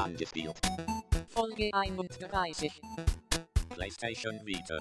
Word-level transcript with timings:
Angespielt. 0.00 0.58
Folge 1.28 1.70
31. 1.74 2.72
PlayStation 3.68 4.40
Vita. 4.46 4.78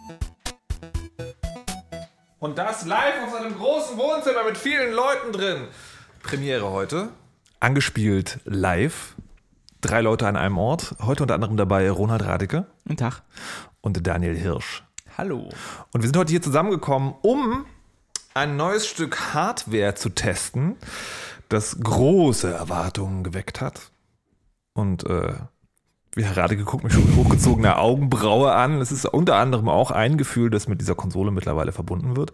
Und 2.40 2.58
das 2.58 2.86
live 2.86 3.24
auf 3.26 3.34
seinem 3.34 3.54
großen 3.58 3.98
Wohnzimmer 3.98 4.46
mit 4.46 4.58
vielen 4.58 4.94
Leuten 4.94 5.34
drin. 5.34 5.68
Premiere 6.24 6.72
heute. 6.72 7.10
Angespielt 7.60 8.40
live. 8.46 9.16
Drei 9.82 10.00
Leute 10.00 10.26
an 10.26 10.38
einem 10.38 10.58
Ort. 10.58 10.96
Heute 11.02 11.24
unter 11.24 11.36
anderem 11.36 11.58
dabei 11.58 11.92
Ronald 11.92 12.24
Radeke 12.24 12.68
Guten 12.84 12.96
Tag. 12.96 13.24
und 13.82 14.08
Daniel 14.08 14.38
Hirsch. 14.38 14.84
Hallo. 15.18 15.50
Und 15.92 16.02
wir 16.02 16.08
sind 16.08 16.16
heute 16.16 16.32
hier 16.32 16.42
zusammengekommen, 16.42 17.14
um 17.24 17.66
ein 18.34 18.56
neues 18.56 18.88
Stück 18.88 19.34
Hardware 19.34 19.96
zu 19.96 20.12
testen, 20.12 20.78
das 21.50 21.78
große 21.82 22.50
Erwartungen 22.54 23.26
geweckt 23.26 23.60
hat. 23.60 23.92
Und 24.74 25.04
äh, 25.06 25.34
wie 26.16 26.24
Herr 26.24 26.38
Radeke 26.38 26.64
guckt 26.64 26.84
mich 26.84 26.94
schon 26.94 27.06
mit 27.06 27.16
hochgezogener 27.16 27.80
Augenbraue 27.80 28.54
an. 28.54 28.82
Es 28.82 28.92
ist 28.92 29.06
unter 29.06 29.36
anderem 29.36 29.70
auch 29.70 29.92
ein 29.92 30.18
Gefühl, 30.18 30.50
das 30.50 30.68
mit 30.68 30.82
dieser 30.82 30.96
Konsole 30.96 31.32
mittlerweile 31.32 31.72
verbunden 31.72 32.16
wird. 32.16 32.32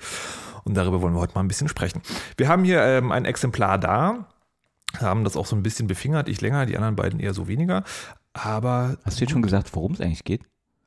Und 0.63 0.75
darüber 0.75 1.01
wollen 1.01 1.13
wir 1.13 1.19
heute 1.19 1.35
mal 1.35 1.41
ein 1.41 1.47
bisschen 1.47 1.67
sprechen. 1.67 2.01
Wir 2.37 2.47
haben 2.47 2.63
hier 2.63 2.81
ähm, 2.81 3.11
ein 3.11 3.25
Exemplar 3.25 3.77
da, 3.77 4.27
haben 4.99 5.23
das 5.23 5.35
auch 5.35 5.45
so 5.45 5.55
ein 5.55 5.63
bisschen 5.63 5.87
befingert, 5.87 6.29
ich 6.29 6.41
länger, 6.41 6.65
die 6.65 6.77
anderen 6.77 6.95
beiden 6.95 7.19
eher 7.19 7.33
so 7.33 7.47
weniger. 7.47 7.83
Aber 8.33 8.97
Hast 9.03 9.19
du 9.19 9.25
jetzt 9.25 9.31
schon 9.31 9.41
gesagt, 9.41 9.75
worum 9.75 9.93
es 9.93 10.01
eigentlich 10.01 10.23
geht? 10.23 10.41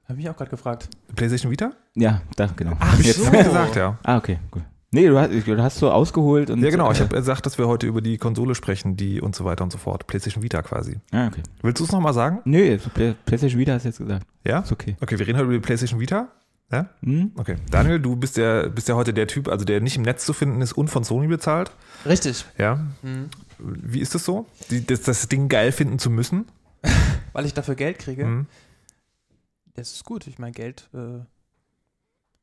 Habe 0.09 0.20
ich 0.20 0.28
auch 0.30 0.37
gerade 0.37 0.51
gefragt. 0.51 0.89
PlayStation 1.15 1.53
Vita? 1.53 1.73
Ja, 1.95 2.23
da, 2.37 2.47
genau. 2.47 2.78
Hab 2.80 2.98
ich 2.98 3.06
jetzt 3.06 3.25
hab 3.27 3.34
ich 3.34 3.45
gesagt, 3.45 3.77
ja. 3.77 3.98
Ah, 4.03 4.17
okay, 4.17 4.39
gut. 4.51 4.62
Nee, 4.91 5.06
du 5.06 5.19
hast, 5.19 5.30
du 5.47 5.62
hast 5.62 5.78
so 5.78 5.91
ausgeholt 5.91 6.48
und. 6.48 6.62
Ja, 6.62 6.70
genau. 6.70 6.91
Ich 6.91 7.01
habe 7.01 7.15
gesagt, 7.15 7.45
dass 7.45 7.59
wir 7.59 7.69
heute 7.69 7.87
über 7.87 8.01
die 8.01 8.16
Konsole 8.16 8.55
sprechen, 8.55 8.97
die 8.97 9.20
und 9.20 9.34
so 9.37 9.45
weiter 9.45 9.62
und 9.64 9.70
so 9.70 9.77
fort. 9.77 10.06
PlayStation 10.06 10.42
Vita 10.42 10.62
quasi. 10.62 10.97
Ah, 11.12 11.27
okay. 11.27 11.42
Willst 11.62 11.80
du 11.80 11.84
es 11.84 11.92
nochmal 11.92 12.14
sagen? 12.14 12.41
Nö, 12.45 12.78
Play- 12.95 13.14
PlayStation 13.27 13.61
Vita 13.61 13.73
hast 13.74 13.83
du 13.84 13.89
jetzt 13.91 13.98
gesagt. 13.98 14.27
Ja? 14.44 14.61
Ist 14.61 14.72
okay. 14.72 14.97
Okay, 15.00 15.19
wir 15.19 15.27
reden 15.27 15.36
heute 15.36 15.44
über 15.44 15.55
die 15.55 15.61
PlayStation 15.61 16.00
Vita. 16.00 16.28
Ja? 16.72 16.89
Hm? 17.03 17.33
Okay. 17.36 17.56
Daniel, 17.70 18.00
du 18.00 18.16
bist 18.16 18.36
ja, 18.39 18.69
bist 18.69 18.89
ja 18.89 18.94
heute 18.94 19.12
der 19.12 19.27
Typ, 19.27 19.48
also 19.48 19.64
der 19.66 19.81
nicht 19.83 19.97
im 19.97 20.03
Netz 20.03 20.25
zu 20.25 20.33
finden 20.33 20.62
ist 20.62 20.72
und 20.72 20.89
von 20.89 21.05
Sony 21.05 21.27
bezahlt. 21.27 21.70
Richtig. 22.06 22.47
Ja. 22.56 22.77
Mhm. 23.03 23.28
Wie 23.59 24.00
ist 24.00 24.14
das 24.14 24.25
so? 24.25 24.47
Die, 24.70 24.86
das, 24.86 25.03
das 25.03 25.28
Ding 25.28 25.48
geil 25.48 25.72
finden 25.72 25.98
zu 25.98 26.09
müssen? 26.11 26.47
Weil 27.34 27.44
ich 27.44 27.53
dafür 27.55 27.75
Geld 27.75 27.98
kriege. 27.98 28.25
Mhm. 28.25 28.47
Das 29.75 29.92
ist 29.92 30.05
gut. 30.05 30.27
Ich 30.27 30.39
meine, 30.39 30.53
Geld, 30.53 30.89
äh, 30.94 31.20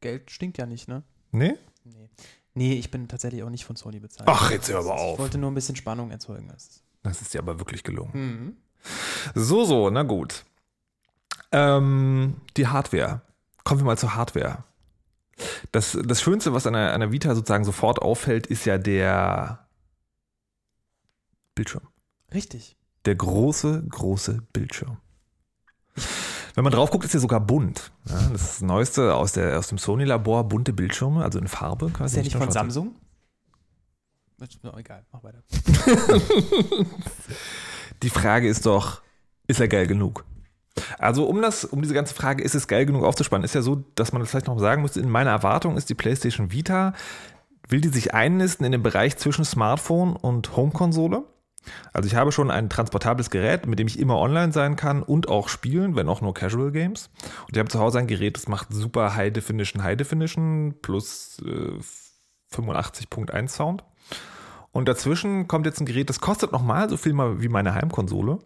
Geld 0.02 0.30
stinkt 0.32 0.58
ja 0.60 0.66
nicht, 0.68 0.88
ne? 0.88 1.02
Nee? 1.32 1.56
Nee. 1.86 2.10
Nee, 2.54 2.74
ich 2.74 2.90
bin 2.92 3.08
tatsächlich 3.08 3.44
auch 3.44 3.50
nicht 3.50 3.66
von 3.66 3.76
Sony 3.76 4.00
bezahlt. 4.00 4.28
Ach, 4.30 4.50
jetzt 4.52 4.70
hör 4.70 4.80
aber 4.80 4.96
Ich 4.96 5.02
auf. 5.02 5.20
wollte 5.20 5.38
nur 5.38 5.52
ein 5.52 5.56
bisschen 5.56 5.76
Spannung 5.76 6.12
erzeugen. 6.12 6.48
Das 6.50 6.64
ist- 6.68 6.84
Das 7.04 7.22
ist 7.22 7.34
dir 7.34 7.40
aber 7.40 7.60
wirklich 7.60 7.84
gelungen. 7.84 8.12
Mhm. 8.14 8.58
So, 9.36 9.66
so, 9.66 9.90
na 9.90 10.04
gut. 10.04 10.46
Ähm, 11.52 12.36
die 12.58 12.68
Hardware. 12.68 13.22
Kommen 13.64 13.82
wir 13.82 13.86
mal 13.86 13.98
zur 13.98 14.16
Hardware. 14.16 14.64
Das, 15.72 15.98
das 16.06 16.22
Schönste, 16.22 16.54
was 16.54 16.66
an 16.68 16.74
der, 16.74 16.94
an 16.94 17.02
der 17.02 17.12
Vita 17.12 17.36
sozusagen 17.36 17.66
sofort 17.66 18.00
auffällt, 18.00 18.48
ist 18.48 18.66
ja 18.66 18.78
der 18.78 19.68
Bildschirm. 21.56 21.88
Richtig. 22.34 22.78
Der 23.06 23.16
große, 23.16 23.84
große 23.90 24.42
Bildschirm. 24.54 24.98
Wenn 26.56 26.64
man 26.64 26.72
drauf 26.72 26.90
guckt, 26.90 27.04
ist 27.04 27.14
er 27.14 27.20
sogar 27.20 27.42
bunt. 27.42 27.92
Ja, 28.06 28.16
das 28.32 28.42
ist 28.42 28.50
das 28.50 28.62
Neueste 28.62 29.14
aus, 29.14 29.34
der, 29.34 29.60
aus 29.60 29.68
dem 29.68 29.78
Sony-Labor, 29.78 30.46
bunte 30.46 30.72
Bildschirme, 30.72 31.24
also 31.24 31.38
in 31.38 31.48
Farbe. 31.48 31.88
Ist 31.88 31.94
quasi, 31.94 32.16
der 32.16 32.24
nicht 32.24 32.32
von 32.34 32.44
schwarz. 32.44 32.54
Samsung? 32.54 32.96
Ist 34.42 34.64
mir 34.64 34.74
auch 34.74 34.78
egal. 34.78 35.06
Mach 35.12 35.24
weiter. 35.24 35.44
Die 38.04 38.10
Frage 38.10 38.48
ist 38.48 38.66
doch, 38.66 39.02
ist 39.48 39.60
er 39.60 39.68
geil 39.68 39.88
genug? 39.88 40.26
Also 40.98 41.26
um 41.26 41.42
das, 41.42 41.64
um 41.64 41.82
diese 41.82 41.94
ganze 41.94 42.14
Frage, 42.14 42.44
ist 42.44 42.56
es 42.56 42.68
geil 42.68 42.86
genug 42.86 43.04
aufzuspannen, 43.04 43.46
ist 43.46 43.56
ja 43.56 43.62
so, 43.62 43.84
dass 43.96 44.12
man 44.12 44.22
das 44.22 44.30
vielleicht 44.30 44.48
noch 44.48 44.60
sagen 44.60 44.82
müsste, 44.82 45.00
in 45.00 45.10
meiner 45.10 45.32
Erwartung 45.32 45.78
ist 45.78 45.90
die 45.90 45.96
PlayStation 45.96 46.52
Vita, 46.52 46.94
will 47.70 47.82
die 47.82 47.90
sich 47.90 48.14
einnisten 48.14 48.66
in 48.66 48.74
den 48.74 48.84
Bereich 48.84 49.18
zwischen 49.18 49.46
Smartphone 49.46 50.16
und 50.16 50.56
Home-Konsole. 50.56 51.24
Also 51.94 52.08
ich 52.08 52.16
habe 52.16 52.32
schon 52.32 52.52
ein 52.52 52.70
transportables 52.70 53.30
Gerät, 53.30 53.66
mit 53.68 53.80
dem 53.80 53.88
ich 53.88 54.00
immer 54.00 54.18
online 54.18 54.52
sein 54.52 54.76
kann 54.76 55.04
und 55.04 55.28
auch 55.28 55.50
spielen, 55.50 55.96
wenn 55.96 56.10
auch 56.10 56.22
nur 56.22 56.34
Casual 56.34 56.72
Games. 56.72 57.10
Und 57.48 57.56
ich 57.56 57.60
habe 57.60 57.70
zu 57.70 57.80
Hause 57.80 58.00
ein 58.00 58.08
Gerät, 58.08 58.38
das 58.38 58.48
macht 58.48 58.68
super 58.72 59.16
High 59.16 59.34
Definition, 59.34 59.84
High 59.84 59.98
Definition 59.98 60.76
plus 60.82 61.42
äh, 61.46 61.80
85.1 62.56 63.48
Sound. 63.50 63.84
Und 64.72 64.90
dazwischen 64.90 65.48
kommt 65.48 65.66
jetzt 65.66 65.80
ein 65.80 65.86
Gerät, 65.86 66.10
das 66.10 66.20
kostet 66.20 66.52
nochmal 66.52 66.90
so 66.90 66.98
viel 66.98 67.14
mal 67.14 67.42
wie 67.42 67.48
meine 67.48 67.74
Heimkonsole 67.74 68.40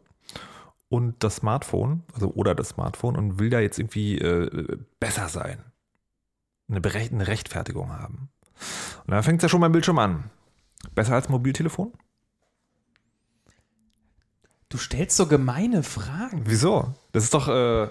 und 0.90 1.24
das 1.24 1.38
Smartphone, 1.38 2.04
also 2.14 2.32
oder 2.34 2.56
das 2.56 2.70
Smartphone 2.70 3.16
und 3.16 3.40
will 3.40 3.50
da 3.50 3.60
jetzt 3.60 3.80
irgendwie 3.80 4.18
äh, 4.18 4.78
besser 5.00 5.28
sein. 5.28 5.64
Eine, 6.70 6.82
eine 6.84 7.28
Rechtfertigung 7.28 7.92
haben. 7.92 8.30
Und 9.06 9.12
da 9.12 9.22
fängt 9.22 9.40
es 9.40 9.44
ja 9.44 9.50
schon 9.50 9.62
beim 9.62 9.72
Bildschirm 9.72 10.00
an. 10.00 10.30
Besser 10.94 11.16
als 11.16 11.30
Mobiltelefon? 11.30 11.94
Du 14.70 14.78
stellst 14.78 15.18
so 15.18 15.26
gemeine 15.26 15.84
Fragen. 15.84 16.44
Wieso? 16.46 16.94
Das 17.12 17.24
ist 17.24 17.34
doch, 17.34 17.48
äh, 17.48 17.90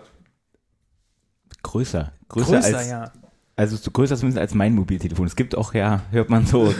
Größer. 1.63 2.13
Größer, 2.29 2.53
Größer, 2.53 2.79
als. 2.79 2.89
ja. 2.89 3.13
Also 3.57 3.75
so 3.77 3.91
größer 3.91 4.17
zumindest 4.17 4.39
als 4.41 4.55
mein 4.55 4.77
Mobiltelefon. 4.77 5.27
Es 5.27 5.35
gibt 5.35 5.57
auch, 5.57 5.75
ja, 5.75 6.03
hört 6.13 6.31
man 6.31 6.47
so, 6.47 6.73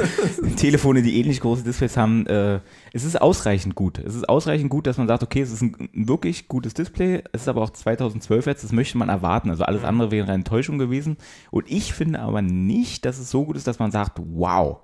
Telefone, 0.56 1.00
die 1.00 1.20
ähnlich 1.20 1.38
große 1.38 1.62
Displays 1.62 1.96
haben. 1.96 2.26
Äh, 2.26 2.58
es 2.92 3.04
ist 3.04 3.20
ausreichend 3.20 3.76
gut. 3.76 3.98
Es 3.98 4.16
ist 4.16 4.28
ausreichend 4.28 4.68
gut, 4.68 4.88
dass 4.88 4.98
man 4.98 5.06
sagt, 5.06 5.22
okay, 5.22 5.42
es 5.42 5.52
ist 5.52 5.62
ein, 5.62 5.88
ein 5.94 6.08
wirklich 6.08 6.48
gutes 6.48 6.74
Display. 6.74 7.22
Es 7.30 7.42
ist 7.42 7.48
aber 7.48 7.62
auch 7.62 7.70
2012 7.70 8.46
jetzt, 8.46 8.64
das 8.64 8.72
möchte 8.72 8.98
man 8.98 9.08
erwarten. 9.08 9.48
Also 9.48 9.62
alles 9.62 9.84
andere 9.84 10.10
wäre 10.10 10.24
eine 10.24 10.34
Enttäuschung 10.34 10.78
gewesen. 10.78 11.18
Und 11.52 11.70
ich 11.70 11.94
finde 11.94 12.18
aber 12.18 12.42
nicht, 12.42 13.04
dass 13.04 13.18
es 13.18 13.30
so 13.30 13.44
gut 13.44 13.56
ist, 13.56 13.68
dass 13.68 13.78
man 13.78 13.92
sagt, 13.92 14.18
wow, 14.20 14.80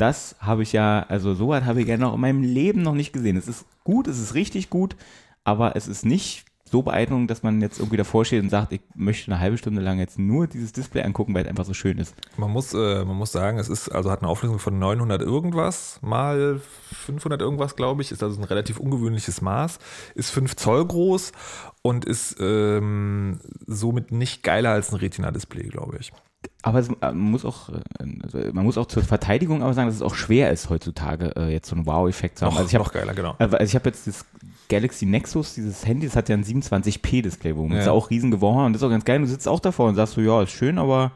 das 0.00 0.36
habe 0.40 0.62
ich 0.62 0.72
ja, 0.72 1.04
also 1.08 1.34
so 1.34 1.48
weit 1.48 1.64
habe 1.64 1.82
ich 1.82 1.88
ja 1.88 1.96
noch 1.96 2.14
in 2.14 2.20
meinem 2.20 2.42
Leben 2.42 2.82
noch 2.82 2.94
nicht 2.94 3.12
gesehen. 3.12 3.36
Es 3.36 3.48
ist 3.48 3.66
gut, 3.84 4.06
es 4.06 4.18
ist 4.18 4.34
richtig 4.34 4.70
gut, 4.70 4.96
aber 5.44 5.76
es 5.76 5.88
ist 5.88 6.04
nicht 6.04 6.44
so 6.70 6.82
beeindruckend, 6.82 7.30
dass 7.30 7.42
man 7.42 7.60
jetzt 7.60 7.80
irgendwie 7.80 7.96
davor 7.96 8.24
steht 8.24 8.42
und 8.42 8.48
sagt, 8.48 8.72
ich 8.72 8.80
möchte 8.94 9.30
eine 9.30 9.40
halbe 9.40 9.58
Stunde 9.58 9.80
lang 9.80 9.98
jetzt 9.98 10.18
nur 10.18 10.46
dieses 10.46 10.72
Display 10.72 11.02
angucken, 11.02 11.34
weil 11.34 11.42
es 11.42 11.48
einfach 11.48 11.64
so 11.64 11.74
schön 11.74 11.98
ist. 11.98 12.14
man 12.36 12.50
muss, 12.50 12.72
äh, 12.72 13.04
man 13.04 13.16
muss 13.16 13.32
sagen, 13.32 13.58
es 13.58 13.68
ist, 13.68 13.88
also 13.88 14.10
hat 14.10 14.20
eine 14.20 14.28
Auflösung 14.28 14.60
von 14.60 14.78
900 14.78 15.20
irgendwas 15.20 15.98
mal 16.00 16.60
500 16.92 17.40
irgendwas, 17.40 17.74
glaube 17.74 18.02
ich, 18.02 18.12
ist 18.12 18.22
also 18.22 18.40
ein 18.40 18.44
relativ 18.44 18.78
ungewöhnliches 18.78 19.40
Maß, 19.42 19.80
ist 20.14 20.30
5 20.30 20.54
Zoll 20.54 20.86
groß 20.86 21.32
und 21.82 22.04
ist 22.04 22.36
ähm, 22.38 23.40
somit 23.66 24.12
nicht 24.12 24.44
geiler 24.44 24.70
als 24.70 24.92
ein 24.92 24.96
Retina-Display, 24.96 25.68
glaube 25.68 25.96
ich. 25.98 26.12
Aber 26.62 26.78
es, 26.78 26.88
äh, 26.88 26.92
man 27.00 27.16
muss 27.30 27.44
auch, 27.44 27.70
äh, 27.70 27.80
also 28.22 28.38
man 28.52 28.64
muss 28.64 28.76
auch 28.78 28.86
zur 28.86 29.02
Verteidigung 29.02 29.62
aber 29.62 29.72
sagen, 29.74 29.88
dass 29.88 29.96
es 29.96 30.02
auch 30.02 30.14
schwer 30.14 30.50
ist 30.50 30.68
heutzutage 30.70 31.34
äh, 31.36 31.52
jetzt 31.52 31.68
so 31.68 31.76
einen 31.76 31.86
Wow-Effekt 31.86 32.38
zu 32.38 32.44
haben. 32.46 32.52
Noch, 32.54 32.60
also 32.60 32.68
ich 32.68 32.74
habe 32.74 32.84
noch 32.84 32.92
geiler, 32.92 33.14
genau. 33.14 33.34
Also 33.38 33.58
ich 33.58 33.74
habe 33.74 33.88
jetzt 33.88 34.06
das 34.06 34.24
Galaxy 34.68 35.06
Nexus, 35.06 35.54
dieses 35.54 35.86
Handy, 35.86 36.06
das 36.06 36.16
hat 36.16 36.28
ja 36.28 36.36
ein 36.36 36.44
27p-Display, 36.44 37.56
wo 37.56 37.66
man 37.66 37.76
Ja. 37.76 37.82
ist 37.82 37.88
auch 37.88 38.10
riesen 38.10 38.30
geworden 38.30 38.66
und 38.66 38.72
das 38.74 38.82
ist 38.82 38.86
auch 38.86 38.90
ganz 38.90 39.04
geil. 39.04 39.18
Du 39.20 39.26
sitzt 39.26 39.48
auch 39.48 39.60
davor 39.60 39.88
und 39.88 39.94
sagst 39.96 40.14
so, 40.14 40.20
ja, 40.20 40.42
ist 40.42 40.50
schön, 40.52 40.78
aber 40.78 41.12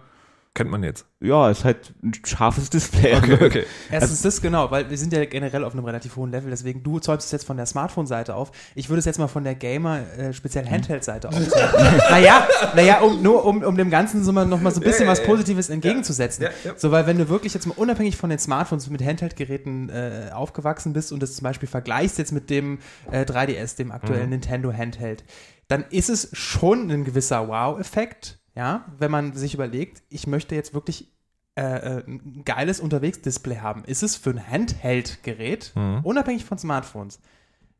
Kennt 0.55 0.71
man 0.71 0.85
jetzt. 0.85 1.05
ja, 1.19 1.51
ist 1.51 1.65
halt 1.65 1.95
ein 2.01 2.13
scharfes 2.25 2.71
Display. 2.71 3.17
Okay, 3.17 3.45
okay. 3.45 3.65
Erstens 3.91 4.23
das 4.23 4.41
genau, 4.41 4.71
weil 4.71 4.89
wir 4.89 4.97
sind 4.97 5.13
ja 5.13 5.25
generell 5.25 5.65
auf 5.65 5.73
einem 5.73 5.85
relativ 5.85 6.15
hohen 6.15 6.31
Level, 6.31 6.49
deswegen 6.49 6.85
du 6.85 7.01
zäumst 7.01 7.27
es 7.27 7.33
jetzt 7.33 7.45
von 7.45 7.57
der 7.57 7.67
Smartphone-Seite 7.67 8.37
auf. 8.37 8.53
Ich 8.77 8.89
würde 8.89 9.01
es 9.01 9.05
jetzt 9.05 9.19
mal 9.19 9.27
von 9.27 9.43
der 9.43 9.57
Gamer, 9.57 10.03
äh, 10.17 10.33
speziell 10.33 10.65
Handheld-Seite 10.69 11.29
aufzäumen. 11.29 11.51
naja, 12.09 12.47
naja, 12.77 13.01
um, 13.01 13.21
nur 13.21 13.45
um, 13.45 13.65
um 13.65 13.77
dem 13.77 13.91
Ganzen 13.91 14.23
so 14.23 14.31
mal 14.31 14.47
noch 14.47 14.61
mal 14.61 14.71
so 14.71 14.81
ein 14.81 14.85
bisschen 14.85 15.07
Ja, 15.07 15.07
ja, 15.07 15.13
was 15.13 15.19
ja. 15.21 15.27
Positives 15.27 15.71
entgegenzusetzen. 15.71 16.45
Ja, 16.45 16.51
ja. 16.63 16.73
So, 16.77 16.93
weil 16.93 17.09
wenn 17.09 17.19
du 17.19 17.29
wirklich 17.29 17.53
jetzt 17.53 17.67
mal 17.67 17.75
unabhängig 17.77 18.17
von 18.17 18.31
den 18.31 18.39
Smartphones 18.39 18.89
mit 18.91 19.03
Handheld-Geräten 19.03 19.89
äh, 19.89 20.31
aufgewachsen 20.33 20.93
bist 20.93 21.11
und 21.11 21.21
das 21.21 21.35
zum 21.35 21.43
Beispiel 21.43 21.69
vergleichst 21.69 22.17
jetzt 22.19 22.31
mit 22.31 22.49
dem 22.49 22.79
äh, 23.11 23.23
3DS, 23.23 23.77
dem 23.77 23.91
aktuellen 23.91 24.31
Nintendo 24.31 24.73
Handheld, 24.73 25.25
dann 25.67 25.85
ist 25.91 26.11
es 26.11 26.29
schon 26.33 26.93
ein 26.93 27.05
gewisser 27.05 27.49
Wow-Effekt, 27.49 28.39
ja, 28.55 28.85
wenn 28.99 29.11
man 29.11 29.35
sich 29.35 29.55
überlegt, 29.55 30.03
ich 30.11 30.27
möchte 30.27 30.55
jetzt 30.55 30.75
wirklich 30.75 31.09
äh, 31.57 31.63
äh, 31.63 32.05
ein 32.07 32.43
geiles 32.45 32.81
Unterwegs-Display 32.81 33.59
haben. 33.59 33.85
Ist 33.85 34.03
es 34.03 34.17
für 34.17 34.31
ein 34.31 34.49
Handheld-Gerät, 34.51 35.73
Mhm. 35.77 36.01
unabhängig 36.03 36.45
von 36.45 36.59
Smartphones, 36.59 37.21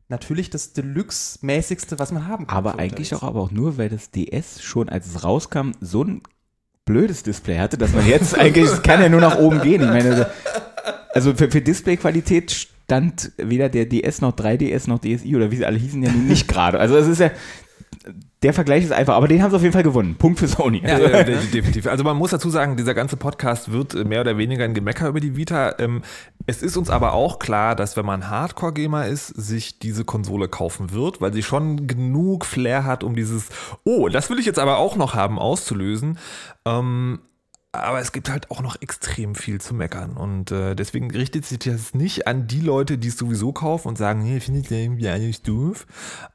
natürlich 0.07 0.49
das 0.49 0.73
Deluxe-mäßigste, 0.73 1.99
was 1.99 2.11
man 2.11 2.27
haben 2.27 2.47
kann. 2.47 2.57
Aber 2.57 2.77
eigentlich 2.79 3.13
auch, 3.15 3.23
aber 3.23 3.41
auch 3.41 3.51
nur, 3.51 3.77
weil 3.77 3.89
das 3.89 4.11
DS 4.11 4.61
schon, 4.61 4.87
als 4.89 5.07
es 5.07 5.23
rauskam, 5.23 5.71
so 5.81 6.03
ein 6.03 6.21
blödes 6.85 7.23
Display 7.23 7.57
hatte, 7.57 7.77
dass 7.77 7.93
man 7.93 8.07
jetzt 8.07 8.37
eigentlich, 8.37 8.65
es 8.65 8.81
kann 8.83 9.01
ja 9.01 9.09
nur 9.09 9.19
nach 9.21 9.37
oben 9.39 9.61
gehen. 9.61 9.81
Ich 9.81 9.87
meine, 9.89 10.29
also 11.13 11.33
für, 11.33 11.49
für 11.49 11.61
Displayqualität 11.61 12.51
stand 12.51 13.31
weder 13.37 13.67
der 13.69 13.87
DS 13.87 14.21
noch 14.21 14.33
3DS 14.37 14.87
noch 14.87 14.99
DSi 14.99 15.35
oder 15.35 15.49
wie 15.51 15.55
sie 15.57 15.65
alle 15.65 15.79
hießen 15.79 16.03
ja 16.03 16.11
nun 16.11 16.27
nicht 16.27 16.47
gerade. 16.47 16.79
Also 16.79 16.95
es 16.95 17.07
ist 17.07 17.19
ja, 17.19 17.31
der 18.45 18.53
Vergleich 18.53 18.83
ist 18.83 18.91
einfach, 18.91 19.15
aber 19.15 19.27
den 19.27 19.41
haben 19.41 19.49
sie 19.49 19.55
auf 19.55 19.63
jeden 19.63 19.73
Fall 19.73 19.81
gewonnen. 19.81 20.13
Punkt 20.19 20.37
für 20.37 20.47
Sony. 20.47 20.83
Ja, 20.85 20.99
ja, 20.99 21.23
de- 21.23 21.47
definitiv. 21.51 21.87
Also 21.87 22.03
man 22.03 22.15
muss 22.15 22.29
dazu 22.29 22.51
sagen, 22.51 22.77
dieser 22.77 22.93
ganze 22.93 23.17
Podcast 23.17 23.71
wird 23.71 23.95
äh, 23.95 24.03
mehr 24.03 24.21
oder 24.21 24.37
weniger 24.37 24.63
ein 24.65 24.75
Gemecker 24.75 25.07
über 25.07 25.19
die 25.19 25.35
Vita. 25.35 25.73
Ähm, 25.79 26.03
Es 26.45 26.61
ist 26.61 26.77
uns 26.77 26.91
aber 26.91 27.13
auch 27.13 27.39
klar, 27.39 27.75
dass 27.75 27.97
wenn 27.97 28.05
man 28.05 28.29
Hardcore-Gamer 28.29 29.07
ist, 29.07 29.29
sich 29.29 29.79
diese 29.79 30.05
Konsole 30.05 30.47
kaufen 30.47 30.91
wird, 30.91 31.21
weil 31.21 31.33
sie 31.33 31.41
schon 31.41 31.87
genug 31.87 32.45
Flair 32.45 32.85
hat, 32.85 33.03
um 33.03 33.15
dieses, 33.15 33.49
oh, 33.83 34.09
das 34.09 34.29
will 34.29 34.37
ich 34.37 34.45
jetzt 34.45 34.59
aber 34.59 34.77
auch 34.77 34.95
noch 34.95 35.15
haben, 35.15 35.39
auszulösen. 35.39 36.19
Ähm, 36.67 37.17
aber 37.83 37.99
es 37.99 38.11
gibt 38.11 38.29
halt 38.29 38.51
auch 38.51 38.61
noch 38.61 38.81
extrem 38.81 39.35
viel 39.35 39.61
zu 39.61 39.73
meckern. 39.73 40.17
Und 40.17 40.51
äh, 40.51 40.75
deswegen 40.75 41.11
richtet 41.11 41.45
sich 41.45 41.59
das 41.59 41.93
nicht 41.93 42.27
an 42.27 42.47
die 42.47 42.61
Leute, 42.61 42.97
die 42.97 43.07
es 43.07 43.17
sowieso 43.17 43.53
kaufen 43.53 43.87
und 43.87 43.97
sagen, 43.97 44.23
nee, 44.23 44.39
finde 44.39 44.61
ich 44.61 44.71
irgendwie 44.71 45.09
eigentlich 45.09 45.41
doof. 45.41 45.85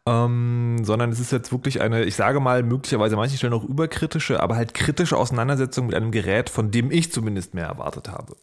Ähm, 0.06 0.78
sondern 0.82 1.10
es 1.10 1.20
ist 1.20 1.32
jetzt 1.32 1.52
wirklich 1.52 1.80
eine, 1.80 2.04
ich 2.04 2.16
sage 2.16 2.40
mal, 2.40 2.62
möglicherweise 2.62 3.14
an 3.14 3.20
manchen 3.20 3.38
Stellen 3.38 3.52
auch 3.52 3.64
überkritische, 3.64 4.40
aber 4.40 4.56
halt 4.56 4.74
kritische 4.74 5.16
Auseinandersetzung 5.16 5.86
mit 5.86 5.94
einem 5.94 6.10
Gerät, 6.10 6.50
von 6.50 6.70
dem 6.70 6.90
ich 6.90 7.12
zumindest 7.12 7.54
mehr 7.54 7.66
erwartet 7.66 8.08
habe. 8.08 8.36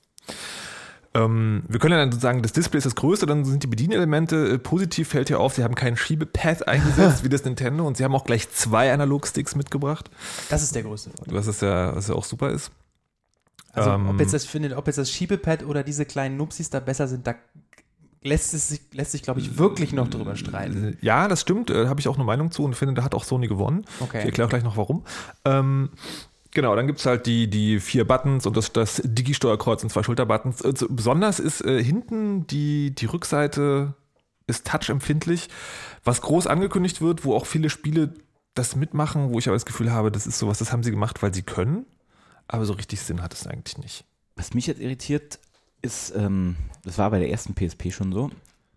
Ähm, 1.13 1.63
wir 1.67 1.79
können 1.79 1.93
ja 1.93 2.00
dann 2.00 2.11
sozusagen, 2.11 2.41
das 2.41 2.51
Display 2.53 2.77
ist 2.77 2.85
das 2.85 2.95
größte, 2.95 3.25
dann 3.25 3.45
sind 3.45 3.63
die 3.63 3.67
Bedienelemente. 3.67 4.53
Äh, 4.53 4.59
Positiv 4.59 5.09
fällt 5.09 5.29
hier 5.29 5.39
auf, 5.39 5.55
sie 5.55 5.63
haben 5.63 5.75
keinen 5.75 5.97
Schiebepad 5.97 6.67
eingesetzt 6.67 7.23
wie 7.23 7.29
das 7.29 7.43
Nintendo 7.43 7.88
und 7.88 7.97
sie 7.97 8.03
haben 8.03 8.13
auch 8.15 8.25
gleich 8.25 8.50
zwei 8.51 8.91
Analogsticks 8.91 9.55
mitgebracht, 9.55 10.09
Das 10.50 10.61
ist 10.61 10.75
der 10.75 10.83
größte 10.83 11.09
Vorteil. 11.11 11.35
was 11.35 11.47
es 11.47 11.61
ja, 11.61 11.95
was 11.95 12.07
ja 12.09 12.15
auch 12.15 12.25
super 12.25 12.51
ist. 12.51 12.71
Also 13.77 13.91
Ähm, 13.91 14.09
ob, 14.09 14.19
jetzt 14.19 14.33
das, 14.33 14.45
findet, 14.45 14.74
ob 14.74 14.88
jetzt 14.88 14.97
das 14.97 15.12
Schiebepad 15.12 15.63
oder 15.65 15.83
diese 15.83 16.06
kleinen 16.06 16.35
Nupsis 16.38 16.69
da 16.69 16.79
besser 16.79 17.07
sind, 17.07 17.25
da 17.27 17.35
lässt, 18.24 18.53
es 18.53 18.69
sich, 18.69 18.81
lässt 18.94 19.12
sich, 19.12 19.21
glaube 19.24 19.39
ich, 19.39 19.57
wirklich 19.57 19.94
noch 19.94 20.07
drüber 20.09 20.35
streiten. 20.35 20.97
Ja, 21.01 21.27
das 21.27 21.41
stimmt, 21.41 21.69
äh, 21.69 21.88
habe 21.88 22.00
ich 22.00 22.07
auch 22.07 22.15
eine 22.15 22.24
Meinung 22.25 22.51
zu 22.51 22.63
und 22.63 22.75
finde, 22.75 22.95
da 22.95 23.03
hat 23.03 23.15
auch 23.15 23.24
Sony 23.24 23.47
gewonnen. 23.47 23.85
Okay. 24.00 24.19
Ich 24.19 24.25
erkläre 24.25 24.50
gleich 24.50 24.63
noch 24.63 24.75
warum. 24.75 25.03
Ähm, 25.45 25.91
genau, 26.51 26.75
dann 26.75 26.88
gibt 26.88 27.00
es 27.00 27.06
halt 27.06 27.25
die, 27.25 27.50
die 27.50 27.79
vier 27.79 28.06
Buttons 28.06 28.45
und 28.45 28.57
das, 28.57 28.74
das 28.74 29.01
Digi-Steuerkreuz 29.06 29.83
und 29.83 29.89
zwei 29.91 30.03
Schulterbuttons. 30.03 30.62
Äh, 30.62 30.74
so- 30.75 30.88
Besonders 30.89 31.39
ist 31.39 31.62
äh, 31.63 31.81
hinten 31.81 32.47
die, 32.47 32.94
die 32.94 33.06
Rückseite 33.06 33.94
ist 34.47 34.65
touchempfindlich, 34.68 35.50
was 36.03 36.21
groß 36.21 36.47
angekündigt 36.47 37.01
wird, 37.01 37.24
wo 37.24 37.35
auch 37.35 37.45
viele 37.45 37.69
Spiele 37.69 38.13
das 38.56 38.75
mitmachen, 38.75 39.29
wo 39.31 39.39
ich 39.39 39.47
aber 39.47 39.56
das 39.56 39.65
Gefühl 39.65 39.91
habe, 39.91 40.12
das 40.12 40.25
ist 40.25 40.39
sowas, 40.39 40.57
das 40.57 40.71
haben 40.71 40.83
sie 40.83 40.91
gemacht, 40.91 41.21
weil 41.21 41.33
sie 41.33 41.44
können. 41.44 41.85
Aber 42.47 42.65
so 42.65 42.73
richtig 42.73 43.01
Sinn 43.01 43.21
hat 43.21 43.33
es 43.33 43.45
eigentlich 43.47 43.77
nicht. 43.77 44.05
Was 44.35 44.53
mich 44.53 44.67
jetzt 44.67 44.79
irritiert, 44.81 45.39
ist, 45.81 46.13
ähm, 46.15 46.55
das 46.83 46.97
war 46.97 47.09
bei 47.11 47.19
der 47.19 47.29
ersten 47.29 47.53
PSP 47.55 47.91
schon 47.91 48.11
so, 48.13 48.29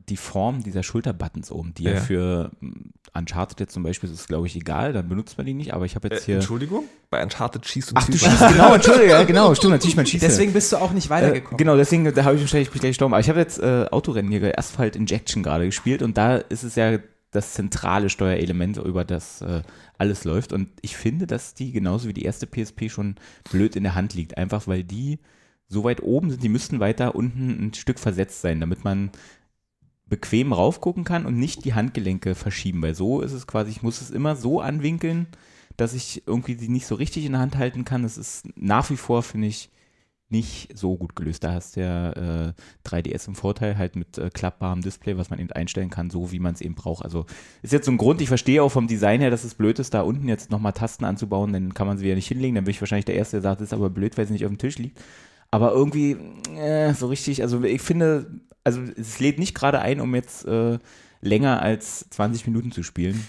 die 0.09 0.17
Form 0.17 0.63
dieser 0.65 0.83
Schulterbuttons 0.83 1.53
oben, 1.53 1.73
die 1.75 1.85
ja, 1.85 1.93
Ja. 1.93 2.01
für 2.01 2.51
ähm, 2.63 2.93
Uncharted 3.15 3.61
jetzt 3.61 3.73
zum 3.75 3.83
Beispiel 3.85 4.11
ist, 4.11 4.27
glaube 4.29 4.47
ich, 4.49 4.57
egal, 4.57 4.93
dann 4.93 5.09
benutzt 5.09 5.37
man 5.39 5.47
die 5.47 5.55
nicht, 5.55 5.73
aber 5.73 5.85
ich 5.85 5.95
habe 5.95 6.09
jetzt 6.09 6.23
Äh, 6.23 6.27
hier. 6.27 6.35
Entschuldigung? 6.37 6.85
Bei 7.11 7.23
Uncharted 7.23 7.67
schießt 7.67 7.91
und 7.93 7.99
Ach, 7.99 8.07
du 8.07 8.19
schießt, 8.19 8.49
genau, 8.49 8.75
Entschuldige, 8.75 9.11
ja, 9.11 9.23
genau, 9.25 9.55
stimmt, 9.55 9.73
natürlich, 9.75 9.97
man 9.97 10.07
schießt. 10.07 10.23
Deswegen 10.25 10.53
bist 10.53 10.73
du 10.73 10.77
auch 10.79 10.91
nicht 10.93 11.07
Äh, 11.07 11.11
weitergekommen. 11.11 11.59
genau, 11.59 11.77
deswegen, 11.77 12.05
da 12.13 12.25
habe 12.25 12.35
ich 12.37 12.41
wahrscheinlich 12.43 12.71
gleich 12.71 12.83
gestorben. 12.91 13.15
Aber 13.15 13.21
ich 13.21 13.29
habe 13.29 13.39
jetzt 13.39 13.59
äh, 13.61 13.87
Autorennen 13.91 14.31
hier, 14.33 14.59
Asphalt 14.59 14.97
Injection 14.97 15.43
gerade 15.45 15.67
gespielt 15.67 16.03
und 16.03 16.17
da 16.17 16.37
ist 16.37 16.65
es 16.65 16.75
ja 16.75 16.99
das 17.31 17.55
zentrale 17.55 18.11
Steuerelement, 18.11 18.77
über 18.79 19.05
das 19.05 19.41
äh, 19.43 19.63
alles 19.99 20.25
läuft. 20.25 20.53
Und 20.53 20.69
ich 20.83 20.97
finde, 20.97 21.27
dass 21.27 21.55
die 21.55 21.73
genauso 21.73 22.09
wie 22.09 22.13
die 22.13 22.25
erste 22.25 22.47
PSP 22.47 22.91
schon 22.91 23.17
blöd 23.51 23.77
in 23.77 23.85
der 23.85 23.95
Hand 23.95 24.15
liegt. 24.15 24.37
Einfach 24.37 24.67
weil 24.67 24.83
die 24.83 25.19
so 25.69 25.85
weit 25.85 26.03
oben 26.03 26.31
sind, 26.31 26.43
die 26.43 26.49
müssten 26.49 26.81
weiter 26.81 27.15
unten 27.15 27.67
ein 27.67 27.75
Stück 27.75 28.01
versetzt 28.01 28.41
sein, 28.41 28.59
damit 28.59 28.83
man 28.83 29.11
bequem 30.07 30.53
raufgucken 30.53 31.05
kann 31.05 31.25
und 31.25 31.39
nicht 31.39 31.65
die 31.65 31.75
Handgelenke 31.75 32.35
verschieben. 32.35 32.83
Weil 32.83 32.97
so 32.97 33.21
ist 33.21 33.33
es 33.33 33.47
quasi, 33.47 33.71
ich 33.71 33.83
muss 33.83 34.01
es 34.01 34.11
immer 34.11 34.35
so 34.35 34.61
anwinkeln, 34.61 35.29
dass 35.77 35.95
ich 35.95 36.25
irgendwie 36.27 36.57
die 36.57 36.69
nicht 36.69 36.87
so 36.87 36.97
richtig 36.97 37.25
in 37.25 37.33
der 37.33 37.41
Hand 37.41 37.57
halten 37.57 37.85
kann. 37.85 38.03
Das 38.03 38.19
ist 38.19 38.49
nach 38.57 38.91
wie 38.91 38.97
vor, 38.97 39.23
finde 39.23 39.47
ich, 39.47 39.71
nicht 40.31 40.77
so 40.79 40.97
gut 40.97 41.17
gelöst. 41.17 41.45
Da 41.45 41.53
hast 41.53 41.77
du 41.77 41.81
ja 41.81 42.11
äh, 42.13 42.53
3DS 42.87 43.29
im 43.29 43.35
Vorteil, 43.35 43.77
halt 43.77 43.97
mit 43.97 44.19
äh, 44.19 44.31
klappbarem 44.31 44.81
Display, 44.81 45.17
was 45.17 45.31
man 45.31 45.39
eben 45.39 45.51
einstellen 45.53 45.91
kann, 45.91 46.11
so 46.11 46.33
wie 46.33 46.39
man 46.39 46.55
es 46.55 46.61
eben 46.61 46.75
braucht. 46.75 47.05
Also 47.05 47.27
ist 47.63 47.73
jetzt 47.73 47.87
so 47.87 47.93
ein 47.93 47.99
Grund, 47.99 48.21
ich 48.21 48.29
verstehe 48.29 48.63
auch 48.63 48.71
vom 48.71 48.87
Design 48.87 49.21
her, 49.21 49.31
dass 49.31 49.45
es 49.45 49.55
blöd 49.55 49.79
ist, 49.79 49.95
da 49.95 50.03
unten 50.03 50.29
jetzt 50.29 50.51
nochmal 50.51 50.73
Tasten 50.73 51.05
anzubauen, 51.05 51.53
dann 51.53 51.75
kann 51.75 51.87
man 51.87 51.99
sie 51.99 52.05
wieder 52.05 52.15
nicht 52.15 52.29
hinlegen. 52.29 52.55
Dann 52.55 52.65
bin 52.65 52.71
ich 52.71 52.81
wahrscheinlich 52.81 53.07
der 53.07 53.17
Erste, 53.17 53.37
der 53.37 53.43
sagt, 53.43 53.61
das 53.61 53.69
ist 53.69 53.75
aber 53.75 53.91
blöd, 53.91 54.17
weil 54.17 54.27
sie 54.27 54.33
nicht 54.33 54.45
auf 54.45 54.51
dem 54.51 54.59
Tisch 54.59 54.79
liegt. 54.79 55.01
Aber 55.51 55.73
irgendwie, 55.73 56.17
äh, 56.57 56.95
so 56.95 57.09
richtig, 57.09 57.43
also 57.43 57.63
ich 57.65 57.83
finde, 57.83 58.41
also 58.63 58.81
es 58.97 59.19
lädt 59.19 59.39
nicht 59.39 59.55
gerade 59.55 59.81
ein, 59.81 60.01
um 60.01 60.15
jetzt 60.15 60.47
äh, 60.47 60.79
länger 61.21 61.61
als 61.61 62.09
20 62.11 62.47
Minuten 62.47 62.73
zu 62.73 62.83
spielen. 62.83 63.27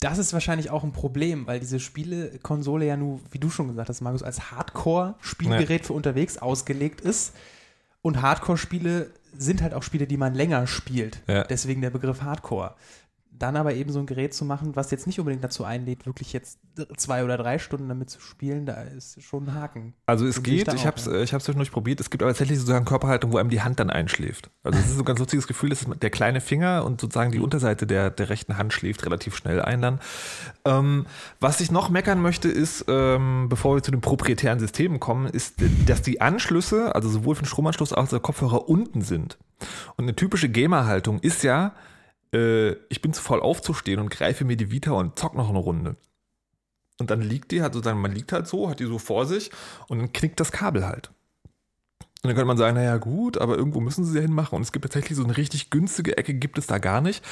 Das 0.00 0.16
ist 0.16 0.32
wahrscheinlich 0.32 0.70
auch 0.70 0.82
ein 0.82 0.92
Problem, 0.92 1.46
weil 1.46 1.60
diese 1.60 1.78
Spielekonsole 1.78 2.86
ja 2.86 2.96
nur, 2.96 3.20
wie 3.30 3.38
du 3.38 3.50
schon 3.50 3.68
gesagt 3.68 3.90
hast, 3.90 4.00
Markus, 4.00 4.22
als 4.22 4.50
Hardcore-Spielgerät 4.50 5.84
für 5.84 5.92
unterwegs 5.92 6.38
ausgelegt 6.38 7.02
ist. 7.02 7.34
Und 8.00 8.22
Hardcore-Spiele 8.22 9.10
sind 9.36 9.60
halt 9.60 9.74
auch 9.74 9.82
Spiele, 9.82 10.06
die 10.06 10.16
man 10.16 10.34
länger 10.34 10.66
spielt. 10.66 11.20
Ja. 11.26 11.44
Deswegen 11.44 11.82
der 11.82 11.90
Begriff 11.90 12.22
Hardcore. 12.22 12.74
Dann 13.40 13.56
aber 13.56 13.72
eben 13.72 13.90
so 13.90 13.98
ein 13.98 14.06
Gerät 14.06 14.34
zu 14.34 14.44
machen, 14.44 14.76
was 14.76 14.90
jetzt 14.90 15.06
nicht 15.06 15.18
unbedingt 15.18 15.42
dazu 15.42 15.64
einlädt, 15.64 16.04
wirklich 16.04 16.34
jetzt 16.34 16.58
zwei 16.98 17.24
oder 17.24 17.38
drei 17.38 17.58
Stunden 17.58 17.88
damit 17.88 18.10
zu 18.10 18.20
spielen, 18.20 18.66
da 18.66 18.82
ist 18.82 19.22
schon 19.22 19.44
ein 19.44 19.54
Haken. 19.54 19.94
Also 20.04 20.26
es 20.26 20.36
So 20.36 20.42
sehe 20.42 20.52
ich 20.52 20.58
geht, 20.58 20.68
da 20.68 20.74
ich 20.74 20.86
habe 20.86 20.98
es 20.98 21.06
ja. 21.06 21.22
ich 21.22 21.32
hab's 21.32 21.46
zwischendurch 21.46 21.72
probiert, 21.72 22.00
es 22.00 22.10
gibt 22.10 22.22
aber 22.22 22.30
tatsächlich 22.30 22.58
sozusagen 22.58 22.84
Körperhaltung, 22.84 23.32
wo 23.32 23.38
einem 23.38 23.48
die 23.48 23.62
Hand 23.62 23.80
dann 23.80 23.88
einschläft. 23.88 24.50
Also 24.62 24.78
es 24.78 24.88
ist 24.88 24.96
so 24.96 25.02
ein 25.02 25.06
ganz 25.06 25.18
lustiges 25.20 25.46
Gefühl, 25.46 25.70
dass 25.70 25.86
der 26.02 26.10
kleine 26.10 26.42
Finger 26.42 26.84
und 26.84 27.00
sozusagen 27.00 27.32
die 27.32 27.40
Unterseite 27.40 27.86
der, 27.86 28.10
der 28.10 28.28
rechten 28.28 28.58
Hand 28.58 28.74
schläft 28.74 29.06
relativ 29.06 29.34
schnell 29.34 29.62
ein 29.62 29.80
dann. 29.80 30.00
Ähm, 30.66 31.06
was 31.40 31.62
ich 31.62 31.70
noch 31.70 31.88
meckern 31.88 32.20
möchte 32.20 32.48
ist, 32.48 32.84
ähm, 32.88 33.48
bevor 33.48 33.74
wir 33.74 33.82
zu 33.82 33.90
den 33.90 34.02
proprietären 34.02 34.60
Systemen 34.60 35.00
kommen, 35.00 35.26
ist, 35.26 35.54
dass 35.86 36.02
die 36.02 36.20
Anschlüsse, 36.20 36.94
also 36.94 37.08
sowohl 37.08 37.36
für 37.36 37.42
den 37.42 37.48
Stromanschluss 37.48 37.94
als 37.94 38.08
auch 38.08 38.10
der 38.10 38.20
Kopfhörer 38.20 38.68
unten 38.68 39.00
sind. 39.00 39.38
Und 39.96 40.04
eine 40.04 40.14
typische 40.14 40.50
Gamer-Haltung 40.50 41.20
ist 41.20 41.42
ja, 41.42 41.72
äh, 42.34 42.72
ich 42.88 43.02
bin 43.02 43.12
zu 43.12 43.22
voll 43.22 43.40
aufzustehen 43.40 44.00
und 44.00 44.10
greife 44.10 44.44
mir 44.44 44.56
die 44.56 44.70
Vita 44.70 44.92
und 44.92 45.18
zock 45.18 45.34
noch 45.34 45.48
eine 45.48 45.58
Runde. 45.58 45.96
Und 46.98 47.10
dann 47.10 47.22
liegt 47.22 47.50
die, 47.50 47.62
halt 47.62 47.72
sozusagen, 47.72 48.00
man 48.00 48.12
liegt 48.12 48.32
halt 48.32 48.46
so, 48.46 48.68
hat 48.68 48.78
die 48.80 48.84
so 48.84 48.98
vor 48.98 49.26
sich 49.26 49.50
und 49.88 49.98
dann 49.98 50.12
knickt 50.12 50.38
das 50.38 50.52
Kabel 50.52 50.86
halt. 50.86 51.10
Und 52.22 52.28
dann 52.28 52.34
könnte 52.36 52.48
man 52.48 52.58
sagen, 52.58 52.74
naja 52.76 52.98
gut, 52.98 53.38
aber 53.38 53.56
irgendwo 53.56 53.80
müssen 53.80 54.04
sie 54.04 54.14
ja 54.14 54.20
hinmachen. 54.20 54.54
Und 54.56 54.60
es 54.60 54.72
gibt 54.72 54.82
tatsächlich 54.84 55.16
so 55.16 55.24
eine 55.24 55.38
richtig 55.38 55.70
günstige 55.70 56.18
Ecke, 56.18 56.34
gibt 56.34 56.58
es 56.58 56.66
da 56.66 56.76
gar 56.76 57.00
nicht. 57.00 57.24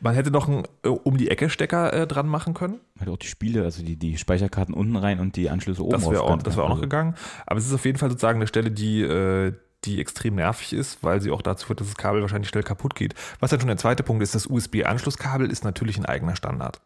Man 0.00 0.14
hätte 0.14 0.30
noch 0.30 0.46
einen 0.46 0.62
äh, 0.84 0.88
um 0.88 1.16
die 1.16 1.28
Ecke 1.32 1.50
Stecker 1.50 1.92
äh, 1.92 2.06
dran 2.06 2.28
machen 2.28 2.54
können. 2.54 2.78
Halt 3.00 3.08
auch 3.10 3.16
die 3.16 3.26
Spiele, 3.26 3.64
also 3.64 3.82
die, 3.82 3.96
die 3.96 4.16
Speicherkarten 4.16 4.72
unten 4.72 4.94
rein 4.94 5.18
und 5.18 5.34
die 5.34 5.50
Anschlüsse 5.50 5.82
oben 5.82 5.90
Das 5.90 6.08
wäre 6.08 6.22
auch, 6.22 6.40
das 6.40 6.56
wär 6.56 6.62
auch 6.62 6.68
noch 6.68 6.76
Also- 6.76 6.82
gegangen. 6.82 7.16
Aber 7.44 7.58
es 7.58 7.66
ist 7.66 7.74
auf 7.74 7.84
jeden 7.84 7.98
Fall 7.98 8.08
sozusagen 8.08 8.38
eine 8.38 8.46
Stelle, 8.46 8.70
die, 8.70 9.02
äh, 9.02 9.52
die 9.86 10.00
extrem 10.00 10.34
nervig 10.34 10.72
ist, 10.72 11.02
weil 11.02 11.20
sie 11.20 11.30
auch 11.30 11.42
dazu 11.42 11.66
führt, 11.66 11.80
dass 11.80 11.88
das 11.88 11.96
Kabel 11.96 12.20
wahrscheinlich 12.22 12.48
schnell 12.48 12.62
kaputt 12.62 12.94
geht. 12.94 13.14
Was 13.40 13.50
dann 13.50 13.60
schon 13.60 13.68
der 13.68 13.76
zweite 13.76 14.02
Punkt 14.02 14.22
ist, 14.22 14.34
das 14.34 14.46
USB-Anschlusskabel 14.46 15.50
ist 15.50 15.64
natürlich 15.64 15.98
ein 15.98 16.04
eigener 16.04 16.36
Standard. 16.36 16.80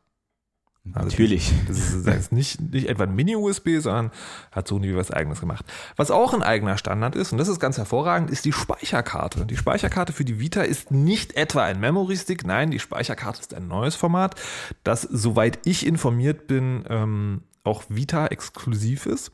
Also 0.95 1.09
Natürlich. 1.09 1.53
Das 1.69 1.79
ist, 1.79 2.07
das 2.07 2.17
ist 2.17 2.33
nicht, 2.33 2.61
nicht 2.61 2.89
etwa 2.89 3.03
ein 3.03 3.15
Mini-USB, 3.15 3.81
sondern 3.81 4.11
hat 4.51 4.67
Sony 4.67 4.97
was 4.97 5.11
eigenes 5.11 5.41
gemacht. 5.41 5.65
Was 5.97 6.11
auch 6.11 6.33
ein 6.33 6.43
eigener 6.43 6.79
Standard 6.79 7.17
ist, 7.17 7.33
und 7.33 7.39
das 7.39 7.49
ist 7.49 7.61
ganz 7.61 7.77
hervorragend, 7.77 8.31
ist 8.31 8.47
die 8.47 8.53
Speicherkarte. 8.53 9.45
Die 9.45 9.59
Speicherkarte 9.59 10.13
für 10.13 10.25
die 10.25 10.41
Vita 10.41 10.63
ist 10.63 10.91
nicht 10.91 11.37
etwa 11.37 11.65
ein 11.65 11.81
Memory-Stick, 11.81 12.47
nein, 12.47 12.71
die 12.71 12.79
Speicherkarte 12.79 13.41
ist 13.41 13.55
ein 13.55 13.69
neues 13.69 13.95
Format, 13.95 14.41
das, 14.83 15.03
soweit 15.03 15.59
ich 15.65 15.87
informiert 15.87 16.47
bin, 16.47 16.85
ähm, 16.89 17.43
auch 17.63 17.85
Vita-exklusiv 17.89 19.05
ist. 19.05 19.33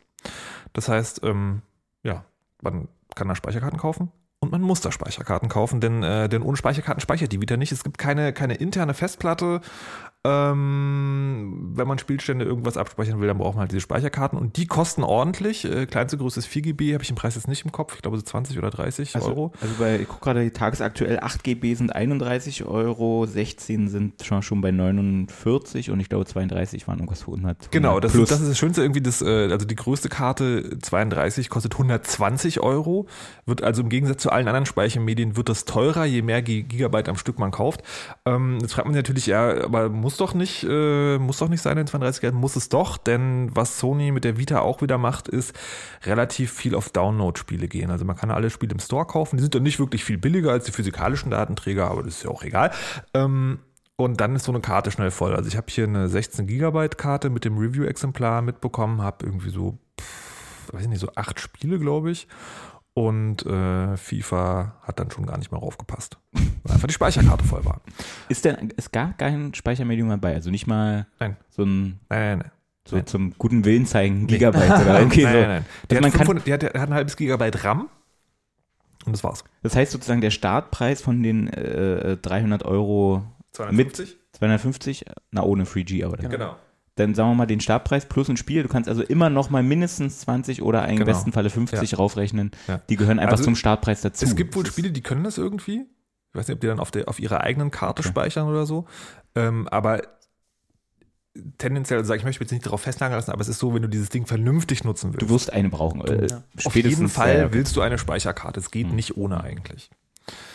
Das 0.73 0.89
heißt, 0.89 1.23
ähm, 1.23 1.63
ja, 2.03 2.25
man 2.61 2.89
kann 3.15 3.29
da 3.29 3.35
Speicherkarten 3.35 3.79
kaufen. 3.79 4.11
Und 4.39 4.53
man 4.53 4.61
muss 4.61 4.83
da 4.83 4.93
Speicherkarten 4.93 5.49
kaufen, 5.49 5.81
denn, 5.81 6.03
äh, 6.03 6.29
denn 6.29 6.43
ohne 6.43 6.57
Speicherkarten 6.57 7.01
speichert 7.01 7.33
die 7.33 7.41
Vita 7.41 7.57
nicht. 7.57 7.73
Es 7.73 7.85
gibt 7.85 7.97
keine, 7.97 8.33
keine 8.33 8.55
interne 8.55 8.93
Festplatte. 8.93 9.63
Ähm, 10.27 11.73
wenn 11.75 11.87
man 11.89 11.99
Spielstände 11.99 12.45
irgendwas 12.45 12.77
abspeichern 12.77 13.21
will, 13.21 13.29
dann 13.29 13.39
braucht 13.39 13.55
man 13.55 13.63
halt 13.63 13.71
diese 13.73 13.81
Speicherkarten 13.81 14.39
und 14.39 14.57
die 14.57 14.67
kosten 14.67 15.03
ordentlich. 15.03 15.65
Äh, 15.65 15.87
kleinste 15.87 16.17
Größe 16.19 16.41
ist 16.41 16.47
4 16.47 16.63
GB, 16.63 16.93
habe 16.95 17.03
ich 17.03 17.09
den 17.09 17.17
Preis 17.17 17.35
jetzt 17.35 17.49
nicht 17.49 17.65
im 17.65 17.73
Kopf. 17.73 17.95
Ich 17.97 18.03
glaube 18.03 18.17
so 18.17 18.23
20 18.23 18.59
oder 18.59 18.71
30 18.71 19.15
Also, 19.15 19.29
Euro. 19.29 19.53
also 19.61 19.75
bei, 19.79 20.01
ich 20.01 20.09
gucke 20.09 20.25
gerade, 20.25 20.53
tagesaktuell 20.53 21.21
8 21.21 21.45
GB 21.45 21.75
sind 21.75 21.95
31 21.95 22.65
Euro, 22.65 23.27
16 23.27 23.89
sind 23.89 24.23
schon, 24.25 24.43
schon 24.43 24.61
bei 24.61 24.71
49 24.71 25.91
und 25.91 26.01
ich 26.01 26.09
glaube 26.09 26.27
32 26.27 26.87
waren 26.89 26.99
irgendwas 26.99 27.23
für 27.23 27.31
100. 27.33 27.71
Genau, 27.71 28.01
das, 28.01 28.13
plus. 28.13 28.25
ist, 28.25 28.31
das 28.33 28.41
ist 28.41 28.49
das 28.51 28.59
Schönste 28.59 28.83
irgendwie, 28.83 29.01
das, 29.03 29.23
äh, 29.23 29.49
also 29.51 29.67
die 29.67 29.77
größte 29.77 30.09
Karte 30.09 30.79
32 30.81 31.49
kostet 31.51 31.73
120 31.75 32.61
Euro, 32.61 33.07
wird 33.45 33.63
also 33.63 33.83
im 33.83 33.89
Gegensatz 33.89 34.23
zu 34.23 34.31
allen 34.31 34.49
anderen 34.49 34.67
Speichermedien 34.67 35.37
wird 35.37 35.49
das 35.49 35.65
teurer, 35.65 36.05
je 36.05 36.23
mehr 36.23 36.43
Gi- 36.43 36.63
Gigabyte 36.65 37.09
am 37.09 37.17
Stück 37.17 37.39
man 37.39 37.51
kauft. 37.51 37.83
Ähm, 38.25 38.59
jetzt 38.61 38.73
fragt 38.75 38.87
man 38.87 38.95
sich 38.95 39.03
natürlich, 39.03 39.27
ja, 39.27 39.65
aber 39.65 39.89
muss 39.89 40.16
doch 40.17 40.35
nicht, 40.35 40.65
äh, 40.69 41.19
muss 41.19 41.39
doch 41.39 41.49
nicht 41.49 41.63
sein 41.63 41.79
in 41.79 41.87
32 41.87 42.21
Gigabyte, 42.21 42.41
muss 42.41 42.57
es 42.57 42.69
doch, 42.69 42.97
denn 42.99 43.51
was 43.55 43.79
Sony 43.79 44.13
mit 44.13 44.25
der 44.25 44.39
Vita 44.39 44.61
auch 44.61 44.83
wieder 44.83 44.99
macht, 44.99 45.29
ist 45.29 45.55
relativ 46.05 46.53
viel 46.53 46.75
auf 46.75 46.91
Download-Spiele 46.91 47.69
gehen. 47.69 47.91
Also 47.91 48.05
man 48.05 48.17
kann 48.17 48.31
alle 48.31 48.51
Spiele 48.51 48.73
im 48.73 48.81
Store 48.81 49.07
kaufen, 49.07 49.37
die 49.37 49.43
sind 49.43 49.55
dann 49.55 49.63
nicht 49.63 49.79
wirklich 49.79 50.05
viel 50.05 50.19
billiger 50.19 50.51
als 50.53 50.65
die 50.65 50.73
physikalischen 50.73 51.31
Datenträger, 51.31 51.91
aber 51.91 52.03
das 52.03 52.17
ist 52.17 52.25
ja 52.25 52.31
auch 52.31 52.43
egal. 52.43 52.71
Ähm, 53.15 53.59
Und 53.99 54.21
dann 54.21 54.37
ist 54.37 54.45
so 54.45 54.53
eine 54.53 54.61
Karte 54.61 54.91
schnell 54.91 55.11
voll. 55.11 55.35
Also 55.35 55.49
ich 55.49 55.57
habe 55.57 55.69
hier 55.71 55.85
eine 55.85 56.09
16 56.09 56.47
Gigabyte 56.47 56.99
Karte 56.99 57.31
mit 57.31 57.47
dem 57.47 57.57
Review-Exemplar 57.57 58.43
mitbekommen, 58.43 59.01
habe 59.01 59.25
irgendwie 59.25 59.49
so, 59.51 59.79
pff, 59.99 60.73
weiß 60.75 60.83
ich 60.83 60.89
nicht, 60.89 61.01
so 61.01 61.09
acht 61.15 61.41
Spiele, 61.41 61.79
glaube 61.79 62.11
ich. 62.11 62.29
Und 62.99 63.45
äh, 63.45 63.95
FIFA 63.99 64.73
hat 64.81 64.99
dann 64.99 65.11
schon 65.11 65.27
gar 65.27 65.37
nicht 65.37 65.53
mehr 65.53 65.61
raufgepasst. 65.61 66.17
Weil 66.33 66.73
einfach 66.73 66.89
die 66.89 66.95
Speicherkarte 66.95 67.45
voll 67.45 67.63
war. 67.67 67.83
Ist 68.31 68.47
denn, 68.47 68.71
ist 68.75 68.91
gar 68.91 69.13
kein 69.13 69.53
Speichermedium 69.53 70.09
dabei? 70.09 70.33
Also 70.33 70.51
nicht 70.51 70.67
mal 70.67 71.07
Nein. 71.21 71.37
so 71.51 71.65
ein, 71.65 72.01
Nein, 72.09 72.39
nein, 72.39 72.39
nein. 72.39 72.51
so 72.89 72.99
zum 73.03 73.35
guten 73.37 73.67
Willen 73.67 73.85
zeigen, 73.85 74.23
ein 74.23 74.27
Gigabyte 74.29 74.71
oder 74.71 74.99
irgendwie 75.01 75.25
nein, 75.25 75.33
so. 75.35 75.39
nein, 75.41 75.49
nein. 75.49 75.65
Der, 75.91 75.97
Also 75.97 75.97
hat 75.97 76.03
man 76.03 76.11
kann, 76.13 76.27
500, 76.27 76.47
der, 76.47 76.55
hat, 76.55 76.65
hat 76.81 76.89
ein 76.89 76.95
halbes 76.95 77.17
Gigabyte 77.19 77.65
RAM. 77.65 77.91
Und 79.05 79.13
das 79.13 79.23
war's. 79.23 79.45
das 79.63 79.77
heißt 79.77 79.93
sozusagen, 79.93 80.23
der 80.23 80.31
Startpreis 80.31 81.03
von 81.03 81.23
den 81.23 81.49
äh, 81.49 82.17
300 82.17 82.65
Euro 82.65 83.25
250? 83.53 84.17
250, 84.33 85.05
na 85.33 85.43
ohne 85.43 85.65
3G, 85.65 86.03
aber 86.05 86.17
dann, 86.17 86.31
Genau. 86.31 86.57
Dann 86.97 87.15
sagen 87.15 87.31
wir 87.31 87.35
mal 87.35 87.47
den 87.47 87.61
Startpreis 87.61 88.07
plus 88.07 88.29
ein 88.29 88.37
Spiel. 88.37 88.63
Du 88.63 88.69
kannst 88.69 88.89
also 88.89 89.03
immer 89.03 89.31
noch 89.31 89.49
mal 89.51 89.63
mindestens 89.63 90.21
20 90.21 90.63
oder 90.63 90.87
im 90.89 90.97
Genau. 90.97 91.07
besten 91.07 91.31
Falle 91.33 91.51
50 91.51 91.99
raufrechnen. 91.99 92.51
Ja. 92.69 92.79
Die 92.89 92.97
gehören 92.97 93.19
einfach 93.19 93.33
Also, 93.33 93.45
zum 93.45 93.55
Startpreis 93.57 94.01
dazu. 94.01 94.25
Es 94.25 94.35
gibt 94.35 94.57
wohl 94.57 94.65
Das 94.65 94.73
Spiele, 94.73 94.91
die 94.91 95.03
können 95.03 95.23
das 95.25 95.39
irgendwie. 95.39 95.87
Ich 96.33 96.39
weiß 96.39 96.49
nicht, 96.49 96.57
ob 96.57 96.61
die 96.61 96.67
dann 96.67 96.81
auf, 96.81 96.91
der, 96.91 97.09
auf 97.09 97.21
ihrer 97.21 97.43
eigenen 97.43 97.71
Karte 97.71 98.01
Okay. 98.01 98.09
speichern 98.09 98.49
oder 98.49 98.67
so. 98.67 98.87
Ähm, 99.35 99.69
aber 99.69 100.03
tendenziell, 101.59 101.99
also 102.01 102.15
ich 102.15 102.25
möchte 102.25 102.41
mich 102.41 102.47
jetzt 102.47 102.53
nicht 102.53 102.67
darauf 102.67 102.81
festnageln 102.81 103.19
lassen, 103.19 103.31
aber 103.31 103.41
es 103.43 103.49
ist 103.49 103.59
so, 103.59 103.75
wenn 103.75 103.83
du 103.83 103.89
dieses 103.89 104.09
Ding 104.09 104.27
vernünftig 104.27 104.85
nutzen 104.85 105.13
willst. 105.13 105.23
Du 105.23 105.29
wirst 105.29 105.53
eine 105.53 105.69
brauchen. 105.69 106.01
Äh, 106.03 106.29
Ja. 106.31 106.43
auf 106.65 106.75
jeden 106.75 107.09
Fall 107.09 107.53
willst 107.53 107.77
du 107.77 107.83
eine 107.83 107.99
Speicherkarte. 107.99 108.59
Es 108.61 108.71
geht 108.71 108.89
Hm. 108.89 108.97
nicht 108.97 109.17
ohne 109.17 109.43
eigentlich. 109.43 109.91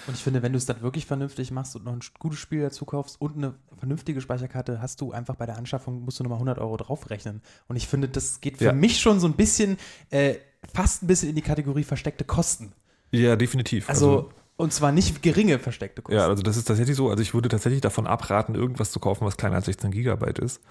Und 0.07 0.15
ich 0.15 0.23
finde, 0.23 0.41
wenn 0.41 0.51
du 0.51 0.57
es 0.57 0.65
dann 0.65 0.81
wirklich 0.81 1.05
vernünftig 1.05 1.51
machst 1.51 1.75
und 1.75 1.85
noch 1.85 1.93
ein 1.93 2.01
gutes 2.19 2.39
Spiel 2.39 2.61
dazu 2.61 2.85
kaufst 2.85 3.19
und 3.21 3.37
eine 3.37 3.53
vernünftige 3.77 4.19
Speicherkarte, 4.19 4.81
hast 4.81 4.99
du 4.99 5.11
einfach 5.11 5.35
bei 5.35 5.45
der 5.45 5.57
Anschaffung, 5.57 6.01
musst 6.03 6.19
du 6.19 6.23
nochmal 6.23 6.37
100 6.37 6.59
Euro 6.59 6.75
draufrechnen. 6.77 7.41
Und 7.67 7.75
ich 7.77 7.87
finde, 7.87 8.09
das 8.09 8.41
geht 8.41 8.57
für 8.57 8.65
Ja. 8.65 8.73
mich 8.73 8.99
schon 8.99 9.19
so 9.19 9.27
ein 9.27 9.33
bisschen, 9.33 9.77
äh, 10.09 10.35
fast 10.73 11.03
ein 11.03 11.07
bisschen 11.07 11.29
in 11.29 11.35
die 11.35 11.41
Kategorie 11.41 11.83
versteckte 11.83 12.25
Kosten. 12.25 12.73
Ja, 13.11 13.35
definitiv. 13.35 13.89
Also, 13.89 14.31
und 14.57 14.73
zwar 14.73 14.91
nicht 14.91 15.21
geringe 15.21 15.57
versteckte 15.59 16.01
Kosten. 16.01 16.17
Ja, 16.19 16.27
also 16.27 16.43
das 16.43 16.57
ist 16.57 16.65
tatsächlich 16.65 16.95
so. 16.97 17.09
Also 17.09 17.21
ich 17.21 17.33
würde 17.33 17.47
tatsächlich 17.49 17.81
davon 17.81 18.07
abraten, 18.07 18.55
irgendwas 18.55 18.91
zu 18.91 18.99
kaufen, 18.99 19.25
was 19.25 19.37
kleiner 19.37 19.55
als 19.55 19.65
16 19.65 19.91
Gigabyte 19.91 20.39
ist. 20.39 20.61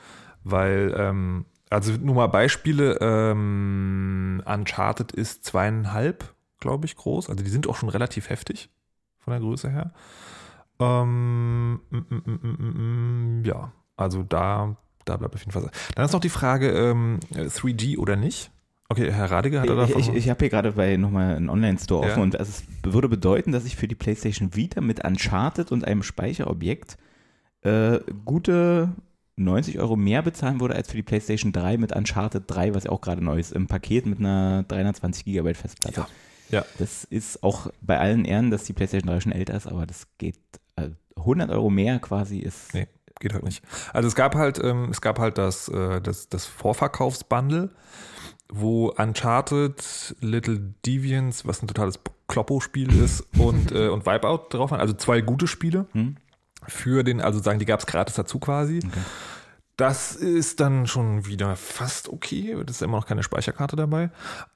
Weil, 0.44 0.94
ähm, 0.96 1.46
also 1.70 1.92
nur 1.92 2.14
mal 2.16 2.26
Beispiele, 2.26 2.98
ähm, 3.00 4.42
Uncharted 4.44 5.12
ist 5.12 5.44
zweieinhalb, 5.44 6.34
glaube 6.58 6.86
ich, 6.86 6.96
groß. 6.96 7.30
Also 7.30 7.42
die 7.44 7.50
sind 7.50 7.66
auch 7.68 7.76
schon 7.76 7.88
relativ 7.88 8.28
heftig 8.28 8.70
von 9.20 9.32
der 9.32 9.40
Größe 9.40 9.70
her. 9.70 9.92
Ähm, 10.78 11.80
mm, 11.90 11.96
mm, 11.96 13.40
mm, 13.40 13.44
ja, 13.44 13.72
also 13.96 14.22
da, 14.22 14.76
da 15.04 15.16
bleibt 15.16 15.34
auf 15.34 15.40
jeden 15.40 15.52
Fall. 15.52 15.70
Dann 15.94 16.04
ist 16.04 16.12
noch 16.12 16.20
die 16.20 16.28
Frage, 16.30 16.70
ähm, 16.70 17.20
3G 17.34 17.98
oder 17.98 18.16
nicht. 18.16 18.50
Okay, 18.88 19.12
Herr 19.12 19.30
Radiger 19.30 19.60
hat 19.60 19.68
er 19.68 19.76
davon. 19.76 20.00
ich, 20.00 20.08
ich 20.08 20.28
habe 20.30 20.40
hier 20.40 20.48
gerade 20.48 20.72
bei 20.72 20.96
nochmal 20.96 21.36
einen 21.36 21.48
Online-Store 21.48 22.06
Ja. 22.06 22.12
offen 22.12 22.22
und 22.24 22.34
es 22.34 22.64
würde 22.82 23.08
bedeuten, 23.08 23.52
dass 23.52 23.64
ich 23.64 23.76
für 23.76 23.86
die 23.86 23.94
PlayStation 23.94 24.56
Vita 24.56 24.80
mit 24.80 25.04
Uncharted 25.04 25.70
und 25.70 25.84
einem 25.84 26.02
Speicherobjekt 26.02 26.96
äh, 27.62 28.00
gute 28.24 28.92
90 29.36 29.78
Euro 29.78 29.96
mehr 29.96 30.22
bezahlen 30.22 30.60
würde 30.60 30.74
als 30.74 30.90
für 30.90 30.96
die 30.96 31.02
PlayStation 31.02 31.52
3 31.52 31.76
mit 31.78 31.94
Uncharted 31.94 32.44
3, 32.46 32.74
was 32.74 32.84
ja 32.84 32.90
auch 32.90 33.00
gerade 33.00 33.22
neu 33.22 33.38
ist, 33.38 33.52
im 33.52 33.68
Paket 33.68 34.06
mit 34.06 34.18
einer 34.18 34.64
320 34.64 35.24
Gigabyte 35.24 35.56
Festplatte. 35.56 36.00
Ja. 36.00 36.08
Ja. 36.50 36.64
Das 36.78 37.04
ist 37.04 37.42
auch 37.42 37.70
bei 37.80 37.98
allen 37.98 38.24
Ehren, 38.24 38.50
dass 38.50 38.64
die 38.64 38.72
PlayStation 38.72 39.10
3 39.10 39.20
schon 39.20 39.32
älter 39.32 39.54
ist, 39.54 39.66
aber 39.66 39.86
das 39.86 40.06
geht 40.18 40.38
äh, 40.76 40.90
100 41.16 41.50
Euro 41.50 41.70
mehr 41.70 41.98
quasi 41.98 42.38
ist. 42.38 42.74
Nee, 42.74 42.86
geht 43.20 43.32
halt 43.32 43.44
nicht. 43.44 43.62
Also 43.92 44.08
es 44.08 44.14
gab 44.14 44.34
halt, 44.34 44.58
ähm, 44.62 44.88
es 44.90 45.00
gab 45.00 45.18
halt 45.18 45.38
das, 45.38 45.68
äh, 45.68 46.00
das, 46.00 46.28
das 46.28 46.46
Vorverkaufsbundle, 46.46 47.70
wo 48.48 48.88
Uncharted, 48.90 50.16
Little 50.20 50.74
Deviants, 50.84 51.46
was 51.46 51.62
ein 51.62 51.68
totales 51.68 52.00
Kloppo-Spiel 52.28 52.92
ist, 53.02 53.24
und, 53.38 53.72
äh, 53.72 53.88
und 53.88 54.06
Wipeout 54.06 54.46
drauf 54.50 54.70
waren. 54.72 54.80
Also 54.80 54.94
zwei 54.94 55.20
gute 55.20 55.46
Spiele 55.46 55.86
Hm? 55.92 56.16
für 56.66 57.04
den, 57.04 57.20
also 57.20 57.40
sagen, 57.40 57.58
die 57.58 57.64
gab 57.64 57.80
es 57.80 57.86
gratis 57.86 58.16
dazu 58.16 58.38
quasi. 58.38 58.78
Okay. 58.84 59.00
Das 59.80 60.14
ist 60.14 60.60
dann 60.60 60.86
schon 60.86 61.24
wieder 61.26 61.56
fast 61.56 62.08
okay. 62.10 62.54
Das 62.66 62.76
ist 62.76 62.82
immer 62.82 62.98
noch 62.98 63.06
keine 63.06 63.22
Speicherkarte 63.22 63.76
dabei. 63.76 64.10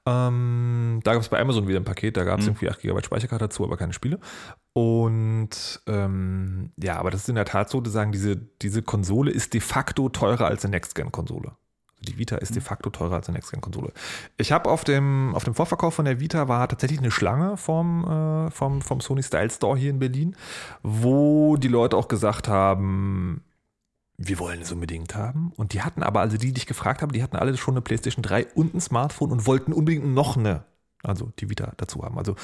Ähm, 0.05 0.99
da 1.03 1.13
gab 1.13 1.21
es 1.23 1.29
bei 1.29 1.39
Amazon 1.39 1.67
wieder 1.67 1.79
ein 1.79 1.83
Paket, 1.83 2.15
da 2.15 2.23
gab 2.23 2.39
es 2.39 2.45
Mhm. 2.45 2.51
irgendwie 2.51 2.69
8 2.69 2.79
GB 2.81 3.03
Speicherkarte 3.03 3.45
dazu, 3.45 3.63
aber 3.63 3.75
keine 3.75 3.93
Spiele. 3.93 4.19
Und 4.73 5.81
ähm, 5.87 6.71
ja, 6.77 6.97
aber 6.97 7.09
das 7.09 7.21
ist 7.21 7.29
in 7.29 7.35
der 7.35 7.45
Tat 7.45 7.69
so, 7.69 7.81
zu 7.81 7.89
sagen, 7.89 8.11
diese, 8.11 8.35
diese 8.35 8.83
Konsole 8.83 9.31
ist 9.31 9.53
de 9.55 9.61
facto 9.61 10.09
teurer 10.09 10.45
als 10.45 10.63
eine 10.63 10.71
Next-Gen-Konsole. 10.75 11.47
Also 11.47 12.11
die 12.11 12.17
Vita 12.19 12.35
ist 12.35 12.53
de 12.53 12.61
facto 12.61 12.89
teurer 12.91 13.15
als 13.15 13.27
eine 13.27 13.37
Next-Gen-Konsole. 13.37 13.93
Ich 14.37 14.51
habe 14.51 14.69
auf 14.69 14.83
dem, 14.83 15.33
auf 15.33 15.43
dem 15.43 15.55
Vorverkauf 15.55 15.95
von 15.95 16.05
der 16.05 16.19
Vita 16.19 16.47
war 16.47 16.67
tatsächlich 16.67 16.99
eine 16.99 17.09
Schlange 17.09 17.57
vom, 17.57 18.03
äh, 18.47 18.51
vom, 18.51 18.81
vom 18.81 19.01
Sony 19.01 19.23
Style 19.23 19.49
Store 19.49 19.75
hier 19.75 19.89
in 19.89 19.97
Berlin, 19.99 20.35
wo 20.83 21.57
die 21.57 21.69
Leute 21.69 21.97
auch 21.97 22.09
gesagt 22.09 22.47
haben, 22.47 23.41
wir 24.17 24.39
wollen 24.39 24.61
es 24.61 24.71
unbedingt 24.71 25.15
haben. 25.15 25.51
Und 25.55 25.73
die 25.73 25.81
hatten 25.81 26.03
aber, 26.03 26.21
also 26.21 26.37
die, 26.37 26.53
die 26.53 26.59
ich 26.59 26.67
gefragt 26.67 27.01
habe, 27.01 27.13
die 27.13 27.23
hatten 27.23 27.35
alle 27.35 27.55
schon 27.57 27.73
eine 27.73 27.81
PlayStation 27.81 28.23
3 28.23 28.47
und 28.53 28.73
ein 28.73 28.81
Smartphone 28.81 29.31
und 29.31 29.45
wollten 29.45 29.73
unbedingt 29.73 30.05
noch 30.05 30.37
eine, 30.37 30.63
also 31.03 31.31
die 31.39 31.49
Vita 31.49 31.73
dazu 31.77 32.03
haben. 32.03 32.17
Also 32.17 32.35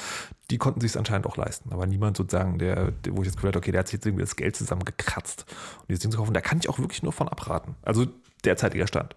die 0.50 0.58
konnten 0.58 0.80
sich 0.80 0.92
es 0.92 0.96
anscheinend 0.96 1.26
auch 1.26 1.36
leisten. 1.36 1.72
Aber 1.72 1.86
niemand 1.86 2.16
sozusagen, 2.16 2.58
der, 2.58 2.90
der 2.90 3.16
wo 3.16 3.22
ich 3.22 3.26
jetzt 3.26 3.36
gehört 3.36 3.54
habe, 3.54 3.64
okay, 3.64 3.72
der 3.72 3.80
hat 3.80 3.88
sich 3.88 3.94
jetzt 3.94 4.06
irgendwie 4.06 4.22
das 4.22 4.36
Geld 4.36 4.54
zusammengekratzt, 4.56 5.46
um 5.80 5.86
dieses 5.88 6.02
Ding 6.02 6.10
zu 6.10 6.18
kaufen. 6.18 6.34
Da 6.34 6.40
kann 6.40 6.58
ich 6.58 6.68
auch 6.68 6.78
wirklich 6.78 7.02
nur 7.02 7.12
von 7.12 7.28
abraten. 7.28 7.76
Also 7.82 8.06
derzeitiger 8.44 8.86
Stand. 8.86 9.16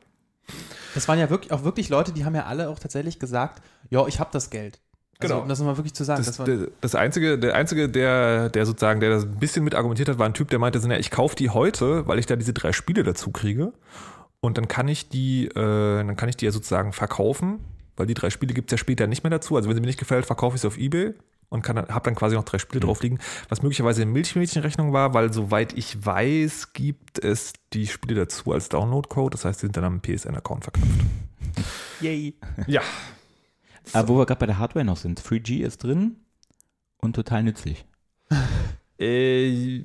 Das 0.93 1.07
waren 1.07 1.19
ja 1.19 1.29
wirklich 1.29 1.51
auch 1.51 1.63
wirklich 1.63 1.89
Leute, 1.89 2.13
die 2.13 2.23
haben 2.23 2.35
ja 2.35 2.45
alle 2.45 2.69
auch 2.69 2.79
tatsächlich 2.79 3.19
gesagt, 3.19 3.61
ja, 3.89 4.05
ich 4.07 4.19
habe 4.19 4.29
das 4.31 4.49
Geld. 4.49 4.79
Also, 5.19 5.33
Genau. 5.33 5.43
um 5.43 5.49
das 5.49 5.59
nochmal 5.59 5.77
wirklich 5.77 5.93
zu 5.93 6.03
sagen. 6.03 6.23
Das, 6.25 6.35
Das, 6.37 6.67
das 6.81 6.95
einzige, 6.95 7.39
der 7.39 7.55
einzige, 7.55 7.87
der, 7.87 8.49
der 8.49 8.65
sozusagen, 8.65 8.99
der 8.99 9.09
das 9.11 9.23
ein 9.23 9.35
bisschen 9.39 9.63
mit 9.63 9.73
argumentiert 9.73 10.09
hat, 10.09 10.19
war 10.19 10.25
ein 10.25 10.33
Typ, 10.33 10.49
der 10.49 10.59
meinte, 10.59 10.79
na, 10.85 10.99
ich 10.99 11.09
kaufe 11.11 11.35
die 11.35 11.49
heute, 11.49 12.05
weil 12.07 12.19
ich 12.19 12.25
da 12.25 12.35
diese 12.35 12.51
drei 12.53 12.71
Spiele 12.73 13.03
dazu 13.03 13.31
kriege. 13.31 13.71
Und 14.41 14.57
dann 14.57 14.67
kann 14.67 14.87
ich 14.89 15.07
die, 15.09 15.45
äh, 15.47 15.53
dann 15.55 16.15
kann 16.17 16.29
ich 16.29 16.35
die 16.37 16.45
ja 16.45 16.51
sozusagen 16.51 16.91
verkaufen, 16.93 17.59
weil 17.95 18.05
die 18.07 18.13
drei 18.13 18.29
Spiele 18.29 18.53
gibt 18.53 18.71
es 18.71 18.73
ja 18.73 18.77
später 18.77 19.07
nicht 19.07 19.23
mehr 19.23 19.31
dazu. 19.31 19.55
Also 19.55 19.69
wenn 19.69 19.75
sie 19.75 19.81
mir 19.81 19.87
nicht 19.87 19.99
gefällt, 19.99 20.25
verkaufe 20.25 20.55
ich 20.55 20.61
sie 20.61 20.67
auf 20.67 20.77
Ebay 20.77 21.13
und 21.49 21.67
habe 21.67 22.01
dann 22.03 22.15
quasi 22.15 22.35
noch 22.35 22.43
drei 22.43 22.57
Spiele 22.59 22.81
drauf 22.81 23.01
liegen, 23.01 23.19
was 23.47 23.61
möglicherweise 23.61 24.01
eine 24.01 24.11
Milchmädchenrechnung 24.11 24.91
war, 24.93 25.13
weil 25.13 25.31
soweit 25.31 25.73
ich 25.77 26.05
weiß, 26.05 26.73
gibt 26.73 27.23
es 27.23 27.53
die 27.71 27.87
Spiele 27.87 28.15
dazu 28.15 28.51
als 28.51 28.67
Download-Code. 28.69 29.31
Das 29.31 29.45
heißt, 29.45 29.61
sie 29.61 29.67
sind 29.67 29.77
dann 29.77 29.85
am 29.85 30.01
PSN-Account 30.01 30.65
verknüpft. 30.65 30.99
yay. 32.01 32.33
Ja. 32.67 32.81
Aber 33.93 34.07
wo 34.07 34.17
wir 34.17 34.25
gerade 34.25 34.39
bei 34.39 34.45
der 34.45 34.57
Hardware 34.59 34.85
noch 34.85 34.97
sind, 34.97 35.19
3G 35.21 35.61
ist 35.63 35.83
drin 35.83 36.17
und 36.97 37.13
total 37.13 37.43
nützlich. 37.43 37.85
Äh, 38.97 39.83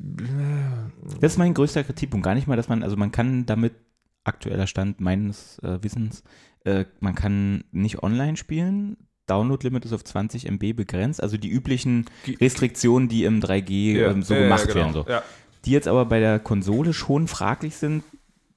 Das 1.21 1.33
ist 1.33 1.38
mein 1.38 1.52
größter 1.52 1.83
Kritikpunkt. 1.83 2.25
Gar 2.25 2.37
nicht 2.37 2.47
mal, 2.47 2.54
dass 2.54 2.69
man, 2.69 2.85
also 2.85 2.97
man 2.97 3.11
kann 3.11 3.45
damit, 3.45 3.75
aktueller 4.23 4.69
Stand 4.69 5.00
meines 5.00 5.59
äh, 5.64 5.83
Wissens, 5.83 6.23
äh, 6.64 6.85
man 7.00 7.16
kann 7.16 7.64
nicht 7.73 8.04
online 8.04 8.37
spielen. 8.37 8.97
Download-Limit 9.26 9.85
ist 9.85 9.92
auf 9.92 10.04
20 10.04 10.47
MB 10.47 10.75
begrenzt, 10.76 11.21
also 11.23 11.37
die 11.37 11.49
üblichen 11.49 12.07
Restriktionen, 12.40 13.09
die 13.09 13.25
im 13.25 13.40
3G 13.40 13.97
ähm, 13.99 14.23
so 14.23 14.35
Ja, 14.35 14.40
ja, 14.40 14.47
gemacht 14.47 14.66
genau. 14.69 14.76
werden. 14.76 14.92
So. 14.92 15.07
Ja. 15.09 15.23
Die 15.64 15.71
jetzt 15.73 15.88
aber 15.88 16.04
bei 16.07 16.21
der 16.21 16.38
Konsole 16.38 16.92
schon 16.92 17.28
fraglich 17.28 17.76
sind, 17.76 18.04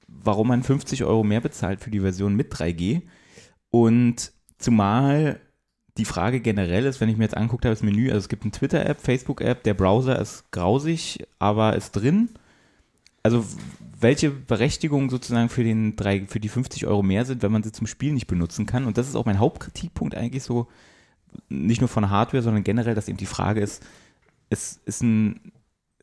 warum 0.06 0.48
man 0.48 0.62
50 0.62 1.04
Euro 1.04 1.24
mehr 1.24 1.40
bezahlt 1.40 1.80
für 1.80 1.90
die 1.90 2.00
Version 2.00 2.34
mit 2.36 2.52
3G. 2.54 3.02
Und 3.70 4.32
zumal 4.58 5.40
die 5.96 6.04
Frage 6.04 6.40
generell 6.40 6.86
ist, 6.86 7.00
wenn 7.00 7.08
ich 7.08 7.16
mir 7.16 7.24
jetzt 7.24 7.36
anguckt 7.36 7.64
habe, 7.64 7.74
das 7.74 7.82
Menü, 7.82 8.08
also 8.08 8.18
es 8.18 8.28
gibt 8.28 8.42
eine 8.42 8.52
Twitter-App, 8.52 9.00
Facebook-App, 9.00 9.62
der 9.62 9.74
Browser 9.74 10.18
ist 10.18 10.50
grausig, 10.50 11.24
aber 11.38 11.76
ist 11.76 11.92
drin. 11.92 12.30
Also 13.22 13.44
welche 14.00 14.30
Berechtigung 14.30 15.08
sozusagen 15.08 15.48
für, 15.48 15.62
den 15.62 15.96
drei, 15.96 16.26
für 16.26 16.40
die 16.40 16.48
50 16.48 16.86
Euro 16.86 17.02
mehr 17.02 17.24
sind, 17.24 17.42
wenn 17.42 17.52
man 17.52 17.62
sie 17.62 17.72
zum 17.72 17.86
Spiel 17.86 18.12
nicht 18.12 18.26
benutzen 18.26 18.66
kann. 18.66 18.86
Und 18.86 18.98
das 18.98 19.08
ist 19.08 19.14
auch 19.14 19.24
mein 19.24 19.38
Hauptkritikpunkt 19.38 20.16
eigentlich 20.16 20.42
so, 20.42 20.66
nicht 21.48 21.80
nur 21.80 21.88
von 21.88 22.10
Hardware, 22.10 22.42
sondern 22.42 22.64
generell, 22.64 22.94
dass 22.94 23.08
eben 23.08 23.16
die 23.16 23.26
Frage 23.26 23.60
ist, 23.60 23.84
es 24.50 24.80
ist 24.84 25.02
ein, 25.02 25.52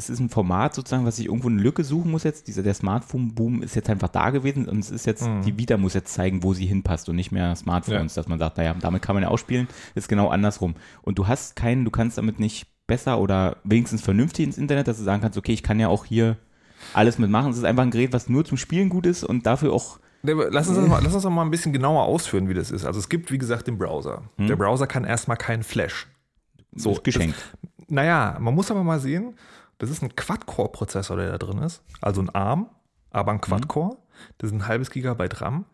es 0.04 0.10
ist 0.10 0.20
ein 0.20 0.30
Format 0.30 0.74
sozusagen, 0.76 1.06
was 1.06 1.20
ich 1.20 1.28
irgendwo 1.28 1.48
eine 1.50 1.62
Lücke 1.62 1.84
suchen 1.84 2.12
muss 2.12 2.24
jetzt. 2.24 2.48
Dieser, 2.48 2.64
der 2.64 2.74
Smartphone-Boom 2.74 3.62
ist 3.62 3.76
jetzt 3.76 3.90
einfach 3.90 4.10
da 4.10 4.30
gewesen 4.32 4.68
und 4.68 4.80
es 4.80 4.90
ist 4.92 5.06
jetzt, 5.06 5.28
Mhm. 5.28 5.42
die 5.44 5.58
Vita 5.58 5.78
muss 5.78 5.94
jetzt 5.94 6.14
zeigen, 6.14 6.44
wo 6.44 6.54
sie 6.54 6.66
hinpasst 6.66 7.08
und 7.10 7.16
nicht 7.16 7.32
mehr 7.32 7.56
Smartphones, 7.56 8.14
dass 8.16 8.28
man 8.28 8.40
sagt, 8.40 8.58
naja, 8.58 8.76
damit 8.80 9.02
kann 9.02 9.16
man 9.16 9.24
ja 9.24 9.30
auch 9.30 9.38
spielen, 9.38 9.68
ist 9.96 10.10
genau 10.10 10.30
andersrum. 10.30 10.76
Und 11.04 11.18
du 11.20 11.28
hast 11.28 11.56
keinen, 11.56 11.86
du 11.86 11.92
kannst 11.92 12.18
damit 12.18 12.40
nicht 12.40 12.68
besser 12.88 13.20
oder 13.20 13.58
wenigstens 13.64 14.02
vernünftig 14.02 14.46
ins 14.46 14.58
Internet, 14.58 14.88
dass 14.88 14.98
du 14.98 15.04
sagen 15.04 15.22
kannst, 15.22 15.38
okay, 15.38 15.54
ich 15.54 15.64
kann 15.64 15.80
ja 15.80 15.88
auch 15.88 16.06
hier 16.06 16.38
alles 16.94 17.18
mitmachen. 17.20 17.52
Es 17.52 17.58
ist 17.58 17.64
einfach 17.64 17.84
ein 17.84 17.92
Gerät, 17.92 18.12
was 18.12 18.28
nur 18.28 18.44
zum 18.44 18.58
Spielen 18.58 18.90
gut 18.90 19.06
ist 19.06 19.24
und 19.24 19.46
dafür 19.46 19.72
auch 19.74 20.00
Lass 20.24 20.68
uns, 20.68 20.78
das 20.78 20.88
mal, 20.90 21.02
lass 21.04 21.14
uns 21.16 21.24
doch 21.24 21.30
mal 21.32 21.42
ein 21.44 21.50
bisschen 21.52 21.74
genauer 21.74 22.04
ausführen, 22.04 22.48
wie 22.50 22.54
das 22.54 22.70
ist. 22.70 22.86
Also 22.86 23.00
es 23.00 23.10
gibt, 23.10 23.32
wie 23.32 23.38
gesagt, 23.38 23.68
den 23.68 23.78
Browser. 23.78 24.24
Der 24.38 24.56
Browser 24.56 24.86
kann 24.88 25.04
erstmal 25.04 25.38
keinen 25.38 25.64
Flash. 25.64 26.08
So, 26.76 26.92
ist 26.92 27.04
geschenkt. 27.04 27.36
Naja, 27.88 28.38
man 28.40 28.54
muss 28.54 28.72
aber 28.72 28.84
mal 28.84 29.00
sehen, 29.00 29.34
Das 29.82 29.90
ist 29.90 30.04
ein 30.04 30.16
Quad-Core-Prozessor, 30.16 31.18
der 31.18 31.32
da 31.32 31.38
drin 31.40 31.58
ist. 31.58 31.82
Also 32.02 32.22
ein 32.22 32.30
ARM, 32.30 32.70
aber 33.10 33.32
ein 33.32 33.42
Quad-Core. 33.42 33.98
Das 34.38 34.52
ist 34.52 34.56
ein 34.56 34.68
halbes 34.68 34.92
Gigabyte 34.92 35.42
RAM. 35.42 35.66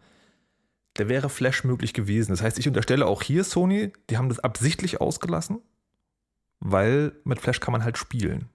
Der 0.98 1.10
wäre 1.10 1.28
Flash 1.28 1.66
möglich 1.66 1.94
gewesen. 1.94 2.32
Das 2.32 2.42
heißt, 2.42 2.58
ich 2.58 2.70
unterstelle 2.70 3.06
auch 3.06 3.22
hier 3.22 3.44
Sony, 3.44 3.92
die 4.10 4.18
haben 4.18 4.30
das 4.30 4.40
absichtlich 4.40 5.02
ausgelassen, 5.02 5.60
weil 6.62 7.18
mit 7.26 7.42
Flash 7.42 7.60
kann 7.60 7.74
man 7.74 7.84
halt 7.84 7.98
spielen. 7.98 8.48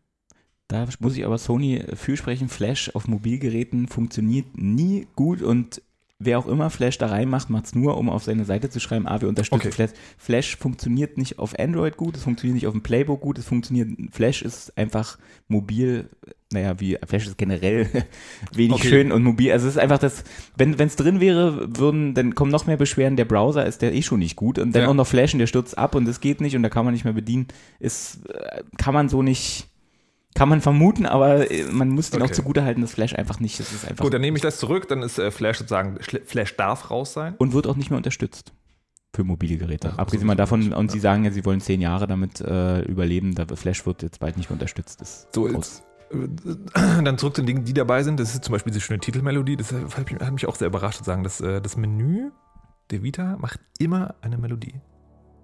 Da 0.68 0.88
muss 1.00 1.18
ich 1.18 1.26
aber 1.26 1.36
Sony 1.36 1.84
fürsprechen, 1.96 2.48
Flash 2.48 2.88
auf 2.94 3.06
Mobilgeräten 3.06 3.88
funktioniert 3.88 4.56
nie 4.56 5.06
gut 5.16 5.42
und 5.42 5.82
wer 6.24 6.38
auch 6.38 6.46
immer 6.46 6.70
Flash 6.70 6.98
da 6.98 7.06
reinmacht, 7.06 7.50
macht 7.50 7.66
es 7.66 7.74
nur, 7.74 7.96
um 7.98 8.08
auf 8.10 8.24
seine 8.24 8.44
Seite 8.44 8.70
zu 8.70 8.80
schreiben, 8.80 9.06
ah, 9.06 9.20
wir 9.20 9.28
unterstützen 9.28 9.60
Okay. 9.68 9.72
Flash. 9.72 9.90
Flash 10.18 10.56
funktioniert 10.56 11.18
nicht 11.18 11.38
auf 11.38 11.58
Android 11.58 11.96
gut, 11.96 12.16
es 12.16 12.22
funktioniert 12.24 12.54
nicht 12.54 12.66
auf 12.66 12.72
dem 12.72 12.82
Playbook 12.82 13.20
gut, 13.20 13.38
es 13.38 13.44
funktioniert, 13.46 13.88
Flash 14.12 14.42
ist 14.42 14.76
einfach 14.76 15.18
mobil, 15.48 16.08
naja, 16.52 16.78
wie 16.80 16.98
Flash 17.06 17.26
ist 17.26 17.38
generell 17.38 17.86
wenig 18.54 18.72
Okay. 18.74 18.88
schön 18.88 19.12
und 19.12 19.22
mobil. 19.22 19.52
Also 19.52 19.66
es 19.68 19.74
ist 19.74 19.78
einfach 19.80 19.98
das, 19.98 20.24
wenn 20.56 20.74
es 20.78 20.96
drin 20.96 21.20
wäre, 21.20 21.68
würden, 21.78 22.14
dann 22.14 22.34
kommen 22.34 22.50
noch 22.50 22.66
mehr 22.66 22.76
Beschwerden, 22.76 23.16
der 23.16 23.24
Browser 23.24 23.64
ist 23.66 23.82
der 23.82 23.94
eh 23.94 24.02
schon 24.02 24.18
nicht 24.18 24.36
gut 24.36 24.58
und 24.58 24.74
dann 24.74 24.82
Ja. 24.82 24.88
auch 24.88 24.94
noch 24.94 25.06
Flash 25.06 25.32
und 25.32 25.38
der 25.38 25.46
stürzt 25.46 25.76
ab 25.78 25.94
und 25.94 26.06
das 26.06 26.20
geht 26.20 26.40
nicht 26.40 26.54
und 26.56 26.62
da 26.62 26.68
kann 26.68 26.84
man 26.84 26.92
nicht 26.94 27.04
mehr 27.04 27.14
bedienen, 27.14 27.46
ist, 27.80 28.20
äh, 28.28 28.62
kann 28.78 28.94
man 28.94 29.08
so 29.08 29.22
nicht, 29.22 29.68
kann 30.34 30.48
man 30.48 30.60
vermuten, 30.60 31.06
aber 31.06 31.50
äh, 31.50 31.64
man 31.70 31.88
muss 31.90 32.10
den 32.10 32.22
auch 32.22 32.26
Okay. 32.26 32.34
zugute 32.34 32.64
halten, 32.64 32.80
dass 32.80 32.92
Flash 32.92 33.14
einfach 33.14 33.38
nicht, 33.40 33.58
das 33.60 33.72
ist 33.72 33.86
einfach 33.88 34.02
Gut, 34.04 34.14
dann 34.14 34.20
nehme 34.22 34.36
ich 34.36 34.42
das 34.42 34.58
zurück, 34.58 34.88
dann 34.88 35.02
ist 35.02 35.18
äh, 35.18 35.30
Flash 35.30 35.58
sozusagen, 35.58 35.98
Flash 36.00 36.56
darf 36.56 36.90
raus 36.90 37.12
sein. 37.12 37.34
und 37.38 37.52
wird 37.52 37.66
auch 37.66 37.76
nicht 37.76 37.90
mehr 37.90 37.96
unterstützt 37.98 38.52
für 39.14 39.24
mobile 39.24 39.58
Geräte. 39.58 39.88
Ja, 39.88 39.94
Abgesehen 39.96 40.26
mal 40.26 40.36
davon, 40.36 40.72
und 40.72 40.86
ja. 40.86 40.92
sie 40.92 41.00
sagen 41.00 41.24
ja, 41.24 41.30
sie 41.32 41.44
wollen 41.44 41.60
zehn 41.60 41.82
Jahre 41.82 42.06
damit 42.06 42.40
äh, 42.40 42.80
überleben, 42.82 43.34
da 43.34 43.44
Flash 43.54 43.84
wird 43.84 44.02
jetzt 44.02 44.20
bald 44.20 44.38
nicht 44.38 44.48
mehr 44.48 44.54
unterstützt. 44.54 45.02
Ist 45.02 45.28
So, 45.34 45.44
groß. 45.44 45.82
Äh, 46.12 47.02
Dann 47.04 47.18
zurück 47.18 47.36
zu 47.36 47.42
den 47.42 47.46
Dingen, 47.46 47.64
die 47.64 47.74
dabei 47.74 48.02
sind. 48.04 48.18
Das 48.18 48.34
ist 48.34 48.42
zum 48.44 48.52
Beispiel 48.52 48.72
diese 48.72 48.82
schöne 48.84 49.00
Titelmelodie. 49.00 49.56
Das 49.56 49.70
hat 49.72 50.32
mich, 50.32 50.46
auch 50.46 50.54
sehr 50.56 50.68
überrascht 50.68 50.98
zu 50.98 51.04
sagen, 51.04 51.24
dass 51.24 51.38
das 51.38 51.76
Menü 51.76 52.30
der 52.90 53.02
Vita 53.02 53.36
macht 53.38 53.60
immer 53.78 54.14
eine 54.22 54.38
Melodie. 54.38 54.80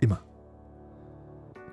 Immer. 0.00 0.20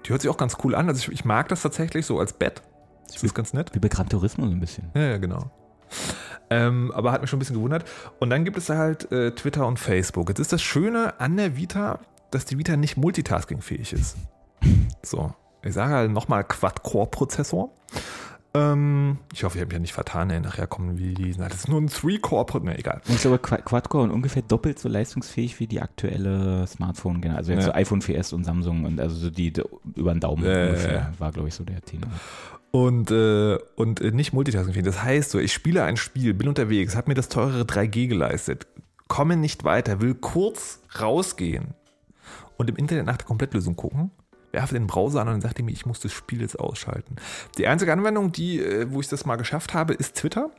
Die 0.06 0.10
hört 0.12 0.22
sich 0.22 0.30
auch 0.30 0.38
ganz 0.38 0.58
cool 0.64 0.76
an. 0.76 0.88
Also 0.90 1.00
ich, 1.00 1.20
ich 1.20 1.26
mag 1.26 1.48
das 1.50 1.62
tatsächlich 1.62 2.06
so 2.06 2.20
als 2.20 2.34
Bett. 2.34 2.62
Das 3.08 3.24
ist 3.24 3.34
ganz 3.34 3.54
nett. 3.54 3.74
Wie 3.74 3.80
bei 3.80 3.88
Gran 3.88 4.10
Turismo 4.10 4.46
so 4.46 4.52
ein 4.52 4.60
bisschen. 4.60 4.90
Ja, 4.94 5.02
ja, 5.02 5.18
genau. 5.18 5.52
Ähm, 6.50 6.92
aber 6.94 7.12
hat 7.12 7.22
mich 7.22 7.30
schon 7.30 7.38
ein 7.38 7.40
bisschen 7.40 7.56
gewundert. 7.56 7.86
Und 8.20 8.30
dann 8.30 8.46
gibt 8.46 8.58
es 8.58 8.66
da 8.66 8.78
halt 8.78 9.12
äh, 9.12 9.32
Twitter 9.32 9.66
und 9.68 9.80
Facebook. 9.80 10.30
Jetzt 10.30 10.40
ist 10.40 10.54
das 10.54 10.62
Schöne 10.62 11.20
an 11.20 11.38
der 11.38 11.58
Vita, 11.58 12.00
dass 12.32 12.46
die 12.46 12.58
Vita 12.58 12.76
nicht 12.78 12.98
multitaskingfähig 12.98 13.94
ist. 13.94 14.18
So, 15.04 15.34
ich 15.64 15.74
sage 15.74 15.94
halt 15.94 16.12
nochmal 16.12 16.44
Quad-Core-Prozessor. 16.44 17.72
Ähm, 18.56 19.18
ich 19.34 19.44
hoffe, 19.44 19.58
ich 19.58 19.62
habe 19.62 19.68
mich 19.68 19.74
ja 19.74 19.80
nicht 19.80 19.94
vertan. 19.94 20.30
Ey. 20.30 20.40
Nachher 20.40 20.68
kommen 20.68 20.98
wie 20.98 21.14
die, 21.14 21.34
na, 21.38 21.48
das 21.50 21.60
ist 21.60 21.68
nur 21.68 21.80
ein 21.82 21.88
Three-Core-Prozessor. 21.88 22.66
Ne, 22.72 22.78
egal. 22.80 23.02
Ich 23.08 23.20
glaube, 23.22 23.38
Qua- 23.40 23.58
Quad-Core 23.62 24.04
und 24.06 24.12
ungefähr 24.12 24.42
doppelt 24.42 24.80
so 24.80 24.88
leistungsfähig 24.90 25.60
wie 25.60 25.68
die 25.68 25.82
aktuelle 25.82 26.66
Smartphone, 26.68 27.22
genau. 27.22 27.36
Also 27.36 27.52
jetzt 27.52 27.62
Ja. 27.62 27.68
so 27.68 27.74
iPhone 27.74 28.02
4S 28.02 28.34
und 28.34 28.44
Samsung 28.44 28.86
und 28.86 29.00
also 29.00 29.16
so 29.16 29.30
die, 29.30 29.52
die 29.52 29.62
über 29.96 30.14
den 30.14 30.20
Daumen 30.20 30.44
ja, 30.46 30.68
ungefähr, 30.68 31.12
war, 31.20 31.32
glaube 31.32 31.48
ich, 31.50 31.54
so 31.56 31.64
der 31.64 31.82
Tenor. 31.82 32.10
Und, 32.72 33.10
äh, 33.12 33.58
und 33.76 34.02
äh, 34.02 34.12
nicht 34.12 34.34
multitaskingfähig. 34.34 34.86
Das 34.86 35.02
heißt 35.04 35.32
so, 35.32 35.40
ich 35.40 35.54
spiele 35.54 35.84
ein 35.84 35.98
Spiel, 35.98 36.34
bin 36.34 36.48
unterwegs, 36.48 36.96
habe 36.96 37.10
mir 37.10 37.16
das 37.16 37.30
teurere 37.30 37.64
3G 37.64 38.08
geleistet, 38.08 38.68
komme 39.08 39.38
nicht 39.38 39.64
weiter, 39.64 40.02
will 40.02 40.14
kurz 40.16 40.80
rausgehen 41.00 41.74
und 42.58 42.70
im 42.70 42.76
Internet 42.76 43.06
nach 43.06 43.18
der 43.18 43.28
Komplettlösung 43.28 43.76
gucken, 43.76 44.12
werfe 44.56 44.74
den 44.74 44.88
Browser 44.88 45.22
an 45.22 45.28
und 45.28 45.34
dann 45.34 45.42
sagt 45.42 45.60
er 45.60 45.66
mir, 45.66 45.72
ich 45.72 45.86
muss 45.86 46.00
das 46.00 46.14
Spiel 46.14 46.42
jetzt 46.42 46.60
ausschalten. 46.60 47.18
Die 47.58 47.68
einzige 47.68 47.92
Anwendung, 47.92 48.32
die, 48.32 48.62
äh, 48.62 48.88
wo 48.90 49.02
ich 49.02 49.10
das 49.10 49.26
mal 49.26 49.36
geschafft 49.36 49.74
habe, 49.74 49.94
ist 49.94 50.16
Twitter. 50.16 50.50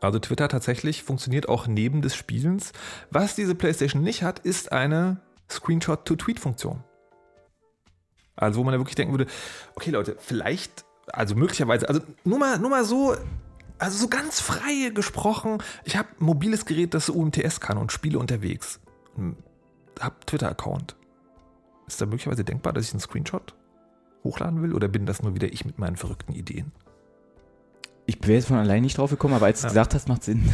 Also 0.00 0.18
Twitter 0.18 0.48
tatsächlich 0.48 1.02
funktioniert 1.02 1.48
auch 1.48 1.66
neben 1.66 2.02
des 2.02 2.14
Spielens. 2.14 2.72
Was 3.10 3.34
diese 3.34 3.54
PlayStation 3.54 4.02
nicht 4.02 4.22
hat, 4.22 4.38
ist 4.40 4.72
eine 4.72 5.20
Screenshot-to-Tweet-Funktion. 5.50 6.84
Also 8.36 8.60
wo 8.60 8.64
man 8.64 8.72
da 8.72 8.78
wirklich 8.78 8.94
denken 8.94 9.14
würde, 9.14 9.26
okay 9.74 9.90
Leute, 9.90 10.16
vielleicht, 10.20 10.84
also 11.08 11.34
möglicherweise, 11.34 11.88
also 11.88 12.02
nur 12.24 12.38
mal, 12.38 12.58
nur 12.58 12.70
mal 12.70 12.84
so, 12.84 13.16
also 13.78 13.98
so 13.98 14.08
ganz 14.08 14.40
frei 14.40 14.90
gesprochen, 14.94 15.62
ich 15.84 15.96
habe 15.96 16.08
ein 16.20 16.24
mobiles 16.24 16.66
Gerät, 16.66 16.92
das 16.92 17.08
UMTS 17.08 17.60
kann 17.60 17.78
und 17.78 17.90
spiele 17.90 18.18
unterwegs. 18.18 18.80
Habe 19.98 20.14
Twitter-Account. 20.26 20.97
Ist 21.88 22.00
da 22.00 22.06
möglicherweise 22.06 22.44
denkbar, 22.44 22.72
dass 22.72 22.84
ich 22.86 22.92
einen 22.92 23.00
Screenshot 23.00 23.54
hochladen 24.22 24.62
will 24.62 24.74
oder 24.74 24.88
bin 24.88 25.06
das 25.06 25.22
nur 25.22 25.34
wieder 25.34 25.52
ich 25.52 25.64
mit 25.64 25.78
meinen 25.78 25.96
verrückten 25.96 26.34
Ideen? 26.34 26.70
Ich 28.06 28.18
wäre 28.22 28.34
jetzt 28.34 28.48
von 28.48 28.56
allein 28.58 28.82
nicht 28.82 28.96
drauf 28.98 29.10
gekommen, 29.10 29.34
aber 29.34 29.46
als 29.46 29.60
du 29.60 29.66
Ja. 29.66 29.68
gesagt 29.70 29.94
hast, 29.94 30.08
macht 30.08 30.24
Sinn. 30.24 30.48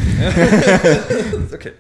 okay. 1.52 1.72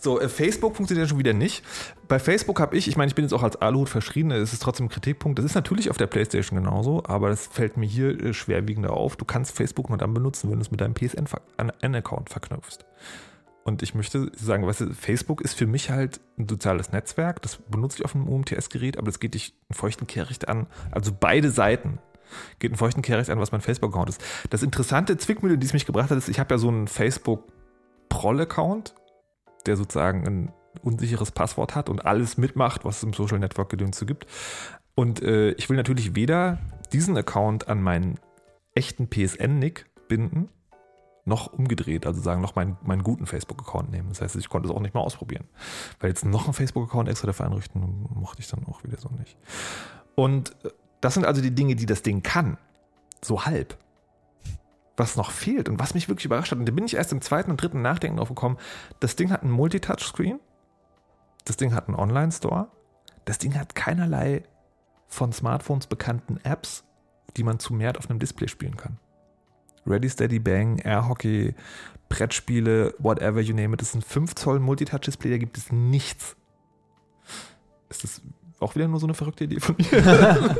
So, 0.00 0.20
äh, 0.20 0.28
Facebook 0.28 0.76
funktioniert 0.76 1.06
ja 1.06 1.08
schon 1.08 1.18
wieder 1.18 1.32
nicht. 1.32 1.64
Bei 2.06 2.20
Facebook 2.20 2.60
habe 2.60 2.76
ich, 2.76 2.86
ich 2.86 2.96
meine, 2.96 3.08
ich 3.08 3.16
bin 3.16 3.24
jetzt 3.24 3.32
auch 3.34 3.42
als 3.42 3.56
Aluhut 3.56 3.88
verschrien, 3.88 4.30
es 4.30 4.52
ist 4.52 4.62
trotzdem 4.62 4.86
ein 4.86 4.90
Kritikpunkt. 4.90 5.38
Das 5.40 5.44
ist 5.44 5.56
natürlich 5.56 5.90
auf 5.90 5.96
der 5.96 6.06
PlayStation 6.06 6.62
genauso, 6.62 7.02
aber 7.04 7.30
das 7.30 7.48
fällt 7.48 7.76
mir 7.76 7.86
hier 7.86 8.10
äh, 8.20 8.32
schwerwiegender 8.32 8.92
auf. 8.92 9.16
Du 9.16 9.24
kannst 9.24 9.56
Facebook 9.56 9.88
nur 9.88 9.98
dann 9.98 10.14
benutzen, 10.14 10.50
wenn 10.50 10.58
du 10.58 10.62
es 10.62 10.70
mit 10.70 10.80
deinem 10.80 10.94
PSN-Account 10.94 12.30
verknüpfst. 12.30 12.84
Und 13.68 13.82
ich 13.82 13.94
möchte 13.94 14.32
sagen, 14.34 14.66
weißt 14.66 14.80
du, 14.80 14.94
Facebook 14.94 15.42
ist 15.42 15.52
für 15.52 15.66
mich 15.66 15.90
halt 15.90 16.20
ein 16.38 16.48
soziales 16.48 16.90
Netzwerk. 16.90 17.42
Das 17.42 17.56
benutze 17.56 17.98
ich 17.98 18.04
auf 18.06 18.14
einem 18.14 18.26
UMTS-Gerät, 18.26 18.96
aber 18.96 19.04
das 19.06 19.20
geht 19.20 19.34
dich 19.34 19.52
einen 19.68 19.76
feuchten 19.76 20.06
Kehricht 20.06 20.48
an. 20.48 20.66
Also 20.90 21.12
beide 21.12 21.50
Seiten 21.50 21.98
geht 22.58 22.70
einen 22.70 22.78
feuchten 22.78 23.02
Kehricht 23.02 23.28
an, 23.28 23.38
was 23.38 23.52
mein 23.52 23.60
Facebook-Account 23.60 24.08
ist. 24.08 24.24
Das 24.48 24.62
interessante 24.62 25.18
Zwickmühle, 25.18 25.58
die 25.58 25.66
es 25.66 25.74
mich 25.74 25.84
gebracht 25.84 26.10
hat, 26.10 26.16
ist, 26.16 26.30
ich 26.30 26.40
habe 26.40 26.54
ja 26.54 26.58
so 26.58 26.68
einen 26.68 26.88
Facebook-Proll-Account, 26.88 28.94
der 29.66 29.76
sozusagen 29.76 30.26
ein 30.26 30.50
unsicheres 30.82 31.30
Passwort 31.30 31.74
hat 31.74 31.90
und 31.90 32.06
alles 32.06 32.38
mitmacht, 32.38 32.86
was 32.86 32.96
es 32.96 33.02
im 33.02 33.12
Social 33.12 33.38
Network 33.38 33.68
Gedöns 33.68 34.02
gibt. 34.06 34.24
Und 34.94 35.20
äh, 35.20 35.50
ich 35.52 35.68
will 35.68 35.76
natürlich 35.76 36.14
weder 36.14 36.58
diesen 36.94 37.18
Account 37.18 37.68
an 37.68 37.82
meinen 37.82 38.18
echten 38.74 39.10
PSN-Nick 39.10 39.84
binden, 40.08 40.48
noch 41.28 41.52
umgedreht, 41.52 42.06
also 42.06 42.20
sagen, 42.20 42.40
noch 42.40 42.56
meinen, 42.56 42.76
meinen 42.82 43.02
guten 43.02 43.26
Facebook-Account 43.26 43.90
nehmen. 43.90 44.08
Das 44.08 44.20
heißt, 44.20 44.36
ich 44.36 44.48
konnte 44.48 44.68
es 44.68 44.74
auch 44.74 44.80
nicht 44.80 44.94
mal 44.94 45.00
ausprobieren. 45.00 45.44
Weil 46.00 46.10
jetzt 46.10 46.24
noch 46.24 46.44
einen 46.44 46.54
Facebook-Account 46.54 47.08
extra 47.08 47.26
dafür 47.26 47.46
einrichten, 47.46 48.08
mochte 48.14 48.40
ich 48.40 48.48
dann 48.48 48.66
auch 48.66 48.82
wieder 48.82 48.98
so 48.98 49.08
nicht. 49.10 49.36
Und 50.14 50.56
äh, 50.64 50.70
das 51.00 51.14
sind 51.14 51.24
also 51.24 51.40
die 51.40 51.54
Dinge, 51.54 51.76
die 51.76 51.86
das 51.86 52.02
Ding 52.02 52.22
kann. 52.22 52.58
So 53.22 53.44
halb. 53.44 53.76
Was 54.96 55.16
noch 55.16 55.30
fehlt 55.30 55.68
und 55.68 55.78
was 55.78 55.94
mich 55.94 56.08
wirklich 56.08 56.24
überrascht 56.24 56.50
hat, 56.50 56.58
und 56.58 56.66
da 56.66 56.72
bin 56.72 56.84
ich 56.84 56.96
erst 56.96 57.12
im 57.12 57.20
zweiten 57.20 57.52
und 57.52 57.62
dritten 57.62 57.82
Nachdenken 57.82 58.16
drauf 58.16 58.28
gekommen, 58.28 58.56
das 58.98 59.14
Ding 59.14 59.30
hat 59.30 59.42
einen 59.42 59.52
Multitouch-Screen, 59.52 60.40
das 61.44 61.56
Ding 61.56 61.72
hat 61.72 61.86
einen 61.86 61.96
Online-Store, 61.96 62.68
das 63.24 63.38
Ding 63.38 63.56
hat 63.56 63.76
keinerlei 63.76 64.42
von 65.06 65.32
Smartphones 65.32 65.86
bekannten 65.86 66.38
Apps, 66.42 66.84
die 67.36 67.44
man 67.44 67.58
zu 67.60 67.74
mehr 67.74 67.96
auf 67.96 68.10
einem 68.10 68.18
Display 68.18 68.48
spielen 68.48 68.76
kann. 68.76 68.98
Ready, 69.88 70.08
Steady, 70.08 70.38
Bang, 70.38 70.78
Air 70.80 71.08
Hockey, 71.08 71.54
Brettspiele, 72.08 72.94
whatever 72.98 73.40
you 73.40 73.54
name 73.54 73.74
it, 73.74 73.80
das 73.80 73.88
ist 73.90 73.94
ein 73.96 74.02
5 74.02 74.34
Zoll 74.34 74.60
Multitouch-Display, 74.60 75.30
da 75.30 75.38
gibt 75.38 75.58
es 75.58 75.72
nichts. 75.72 76.36
Ist 77.90 78.04
das 78.04 78.22
auch 78.60 78.74
wieder 78.74 78.88
nur 78.88 79.00
so 79.00 79.06
eine 79.06 79.14
verrückte 79.14 79.44
Idee 79.44 79.60
von 79.60 79.76
mir? 79.78 79.86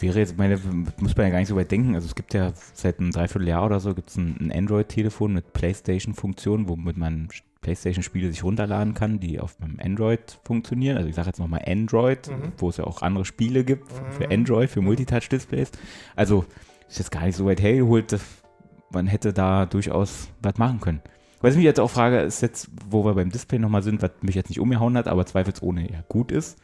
Wäre 0.00 0.18
jetzt, 0.18 0.36
meine, 0.36 0.58
muss 0.98 1.16
man 1.16 1.26
ja 1.26 1.30
gar 1.30 1.38
nicht 1.38 1.48
so 1.48 1.54
weit 1.56 1.70
denken. 1.70 1.94
Also 1.94 2.06
es 2.08 2.14
gibt 2.16 2.34
ja 2.34 2.52
seit 2.72 2.98
einem 2.98 3.12
Dreivierteljahr 3.12 3.64
oder 3.64 3.78
so 3.78 3.94
gibt 3.94 4.10
es 4.10 4.16
ein, 4.16 4.36
ein 4.40 4.52
Android-Telefon 4.52 5.32
mit 5.32 5.52
Playstation-Funktion, 5.52 6.68
womit 6.68 6.96
man 6.96 7.28
Playstation-Spiele 7.60 8.30
sich 8.30 8.42
runterladen 8.42 8.94
kann, 8.94 9.20
die 9.20 9.38
auf 9.38 9.56
einem 9.60 9.78
Android 9.80 10.38
funktionieren. 10.44 10.96
Also 10.96 11.08
ich 11.08 11.14
sage 11.14 11.28
jetzt 11.28 11.38
nochmal 11.38 11.62
Android, 11.66 12.28
Mhm. 12.28 12.52
wo 12.58 12.68
es 12.68 12.78
ja 12.78 12.84
auch 12.84 13.00
andere 13.02 13.24
Spiele 13.24 13.62
gibt 13.64 13.90
für 14.10 14.28
Android, 14.30 14.68
für 14.70 14.80
Multitouch-Displays. 14.82 15.70
Also 16.16 16.44
ist 16.94 16.98
jetzt 16.98 17.10
gar 17.10 17.24
nicht 17.24 17.34
so 17.34 17.44
weit 17.44 17.60
hergeholt, 17.60 18.16
man 18.92 19.08
hätte 19.08 19.32
da 19.32 19.66
durchaus 19.66 20.28
was 20.40 20.58
machen 20.58 20.80
können. 20.80 21.02
Was 21.40 21.54
ich 21.54 21.56
mich 21.56 21.64
jetzt 21.64 21.80
auch 21.80 21.90
frage, 21.90 22.20
ist 22.20 22.40
jetzt, 22.40 22.70
wo 22.88 23.04
wir 23.04 23.14
beim 23.14 23.30
Display 23.30 23.58
nochmal 23.58 23.82
sind, 23.82 24.00
was 24.00 24.12
mich 24.22 24.36
jetzt 24.36 24.48
nicht 24.48 24.60
umgehauen 24.60 24.96
hat, 24.96 25.08
aber 25.08 25.26
zweifelsohne 25.26 25.90
ja 25.90 26.04
gut 26.08 26.30
ist. 26.30 26.56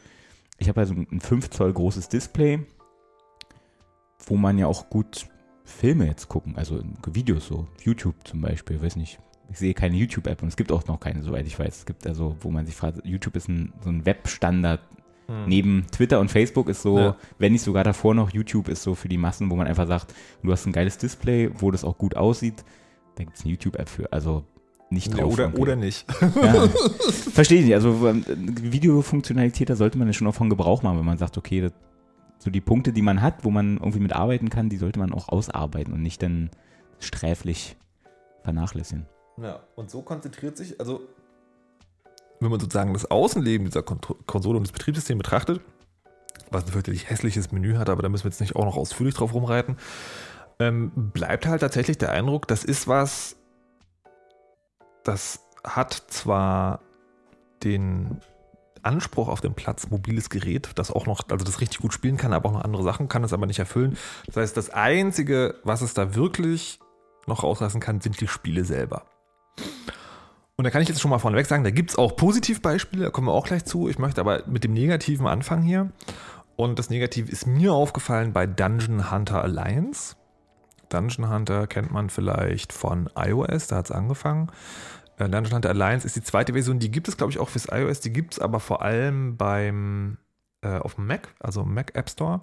Ich 0.59 0.69
habe 0.69 0.81
also 0.81 0.95
ein 0.95 1.21
5 1.21 1.51
Zoll 1.51 1.73
großes 1.73 2.09
Display, 2.09 2.65
wo 4.25 4.37
man 4.37 4.57
ja 4.57 4.69
auch 4.69 4.89
gut 4.89 5.27
Filme 5.65 6.07
jetzt 6.07 6.29
gucken, 6.29 6.57
also 6.57 6.81
Videos 7.13 7.49
so, 7.49 7.67
YouTube 7.83 8.15
zum 8.25 8.41
Beispiel, 8.41 8.81
weiß 8.81 8.97
nicht. 8.97 9.19
Ich 9.51 9.59
sehe 9.59 9.75
keine 9.75 9.97
YouTube-App 9.97 10.43
und 10.43 10.49
es 10.49 10.57
gibt 10.57 10.71
auch 10.71 10.87
noch 10.87 11.01
keine, 11.01 11.25
soweit 11.25 11.47
ich 11.49 11.59
weiß. 11.59 11.79
Es 11.79 11.87
gibt 11.87 12.07
also, 12.07 12.37
wo 12.41 12.53
man 12.53 12.67
sich 12.67 12.77
fragt, 12.77 13.05
YouTube 13.05 13.35
ist 13.35 13.49
ein, 13.49 13.73
so 13.83 13.91
ein 13.91 14.07
Webstandard. 14.07 14.81
Neben 15.47 15.87
Twitter 15.93 16.19
und 16.21 16.31
Facebook 16.31 16.69
ist 16.69 16.83
so, 16.83 16.99
Ja. 16.99 17.17
wenn 17.39 17.53
nicht 17.53 17.63
sogar 17.63 17.85
davor 17.85 18.15
noch, 18.15 18.31
YouTube 18.31 18.69
ist 18.69 18.83
so 18.83 18.95
für 18.95 19.09
die 19.09 19.19
Massen, 19.19 19.51
wo 19.51 19.57
man 19.57 19.67
einfach 19.67 19.87
sagt, 19.87 20.15
du 20.43 20.51
hast 20.53 20.67
ein 20.67 20.73
geiles 20.73 20.99
Display, 20.99 21.51
wo 21.59 21.71
das 21.71 21.85
auch 21.85 21.97
gut 21.99 22.17
aussieht, 22.17 22.65
da 23.17 23.25
gibt 23.25 23.37
es 23.37 23.43
eine 23.45 23.53
YouTube-App 23.53 23.89
für. 23.89 24.13
Also 24.13 24.45
nicht 24.91 25.09
Ja, 25.15 25.23
drauf. 25.23 25.35
oder, 25.35 25.55
oder 25.59 25.77
nicht. 25.77 26.05
Ja. 26.21 26.67
Verstehe 27.33 27.59
ich 27.61 27.65
nicht. 27.67 27.75
Also 27.75 28.09
ähm, 28.09 28.25
Videofunktionalität, 28.27 29.71
da 29.71 29.77
sollte 29.77 29.99
man 29.99 30.09
ja 30.09 30.13
schon 30.13 30.27
auch 30.27 30.35
von 30.35 30.51
Gebrauch 30.51 30.83
machen, 30.83 30.99
wenn 30.99 31.05
man 31.05 31.19
sagt, 31.19 31.39
okay, 31.39 31.61
das 31.61 31.73
so 32.39 32.51
die 32.51 32.61
Punkte, 32.63 32.93
die 32.93 33.03
man 33.03 33.21
hat, 33.21 33.45
wo 33.45 33.51
man 33.51 33.77
irgendwie 33.77 34.01
mit 34.01 34.15
arbeiten 34.15 34.49
kann, 34.49 34.71
die 34.71 34.79
sollte 34.79 34.99
man 34.99 35.13
auch 35.13 35.29
ausarbeiten 35.29 35.93
und 35.93 36.03
nicht 36.03 36.23
dann 36.23 36.49
sträflich 36.99 37.77
vernachlässigen. 38.43 39.07
Ja, 39.41 39.61
und 39.77 39.91
so 39.91 40.03
konzentriert 40.03 40.57
sich, 40.57 40.81
also 40.81 41.03
wenn 42.41 42.51
man 42.51 42.61
sozusagen 42.61 42.93
das 42.93 43.11
Außenleben 43.11 43.67
dieser 43.67 43.83
Konsole 43.83 44.57
und 44.57 44.67
das 44.67 44.73
Betriebssystem 44.73 45.19
betrachtet, 45.19 45.61
was 46.51 46.65
ein 46.65 46.73
fürchterlich 46.73 47.09
hässliches 47.09 47.53
Menü 47.53 47.77
hat, 47.77 47.89
aber 47.89 48.03
da 48.03 48.09
müssen 48.09 48.25
wir 48.25 48.31
jetzt 48.31 48.41
nicht 48.41 48.57
auch 48.57 48.65
noch 48.65 48.77
ausführlich 48.77 49.15
drauf 49.15 49.35
rumreiten, 49.35 49.77
ähm, 50.59 50.91
bleibt 50.95 51.47
halt 51.47 51.61
tatsächlich 51.61 51.99
der 51.99 52.13
Eindruck, 52.13 52.49
das 52.49 52.65
ist 52.65 52.89
was, 52.89 53.37
das 55.05 55.41
hat 55.65 55.93
zwar 56.09 56.81
den 57.63 58.21
Anspruch 58.83 59.29
auf 59.29 59.43
den 59.43 59.55
Platz 59.55 59.91
mobiles 59.91 60.31
Gerät, 60.31 60.71
das 60.75 60.91
auch 60.91 61.07
noch, 61.07 61.23
also 61.29 61.45
das 61.45 61.61
richtig 61.61 61.81
gut 61.81 61.93
spielen 61.93 62.17
kann, 62.17 62.33
aber 62.33 62.49
auch 62.49 62.55
noch 62.55 62.65
andere 62.65 62.83
Sachen 62.83 63.09
kann 63.09 63.25
es 63.25 63.35
aber 63.35 63.47
nicht 63.47 63.59
erfüllen. 63.59 63.99
Das 64.27 64.37
heißt, 64.37 64.57
das 64.57 64.71
Einzige, 64.71 65.57
was 65.65 65.83
es 65.83 65.93
da 65.93 66.15
wirklich 66.15 66.79
noch 67.27 67.43
rauslassen 67.43 67.81
kann, 67.81 68.01
sind 68.01 68.21
die 68.21 68.29
Spiele 68.29 68.65
selber. 68.65 69.05
Und 70.61 70.65
da 70.65 70.71
kann 70.71 70.83
ich 70.83 70.89
jetzt 70.89 71.01
schon 71.01 71.11
mal 71.11 71.19
vorneweg 71.19 71.47
sagen, 71.47 71.65
da 71.65 71.71
gibt 71.71 71.89
es 71.89 71.97
auch 71.97 72.17
Positivbeispiele, 72.17 73.05
da 73.05 73.11
kommen 73.11 73.29
wir 73.29 73.33
auch 73.33 73.47
gleich 73.47 73.65
zu. 73.65 73.89
Ich 73.89 73.99
möchte 73.99 74.21
aber 74.21 74.43
mit 74.47 74.63
dem 74.63 74.75
Negativen 74.75 75.27
anfangen 75.27 75.63
hier. 75.63 75.91
Und 76.55 76.79
das 76.79 76.91
Negative 76.91 77.33
ist 77.33 77.47
mir 77.47 77.73
aufgefallen 77.73 78.35
bei 78.35 78.47
Dungeon 78.47 79.11
Hunter 79.11 79.43
Alliance. 79.43 80.17
Dungeon 80.91 81.31
Hunter 81.31 81.67
kennt 81.67 81.93
man 81.93 82.11
vielleicht 82.11 82.75
von 82.75 83.09
iOS, 83.17 83.69
da 83.69 83.77
hat 83.77 83.87
es 83.87 83.91
angefangen. 83.91 84.53
Äh, 85.17 85.31
Dungeon 85.31 85.55
Hunter 85.55 85.71
Alliance 85.71 86.07
ist 86.07 86.17
die 86.17 86.23
zweite 86.23 86.53
Version, 86.53 86.79
die 86.79 86.91
gibt 86.91 87.09
es, 87.09 87.17
glaube 87.17 87.33
ich, 87.33 87.39
auch 87.39 87.49
fürs 87.49 87.69
iOS, 87.73 88.01
die 88.01 88.13
gibt 88.13 88.35
es 88.35 88.39
aber 88.39 88.61
vor 88.61 88.83
allem 88.83 89.39
beim 89.39 90.19
äh, 90.61 90.77
auf 90.77 90.97
dem 90.97 91.07
Mac, 91.07 91.35
also 91.41 91.65
Mac 91.65 91.93
App 91.95 92.11
Store 92.11 92.43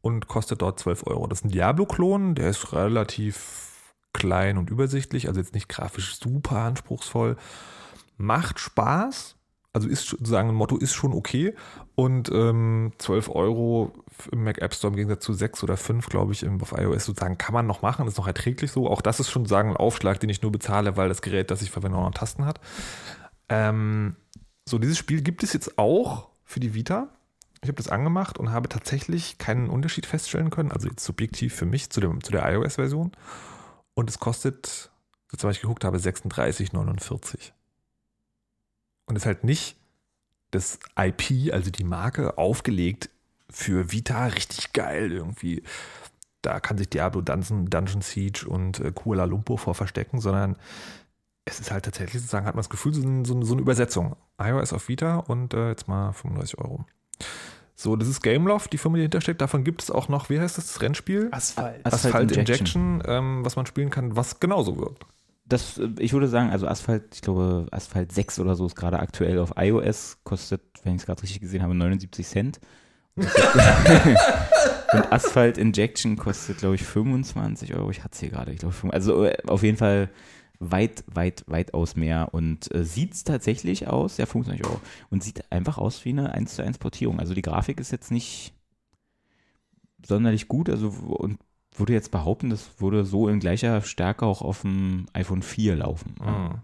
und 0.00 0.26
kostet 0.26 0.60
dort 0.60 0.80
12 0.80 1.06
Euro. 1.06 1.28
Das 1.28 1.38
ist 1.38 1.44
ein 1.44 1.50
Diablo-Klon, 1.50 2.34
der 2.34 2.50
ist 2.50 2.72
relativ 2.72 3.67
klein 4.18 4.58
und 4.58 4.70
übersichtlich, 4.70 5.28
also 5.28 5.40
jetzt 5.40 5.54
nicht 5.54 5.68
grafisch 5.68 6.18
super 6.18 6.58
anspruchsvoll. 6.58 7.36
Macht 8.16 8.58
Spaß, 8.58 9.36
also 9.72 9.88
ist 9.88 10.08
sozusagen 10.08 10.48
ein 10.48 10.54
Motto 10.54 10.76
ist 10.76 10.92
schon 10.92 11.12
okay. 11.12 11.54
Und 11.94 12.30
ähm, 12.32 12.92
12 12.98 13.30
Euro 13.30 13.92
im 14.32 14.42
Mac 14.42 14.58
App 14.58 14.74
Store 14.74 14.92
im 14.92 14.96
Gegensatz 14.96 15.24
zu 15.24 15.32
6 15.32 15.62
oder 15.62 15.76
5, 15.76 16.08
glaube 16.08 16.32
ich, 16.32 16.46
auf 16.46 16.72
iOS 16.72 17.04
sozusagen 17.04 17.38
kann 17.38 17.54
man 17.54 17.66
noch 17.66 17.82
machen, 17.82 18.06
ist 18.08 18.18
noch 18.18 18.26
erträglich 18.26 18.72
so. 18.72 18.88
Auch 18.88 19.02
das 19.02 19.20
ist 19.20 19.30
schon 19.30 19.46
sagen 19.46 19.70
ein 19.70 19.76
Aufschlag, 19.76 20.18
den 20.18 20.30
ich 20.30 20.42
nur 20.42 20.52
bezahle, 20.52 20.96
weil 20.96 21.08
das 21.08 21.22
Gerät, 21.22 21.50
das 21.50 21.62
ich 21.62 21.70
verwende, 21.70 21.96
auch 21.96 22.04
noch 22.04 22.14
Tasten 22.14 22.44
hat. 22.44 22.60
Ähm, 23.48 24.16
so, 24.68 24.78
dieses 24.78 24.98
Spiel 24.98 25.22
gibt 25.22 25.42
es 25.42 25.52
jetzt 25.52 25.78
auch 25.78 26.28
für 26.44 26.60
die 26.60 26.74
Vita. 26.74 27.08
Ich 27.62 27.68
habe 27.68 27.76
das 27.76 27.88
angemacht 27.88 28.38
und 28.38 28.50
habe 28.52 28.68
tatsächlich 28.68 29.38
keinen 29.38 29.68
Unterschied 29.68 30.06
feststellen 30.06 30.50
können, 30.50 30.70
also 30.70 30.88
jetzt 30.88 31.04
subjektiv 31.04 31.54
für 31.54 31.66
mich 31.66 31.90
zu, 31.90 32.00
dem, 32.00 32.22
zu 32.22 32.32
der 32.32 32.48
iOS-Version. 32.52 33.12
Und 33.98 34.08
es 34.08 34.20
kostet, 34.20 34.92
weil 35.40 35.50
ich 35.50 35.60
geguckt 35.60 35.82
habe, 35.82 35.98
36,49. 35.98 37.50
Und 39.06 39.16
ist 39.16 39.26
halt 39.26 39.42
nicht 39.42 39.76
das 40.52 40.78
IP, 40.96 41.52
also 41.52 41.72
die 41.72 41.82
Marke, 41.82 42.38
aufgelegt 42.38 43.10
für 43.50 43.90
Vita, 43.90 44.26
richtig 44.26 44.72
geil 44.72 45.10
irgendwie. 45.10 45.64
Da 46.42 46.60
kann 46.60 46.78
sich 46.78 46.88
Diablo 46.88 47.22
Dungeon, 47.22 47.68
Dungeon 47.68 48.00
Siege 48.00 48.46
und 48.48 48.78
äh, 48.78 48.92
Kuala 48.92 49.24
Lumpur 49.24 49.58
vor 49.58 49.74
verstecken, 49.74 50.20
sondern 50.20 50.56
es 51.44 51.58
ist 51.58 51.72
halt 51.72 51.84
tatsächlich 51.84 52.20
sozusagen, 52.22 52.46
hat 52.46 52.54
man 52.54 52.60
das 52.60 52.70
Gefühl, 52.70 52.94
so, 52.94 53.00
so, 53.24 53.34
eine- 53.34 53.44
so 53.44 53.52
eine 53.54 53.62
Übersetzung. 53.62 54.14
iOS 54.40 54.72
auf 54.72 54.88
Vita 54.88 55.16
und 55.16 55.54
äh, 55.54 55.70
jetzt 55.70 55.88
mal 55.88 56.12
35 56.12 56.56
Euro. 56.58 56.86
So, 57.80 57.94
das 57.94 58.08
ist 58.08 58.22
Gameloft, 58.22 58.72
die 58.72 58.78
Firma, 58.78 58.96
die 58.96 59.02
dahinter 59.02 59.20
steckt. 59.20 59.40
Davon 59.40 59.62
gibt 59.62 59.84
es 59.84 59.92
auch 59.92 60.08
noch, 60.08 60.30
wie 60.30 60.40
heißt 60.40 60.58
das, 60.58 60.66
das 60.66 60.82
Rennspiel? 60.82 61.28
Asphalt. 61.30 61.86
Asphalt 61.86 62.06
Asphalt 62.06 62.32
Injection. 62.32 62.96
Injection, 62.96 63.02
ähm, 63.06 63.44
was 63.44 63.54
man 63.54 63.66
spielen 63.66 63.88
kann, 63.90 64.16
was 64.16 64.40
genauso 64.40 64.78
wirkt. 64.78 65.06
Das, 65.44 65.78
äh, 65.78 65.88
ich 66.00 66.12
würde 66.12 66.26
sagen, 66.26 66.50
also 66.50 66.66
Asphalt, 66.66 67.04
ich 67.14 67.22
glaube, 67.22 67.68
Asphalt 67.70 68.10
6 68.10 68.40
oder 68.40 68.56
so 68.56 68.66
ist 68.66 68.74
gerade 68.74 68.98
aktuell 68.98 69.38
auf 69.38 69.52
iOS, 69.56 70.18
kostet, 70.24 70.60
wenn 70.82 70.96
ich 70.96 71.02
es 71.02 71.06
gerade 71.06 71.22
richtig 71.22 71.40
gesehen 71.40 71.62
habe, 71.62 71.72
79 71.72 72.26
Cent. 72.26 72.58
Und 73.14 73.26
und 74.92 75.12
Asphalt 75.12 75.56
Injection 75.56 76.16
kostet, 76.16 76.58
glaube 76.58 76.74
ich, 76.74 76.82
25 76.82 77.74
Euro. 77.74 77.90
Ich 77.90 78.02
hatte 78.02 78.14
es 78.14 78.18
hier 78.18 78.30
gerade. 78.30 78.50
Ich 78.50 78.58
glaube, 78.58 78.74
also 78.90 79.24
äh, 79.24 79.36
auf 79.46 79.62
jeden 79.62 79.78
Fall 79.78 80.10
weit, 80.60 81.04
weit, 81.06 81.44
weitaus 81.46 81.96
mehr 81.96 82.28
und 82.32 82.72
äh, 82.74 82.84
sieht 82.84 83.24
tatsächlich 83.24 83.86
aus, 83.86 84.16
ja, 84.16 84.26
25 84.26 84.66
Euro, 84.66 84.80
und 85.10 85.22
sieht 85.22 85.50
einfach 85.52 85.78
aus 85.78 86.04
wie 86.04 86.10
eine 86.10 86.32
1 86.32 86.56
zu 86.56 86.62
1 86.62 86.78
Portierung. 86.78 87.20
Also 87.20 87.34
die 87.34 87.42
Grafik 87.42 87.80
ist 87.80 87.92
jetzt 87.92 88.10
nicht 88.10 88.52
sonderlich 90.04 90.48
gut, 90.48 90.68
also 90.68 90.88
und 90.88 91.38
würde 91.76 91.92
jetzt 91.92 92.10
behaupten, 92.10 92.50
das 92.50 92.80
würde 92.80 93.04
so 93.04 93.28
in 93.28 93.40
gleicher 93.40 93.80
Stärke 93.82 94.26
auch 94.26 94.42
auf 94.42 94.62
dem 94.62 95.06
iPhone 95.12 95.42
4 95.42 95.76
laufen. 95.76 96.14
Mhm. 96.20 96.60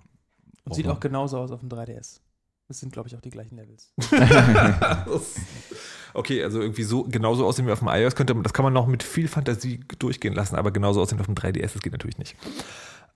Und 0.64 0.74
sieht 0.74 0.88
auch 0.88 1.00
genauso 1.00 1.38
aus 1.38 1.52
auf 1.52 1.60
dem 1.60 1.68
3DS. 1.68 2.20
Das 2.68 2.80
sind, 2.80 2.92
glaube 2.92 3.08
ich, 3.08 3.16
auch 3.16 3.20
die 3.20 3.30
gleichen 3.30 3.56
Levels. 3.56 3.92
okay, 6.14 6.42
also 6.42 6.60
irgendwie 6.60 6.82
so 6.82 7.04
genauso 7.04 7.46
aussehen 7.46 7.66
wie 7.66 7.72
auf 7.72 7.80
dem 7.80 7.88
iOS 7.88 8.14
könnte 8.14 8.32
man, 8.32 8.42
das 8.42 8.54
kann 8.54 8.64
man 8.64 8.72
noch 8.72 8.86
mit 8.86 9.02
viel 9.02 9.28
Fantasie 9.28 9.80
durchgehen 9.98 10.34
lassen, 10.34 10.56
aber 10.56 10.70
genauso 10.70 11.02
aussehen 11.02 11.20
auf 11.20 11.26
dem 11.26 11.34
3DS, 11.34 11.74
das 11.74 11.82
geht 11.82 11.92
natürlich 11.92 12.18
nicht. 12.18 12.36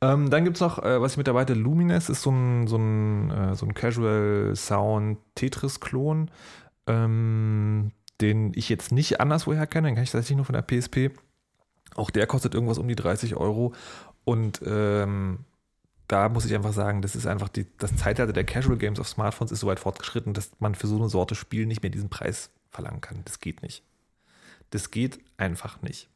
Ähm, 0.00 0.30
dann 0.30 0.44
gibt 0.44 0.56
es 0.56 0.60
noch, 0.60 0.78
äh, 0.78 1.00
was 1.00 1.12
ich 1.12 1.18
mit 1.18 1.26
dabei 1.26 1.40
hatte, 1.40 1.54
Lumines 1.54 2.08
ist 2.08 2.22
so 2.22 2.30
ein, 2.30 2.66
so 2.68 2.76
ein, 2.76 3.30
äh, 3.30 3.54
so 3.56 3.66
ein 3.66 3.74
Casual 3.74 4.54
Sound 4.54 5.18
Tetris-Klon, 5.34 6.30
ähm, 6.86 7.90
den 8.20 8.52
ich 8.54 8.68
jetzt 8.68 8.92
nicht 8.92 9.20
anderswoher 9.20 9.66
kenne, 9.66 9.88
den 9.88 9.94
kann 9.96 10.04
ich 10.04 10.10
tatsächlich 10.10 10.36
nur 10.36 10.46
von 10.46 10.54
der 10.54 10.62
PSP. 10.62 11.10
Auch 11.96 12.10
der 12.10 12.26
kostet 12.26 12.54
irgendwas 12.54 12.78
um 12.78 12.86
die 12.86 12.94
30 12.94 13.34
Euro 13.34 13.74
und 14.24 14.60
ähm, 14.64 15.40
da 16.06 16.28
muss 16.28 16.44
ich 16.46 16.54
einfach 16.54 16.72
sagen, 16.72 17.02
das 17.02 17.16
ist 17.16 17.26
einfach 17.26 17.48
die, 17.48 17.66
das 17.76 17.96
Zeitalter 17.96 18.32
der 18.32 18.44
Casual 18.44 18.78
Games 18.78 19.00
auf 19.00 19.08
Smartphones 19.08 19.52
ist 19.52 19.60
so 19.60 19.66
weit 19.66 19.80
fortgeschritten, 19.80 20.32
dass 20.32 20.52
man 20.58 20.74
für 20.74 20.86
so 20.86 20.96
eine 20.96 21.08
Sorte 21.08 21.34
Spiel 21.34 21.66
nicht 21.66 21.82
mehr 21.82 21.90
diesen 21.90 22.08
Preis 22.08 22.50
verlangen 22.70 23.00
kann. 23.00 23.22
Das 23.24 23.40
geht 23.40 23.62
nicht. 23.62 23.82
Das 24.70 24.90
geht 24.90 25.18
einfach 25.36 25.82
nicht. 25.82 26.08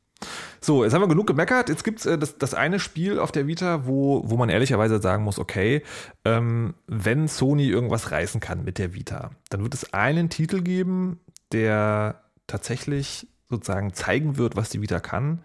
So, 0.65 0.85
jetzt 0.85 0.93
haben 0.95 1.03
wir 1.03 1.09
genug 1.09 1.27
gemeckert. 1.27 1.69
Jetzt 1.69 1.83
gibt 1.83 1.99
es 1.99 2.07
äh, 2.07 2.17
das, 2.17 2.39
das 2.39 2.55
eine 2.55 2.79
Spiel 2.79 3.19
auf 3.19 3.33
der 3.33 3.49
Vita, 3.49 3.85
wo, 3.85 4.23
wo 4.25 4.37
man 4.37 4.49
ehrlicherweise 4.49 5.03
sagen 5.03 5.25
muss, 5.25 5.41
okay, 5.41 5.83
ähm, 6.25 6.75
wenn 6.87 7.27
Sony 7.27 7.67
irgendwas 7.67 8.13
reißen 8.13 8.41
kann 8.41 8.63
mit 8.63 8.79
der 8.79 8.95
Vita, 8.95 9.33
dann 9.51 9.65
wird 9.65 9.75
es 9.75 9.93
einen 9.93 10.31
Titel 10.31 10.63
geben, 10.63 11.19
der 11.51 12.23
tatsächlich 12.47 13.27
sozusagen 13.51 13.93
zeigen 13.93 14.39
wird, 14.39 14.55
was 14.55 14.71
die 14.71 14.81
Vita 14.81 15.01
kann. 15.01 15.41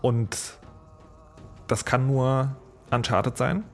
Und 0.00 0.58
das 1.66 1.84
kann 1.84 2.06
nur 2.06 2.56
Uncharted 2.90 3.36
sein. 3.36 3.64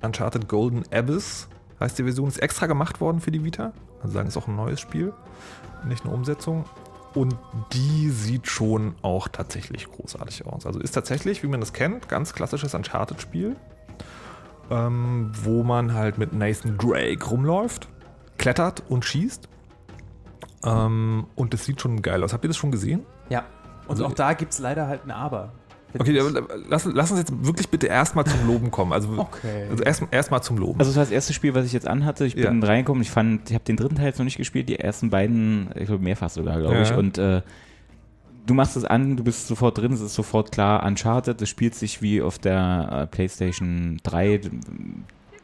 Uncharted 0.00 0.48
Golden 0.48 0.84
Abyss 0.92 1.48
heißt 1.80 1.98
die 1.98 2.04
Version, 2.04 2.28
ist 2.28 2.38
extra 2.38 2.66
gemacht 2.66 3.00
worden 3.00 3.18
für 3.18 3.32
die 3.32 3.42
Vita. 3.42 3.72
Also 4.00 4.14
sagen, 4.14 4.28
ist 4.28 4.36
auch 4.36 4.46
ein 4.46 4.54
neues 4.54 4.78
Spiel, 4.78 5.12
nicht 5.88 6.04
eine 6.04 6.14
Umsetzung. 6.14 6.66
Und 7.16 7.34
die 7.72 8.10
sieht 8.10 8.46
schon 8.46 8.94
auch 9.02 9.26
tatsächlich 9.28 9.90
großartig 9.90 10.46
aus. 10.46 10.66
Also 10.66 10.78
ist 10.80 10.92
tatsächlich, 10.92 11.42
wie 11.42 11.46
man 11.48 11.60
das 11.60 11.72
kennt, 11.72 12.08
ganz 12.08 12.32
klassisches 12.34 12.74
Uncharted-Spiel, 12.74 13.56
ähm, 14.70 15.32
wo 15.42 15.62
man 15.64 15.94
halt 15.94 16.18
mit 16.18 16.32
Nathan 16.34 16.76
Drake 16.76 17.24
rumläuft, 17.26 17.88
klettert 18.36 18.82
und 18.88 19.04
schießt. 19.04 19.48
Ähm, 20.64 21.26
und 21.36 21.54
das 21.54 21.64
sieht 21.64 21.80
schon 21.80 22.02
geil 22.02 22.22
aus. 22.22 22.32
Habt 22.32 22.44
ihr 22.44 22.48
das 22.48 22.56
schon 22.58 22.70
gesehen? 22.70 23.06
Ja. 23.30 23.44
Und 23.86 23.90
Also- 23.92 24.06
auch 24.06 24.12
da 24.14 24.34
gibt 24.34 24.52
es 24.52 24.58
leider 24.58 24.86
halt 24.86 25.04
ein 25.04 25.10
Aber. 25.10 25.52
Okay, 25.98 26.18
aber 26.20 26.30
lass, 26.68 26.84
lass 26.84 27.10
uns 27.10 27.20
jetzt 27.20 27.46
wirklich 27.46 27.68
bitte 27.68 27.86
erstmal 27.86 28.26
zum 28.26 28.46
Loben 28.46 28.70
kommen. 28.70 28.92
Also, 28.92 29.08
Okay. 29.16 29.66
also 29.70 29.82
erstmal 29.82 30.08
erst 30.12 30.44
zum 30.44 30.58
Loben. 30.58 30.78
Also 30.78 30.90
das 30.90 30.96
war 30.96 31.04
das 31.04 31.10
erste 31.12 31.32
Spiel, 31.32 31.54
was 31.54 31.64
ich 31.64 31.72
jetzt 31.72 31.86
anhatte. 31.88 32.26
Ich 32.26 32.34
bin 32.34 32.60
Ja. 32.60 32.66
reingekommen. 32.68 33.02
Ich 33.02 33.10
fand, 33.10 33.48
ich 33.48 33.54
habe 33.54 33.64
den 33.64 33.76
dritten 33.76 33.94
Teil 33.96 34.06
jetzt 34.06 34.18
noch 34.18 34.24
nicht 34.24 34.36
gespielt. 34.36 34.68
Die 34.68 34.78
ersten 34.78 35.10
beiden, 35.10 35.68
ich 35.74 35.86
glaube 35.86 36.02
mehrfach 36.04 36.28
sogar, 36.30 36.58
glaube 36.58 36.74
Ja. 36.76 36.82
ich. 36.82 36.92
Und 36.92 37.16
äh, 37.18 37.40
du 38.46 38.54
machst 38.54 38.76
es 38.76 38.84
an, 38.84 39.16
du 39.16 39.24
bist 39.24 39.46
sofort 39.48 39.78
drin. 39.78 39.92
Es 39.92 40.00
ist 40.00 40.14
sofort 40.14 40.52
klar 40.52 40.84
Uncharted. 40.84 41.40
Es 41.40 41.48
spielt 41.48 41.74
sich 41.74 42.02
wie 42.02 42.20
auf 42.20 42.38
der 42.38 42.88
äh, 43.02 43.06
PlayStation 43.06 43.98
3 44.02 44.40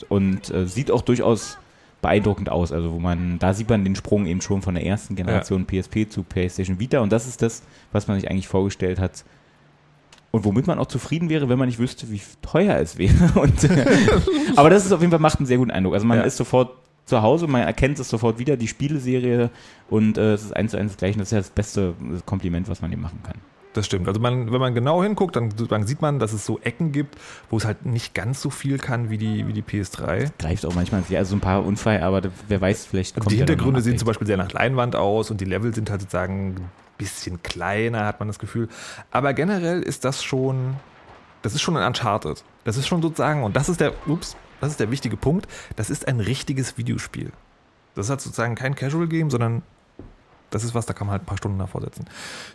und 0.09 0.50
äh, 0.50 0.66
sieht 0.66 0.90
auch 0.90 1.02
durchaus 1.02 1.59
beeindruckend 2.02 2.50
aus. 2.50 2.72
Also 2.72 2.92
wo 2.92 2.98
man, 2.98 3.38
da 3.38 3.55
sieht 3.55 3.70
man 3.70 3.85
den 3.85 3.94
Sprung 3.96 4.26
eben 4.26 4.40
schon 4.40 4.61
von 4.61 4.74
der 4.74 4.85
ersten 4.85 5.14
Generation 5.14 5.66
PSP 5.66 6.09
zu 6.11 6.24
PlayStation 6.24 6.81
Vita. 6.81 6.98
Und 7.00 7.12
das 7.12 7.26
ist 7.28 7.40
das, 7.42 7.62
was 7.92 8.09
man 8.09 8.18
sich 8.20 8.28
eigentlich 8.31 8.48
vorgestellt 8.48 8.98
hat. 8.98 9.24
Und 10.33 10.45
womit 10.45 10.66
man 10.66 10.79
auch 10.79 10.87
zufrieden 10.87 11.29
wäre, 11.29 11.49
wenn 11.49 11.59
man 11.59 11.68
nicht 11.68 11.79
wüsste, 11.79 12.11
wie 12.11 12.21
teuer 12.40 12.77
es 12.79 12.99
wäre. 12.99 13.14
Und, 13.40 13.62
äh, 13.64 13.85
aber 14.57 14.71
das 14.71 14.85
ist 14.85 14.92
auf 14.92 15.01
jeden 15.01 15.11
Fall, 15.11 15.21
macht 15.21 15.38
einen 15.38 15.47
sehr 15.47 15.59
guten 15.59 15.71
Eindruck. 15.71 15.95
Also 15.95 16.07
man 16.07 16.18
Ja. 16.18 16.25
ist 16.25 16.37
sofort 16.38 16.71
zu 17.05 17.21
Hause, 17.23 17.47
man 17.49 17.62
erkennt 17.62 17.99
es 17.99 18.09
sofort 18.09 18.38
wieder, 18.38 18.57
die 18.57 18.68
Spieleserie 18.68 19.51
und 19.90 20.16
äh, 20.18 20.33
es 20.35 20.42
ist 20.45 20.57
eins 20.57 20.71
zu 20.71 20.79
eins 20.79 20.92
das 20.92 20.97
gleiche. 20.99 21.18
Das 21.18 21.29
ist 21.29 21.33
ja 21.33 21.38
das 21.38 21.51
beste 21.51 21.95
Kompliment, 22.27 22.68
was 22.68 22.81
man 22.81 22.92
ihm 22.92 23.01
machen 23.01 23.21
kann. 23.23 23.35
Das 23.75 23.87
stimmt. 23.87 24.07
Also 24.07 24.21
man, 24.21 24.53
wenn 24.53 24.61
man 24.61 24.75
genau 24.75 25.03
hinguckt, 25.03 25.35
dann, 25.35 25.51
dann 25.68 25.87
sieht 25.87 26.01
man, 26.03 26.18
dass 26.18 26.33
es 26.33 26.45
so 26.47 26.59
Ecken 26.61 26.92
gibt, 26.92 27.16
wo 27.51 27.57
es 27.57 27.64
halt 27.64 27.87
nicht 27.87 28.14
ganz 28.14 28.40
so 28.40 28.51
viel 28.51 28.77
kann 28.79 29.11
wie 29.11 29.16
die, 29.18 29.47
wie 29.49 29.53
die 29.55 29.62
PS3. 29.62 30.31
Greift 30.38 30.64
auch 30.66 30.75
manchmal, 30.75 31.03
ja, 31.09 31.18
also 31.21 31.35
ein 31.37 31.40
paar 31.40 31.64
Unfall, 31.64 32.03
aber 32.03 32.23
wer 32.49 32.61
weiß, 32.61 32.85
vielleicht 32.87 33.16
Also 33.16 33.25
kommt 33.25 33.33
die 33.33 33.37
ja 33.37 33.40
Hintergründe 33.47 33.81
ein 33.81 33.83
sehen 33.83 33.99
zum 33.99 34.07
Beispiel 34.07 34.27
sehr 34.27 34.37
nach 34.37 34.53
Leinwand 34.53 34.95
aus 34.95 35.31
und 35.31 35.40
die 35.40 35.47
Level 35.47 35.75
sind 35.75 35.90
halt 35.90 36.03
sozusagen 36.03 36.57
bisschen 37.03 37.43
kleiner, 37.43 38.07
hat 38.07 38.21
man 38.21 38.29
das 38.29 38.38
Gefühl. 38.38 38.69
Aber 39.11 39.35
generell 39.35 39.83
ist 39.83 40.05
das 40.05 40.23
schon, 40.23 40.77
das 41.43 41.55
ist 41.55 41.62
schon 41.62 41.77
ein 41.77 41.87
Uncharted. 41.87 42.45
Das 42.65 42.77
ist 42.77 42.87
schon 42.87 43.03
sozusagen, 43.03 43.43
und 43.43 43.57
das 43.57 43.69
ist 43.69 43.81
der, 43.81 43.93
ups, 44.07 44.37
das 44.61 44.71
ist 44.71 44.81
der 44.81 44.91
wichtige 44.91 45.17
Punkt, 45.17 45.49
das 45.77 45.91
ist 45.91 46.07
ein 46.07 46.21
richtiges 46.21 46.79
Videospiel. 46.79 47.33
Das 47.95 48.07
ist 48.07 48.11
halt 48.11 48.21
sozusagen 48.21 48.55
kein 48.55 48.75
Casual-Game, 48.75 49.31
sondern 49.31 49.62
das 50.51 50.65
ist 50.65 50.75
was, 50.75 50.87
da 50.87 50.93
kann 50.93 51.07
man 51.07 51.12
halt 51.12 51.23
ein 51.23 51.27
paar 51.27 51.38
Stunden 51.38 51.59
davor 51.59 51.81
setzen. 51.81 52.05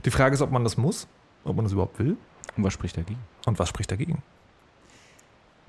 Die 0.06 0.12
Frage 0.12 0.34
ist, 0.34 0.42
ob 0.42 0.52
man 0.52 0.64
das 0.64 0.78
muss, 0.78 1.08
ob 1.44 1.56
man 1.56 1.66
das 1.66 1.74
überhaupt 1.74 2.00
will 2.00 2.16
Und 2.56 2.64
was 2.64 2.74
spricht 2.74 2.98
dagegen? 2.98 3.20
und 3.46 3.60
was 3.60 3.70
spricht 3.70 3.92
dagegen. 3.92 4.22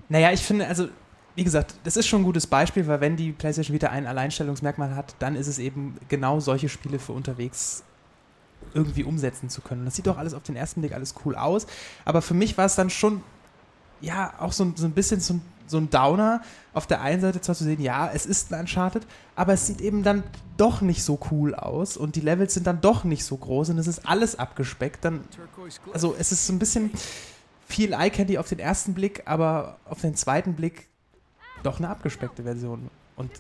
Naja, 0.09 0.33
ich 0.33 0.41
finde, 0.41 0.67
also, 0.67 0.88
wie 1.35 1.45
gesagt, 1.45 1.75
das 1.85 1.97
ist 1.97 2.07
schon 2.07 2.23
ein 2.23 2.25
gutes 2.25 2.47
Beispiel, 2.47 2.87
weil 2.87 3.01
wenn 3.01 3.17
die 3.17 3.33
PlayStation 3.33 3.75
Vita 3.75 3.88
ein 3.88 4.07
Alleinstellungsmerkmal 4.07 4.95
hat, 4.95 5.14
dann 5.19 5.37
ist 5.37 5.47
es 5.47 5.59
eben 5.59 5.97
genau 6.09 6.41
solche 6.41 6.69
Spiele 6.69 6.99
für 6.99 7.12
unterwegs 7.12 7.85
irgendwie 8.75 9.05
umsetzen 9.05 9.49
zu 9.49 9.61
können. 9.61 9.85
Das 9.85 9.97
sieht 9.97 10.07
doch 10.07 10.18
alles 10.18 10.35
auf 10.35 10.42
den 10.42 10.57
ersten 10.57 10.81
Blick 10.81 10.92
alles 10.92 11.14
cool 11.25 11.35
aus, 11.37 11.66
aber 12.05 12.23
für 12.23 12.35
mich 12.35 12.57
war 12.59 12.66
es 12.66 12.75
dann 12.75 12.90
schon, 12.90 13.23
ja, 14.01 14.35
auch 14.38 14.53
so, 14.53 14.64
ein- 14.64 14.77
so 14.77 14.85
ein 14.87 14.92
bisschen 14.92 15.21
so 15.21 15.35
ein, 15.35 15.42
so 15.66 15.79
ein 15.79 15.90
Downer, 15.90 16.40
auf 16.73 16.87
der 16.87 17.01
einen 17.03 17.21
Seite 17.21 17.40
zwar 17.40 17.55
zu 17.55 17.64
sehen, 17.64 17.81
ja, 17.81 18.11
es 18.12 18.25
ist 18.27 18.53
ein 18.53 18.61
Uncharted, 18.61 19.07
aber 19.37 19.53
es 19.53 19.66
sieht 19.66 19.81
eben 19.81 20.03
dann 20.03 20.23
doch 20.57 20.81
nicht 20.81 21.03
so 21.05 21.18
cool 21.31 21.55
aus 21.55 21.97
und 21.97 22.16
die 22.16 22.21
Levels 22.21 22.55
sind 22.55 22.66
dann 22.66 22.81
doch 22.81 23.05
nicht 23.05 23.25
so 23.25 23.37
groß 23.37 23.71
und 23.71 23.79
es 23.79 23.87
ist 23.87 24.07
alles 24.09 24.38
abgespeckt. 24.38 25.05
Dann, 25.05 25.25
also 25.92 26.14
es 26.18 26.33
ist 26.33 26.47
so 26.47 26.53
ein 26.53 26.59
bisschen 26.59 26.90
viel 27.66 27.92
Eye 27.92 28.09
Candy 28.11 28.38
auf 28.38 28.49
den 28.49 28.59
ersten 28.61 28.94
Blick, 28.94 29.23
aber 29.27 29.77
auf 29.85 30.01
den 30.01 30.14
zweiten 30.14 30.55
Blick 30.55 30.88
doch 31.62 31.79
eine 31.79 31.88
abgespeckte 31.90 32.44
Version. 32.44 32.88
Und 33.16 33.31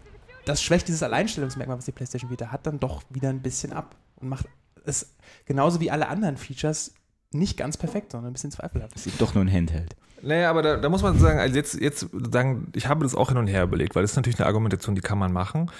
das 0.44 0.62
schwächt 0.62 0.88
dieses 0.88 1.02
Alleinstellungsmerkmal, 1.02 1.78
was 1.78 1.84
die 1.86 1.92
PlayStation 1.92 2.30
Vita 2.30 2.48
hat, 2.50 2.66
dann 2.66 2.78
doch 2.80 3.02
wieder 3.10 3.30
ein 3.30 3.40
bisschen 3.40 3.72
ab 3.72 3.94
und 4.16 4.28
macht 4.28 4.46
es 4.86 5.14
genauso 5.46 5.80
wie 5.80 5.90
alle 5.90 6.08
anderen 6.08 6.36
Features 6.36 6.92
nicht 7.32 7.56
ganz 7.56 7.76
perfekt, 7.76 8.12
sondern 8.12 8.30
ein 8.30 8.32
bisschen 8.32 8.50
zweifelhaft. 8.50 8.94
Das 8.94 9.06
ist 9.06 9.20
doch 9.20 9.34
nur 9.34 9.44
ein 9.44 9.52
Handheld. 9.52 9.94
Naja, 10.22 10.50
aber 10.50 10.62
da, 10.62 10.76
da 10.76 10.88
muss 10.88 11.02
man 11.02 11.18
sagen, 11.18 11.38
also 11.38 11.54
jetzt, 11.54 11.74
jetzt 11.74 12.08
sagen, 12.32 12.72
ich 12.74 12.88
habe 12.88 13.04
das 13.04 13.14
auch 13.14 13.28
hin 13.28 13.38
und 13.38 13.46
her 13.46 13.62
überlegt, 13.62 13.94
weil 13.94 14.02
das 14.02 14.12
ist 14.12 14.16
natürlich 14.16 14.38
eine 14.38 14.46
Argumentation, 14.46 14.94
die 14.94 15.00
kann 15.00 15.18
man 15.18 15.32
machen. 15.32 15.70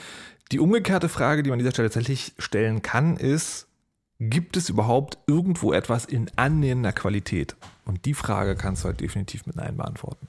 Die 0.52 0.60
umgekehrte 0.60 1.08
Frage, 1.08 1.42
die 1.42 1.50
man 1.50 1.58
an 1.58 1.58
dieser 1.58 1.72
Stelle 1.72 1.88
tatsächlich 1.88 2.34
stellen 2.38 2.82
kann, 2.82 3.16
ist, 3.16 3.66
gibt 4.20 4.56
es 4.56 4.68
überhaupt 4.68 5.18
irgendwo 5.26 5.72
etwas 5.72 6.04
in 6.04 6.30
annähernder 6.36 6.92
Qualität? 6.92 7.56
Und 7.84 8.04
die 8.04 8.14
Frage 8.14 8.54
kannst 8.54 8.84
du 8.84 8.86
halt 8.88 9.00
definitiv 9.00 9.46
mit 9.46 9.56
Nein 9.56 9.76
beantworten. 9.76 10.28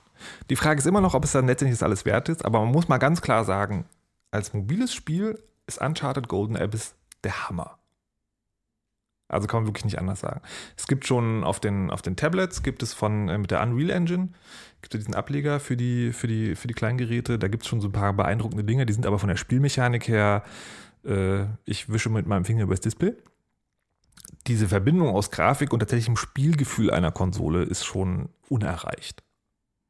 Die 0.50 0.56
Frage 0.56 0.80
ist 0.80 0.86
immer 0.86 1.02
noch, 1.02 1.14
ob 1.14 1.24
es 1.24 1.32
dann 1.32 1.48
letztendlich 1.48 1.80
das 1.80 1.84
alles 1.84 2.06
wert 2.06 2.30
ist, 2.30 2.44
aber 2.44 2.60
man 2.60 2.72
muss 2.72 2.88
mal 2.88 2.98
ganz 2.98 3.22
klar 3.22 3.46
sagen, 3.46 3.86
als 4.32 4.54
mobiles 4.54 4.94
Spiel 4.94 5.42
ist 5.66 5.80
Uncharted 5.80 6.28
Golden 6.28 6.58
Abyss 6.58 6.94
der 7.24 7.48
Hammer. 7.48 7.79
Also 9.30 9.48
kann 9.48 9.62
man 9.62 9.68
wirklich 9.68 9.86
nicht 9.86 10.00
anders 10.00 10.20
sagen. 10.20 10.42
Es 10.76 10.88
gibt 10.88 11.06
schon 11.06 11.44
auf 11.44 11.60
den, 11.60 11.92
auf 11.92 12.02
den 12.02 12.16
Tablets, 12.16 12.64
gibt 12.64 12.84
es 12.84 12.94
von 12.94 13.30
äh, 13.30 13.38
mit 13.38 13.52
der 13.52 13.62
Unreal 13.62 13.92
Engine, 13.92 14.30
gibt 14.82 14.96
es 14.96 15.00
diesen 15.00 15.16
Ableger 15.16 15.60
für 15.60 15.78
die, 15.78 16.12
für 16.12 16.28
die, 16.28 16.56
für 16.56 16.68
die 16.68 16.74
kleinen 16.74 16.98
Geräte. 16.98 17.38
Da 17.38 17.48
gibt 17.48 17.64
es 17.64 17.70
schon 17.70 17.80
so 17.80 17.88
ein 17.88 17.94
paar 17.94 18.12
beeindruckende 18.14 18.64
Dinge, 18.64 18.86
die 18.86 18.94
sind 18.94 19.06
aber 19.06 19.20
von 19.20 19.30
der 19.30 19.38
Spielmechanik 19.38 20.08
her, 20.08 20.44
äh, 21.06 21.44
ich 21.66 21.90
wische 21.90 22.10
mit 22.10 22.26
meinem 22.26 22.44
Finger 22.44 22.64
übers 22.64 22.82
Display. 22.82 23.14
Diese 24.48 24.68
Verbindung 24.68 25.10
aus 25.10 25.32
Grafik 25.32 25.74
und 25.74 25.80
tatsächlichem 25.80 26.18
Spielgefühl 26.18 26.92
einer 26.92 27.12
Konsole 27.12 27.64
ist 27.64 27.86
schon 27.86 28.30
unerreicht. 28.48 29.24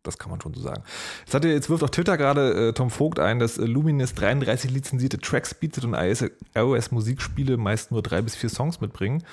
Das 0.04 0.18
kann 0.18 0.32
man 0.32 0.40
schon 0.40 0.54
so 0.54 0.62
sagen. 0.62 0.84
Jetzt, 1.26 1.34
hat, 1.34 1.44
jetzt 1.44 1.70
wirft 1.70 1.84
auf 1.84 1.92
Twitter 1.92 2.18
gerade 2.18 2.70
äh, 2.70 2.74
Tom 2.74 2.90
Vogt 2.90 3.20
ein, 3.20 3.40
dass 3.40 3.58
äh, 3.58 3.66
Luminous 3.66 4.14
33 4.14 4.72
lizenzierte 4.72 5.20
Tracks 5.20 5.54
bietet 5.54 5.84
und 5.84 5.94
iOS-Musikspiele 5.94 7.58
meist 7.58 7.92
nur 7.92 8.02
drei 8.02 8.22
bis 8.22 8.36
vier 8.36 8.50
Songs 8.50 8.80
mitbringen 8.80 9.24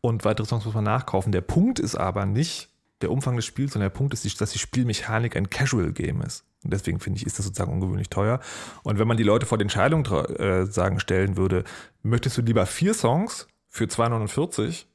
und 0.00 0.24
weitere 0.24 0.46
Songs 0.46 0.64
muss 0.64 0.74
man 0.74 0.84
nachkaufen. 0.84 1.32
Der 1.32 1.40
Punkt 1.40 1.78
ist 1.78 1.94
aber 1.94 2.26
nicht 2.26 2.68
der 3.00 3.12
Umfang 3.12 3.36
des 3.36 3.46
Spiels, 3.46 3.72
sondern 3.72 3.90
der 3.90 3.96
Punkt 3.96 4.12
ist, 4.12 4.40
dass 4.40 4.50
die 4.50 4.58
Spielmechanik 4.58 5.36
ein 5.36 5.50
Casual-Game 5.50 6.20
ist. 6.22 6.44
Und 6.64 6.72
deswegen 6.72 6.98
finde 6.98 7.18
ich, 7.18 7.26
ist 7.26 7.38
das 7.38 7.46
sozusagen 7.46 7.72
ungewöhnlich 7.72 8.10
teuer. 8.10 8.40
Und 8.82 8.98
wenn 8.98 9.06
man 9.06 9.16
die 9.16 9.22
Leute 9.22 9.46
vor 9.46 9.58
die 9.58 9.62
Entscheidung 9.62 10.04
äh, 10.06 10.66
sagen 10.66 10.98
stellen 10.98 11.36
würde, 11.36 11.62
möchtest 12.02 12.36
du 12.36 12.42
lieber 12.42 12.66
vier 12.66 12.94
Songs 12.94 13.46
für 13.68 13.84
2,49 13.84 14.86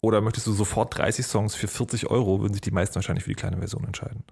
oder 0.00 0.20
möchtest 0.20 0.46
du 0.46 0.52
sofort 0.52 0.96
30 0.96 1.26
Songs 1.26 1.54
für 1.54 1.68
40 1.68 2.10
Euro, 2.10 2.40
würden 2.40 2.54
sich 2.54 2.60
die 2.60 2.70
meisten 2.70 2.94
wahrscheinlich 2.94 3.24
für 3.24 3.30
die 3.30 3.36
kleine 3.36 3.58
Version 3.58 3.84
entscheiden. 3.84 4.24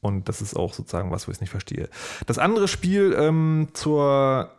Und 0.00 0.28
das 0.28 0.42
ist 0.42 0.56
auch 0.56 0.72
sozusagen 0.72 1.10
was, 1.10 1.26
wo 1.26 1.30
ich 1.30 1.36
es 1.36 1.40
nicht 1.40 1.50
verstehe. 1.50 1.88
Das 2.26 2.38
andere 2.38 2.68
Spiel 2.68 3.14
ähm, 3.18 3.68
zur, 3.72 4.50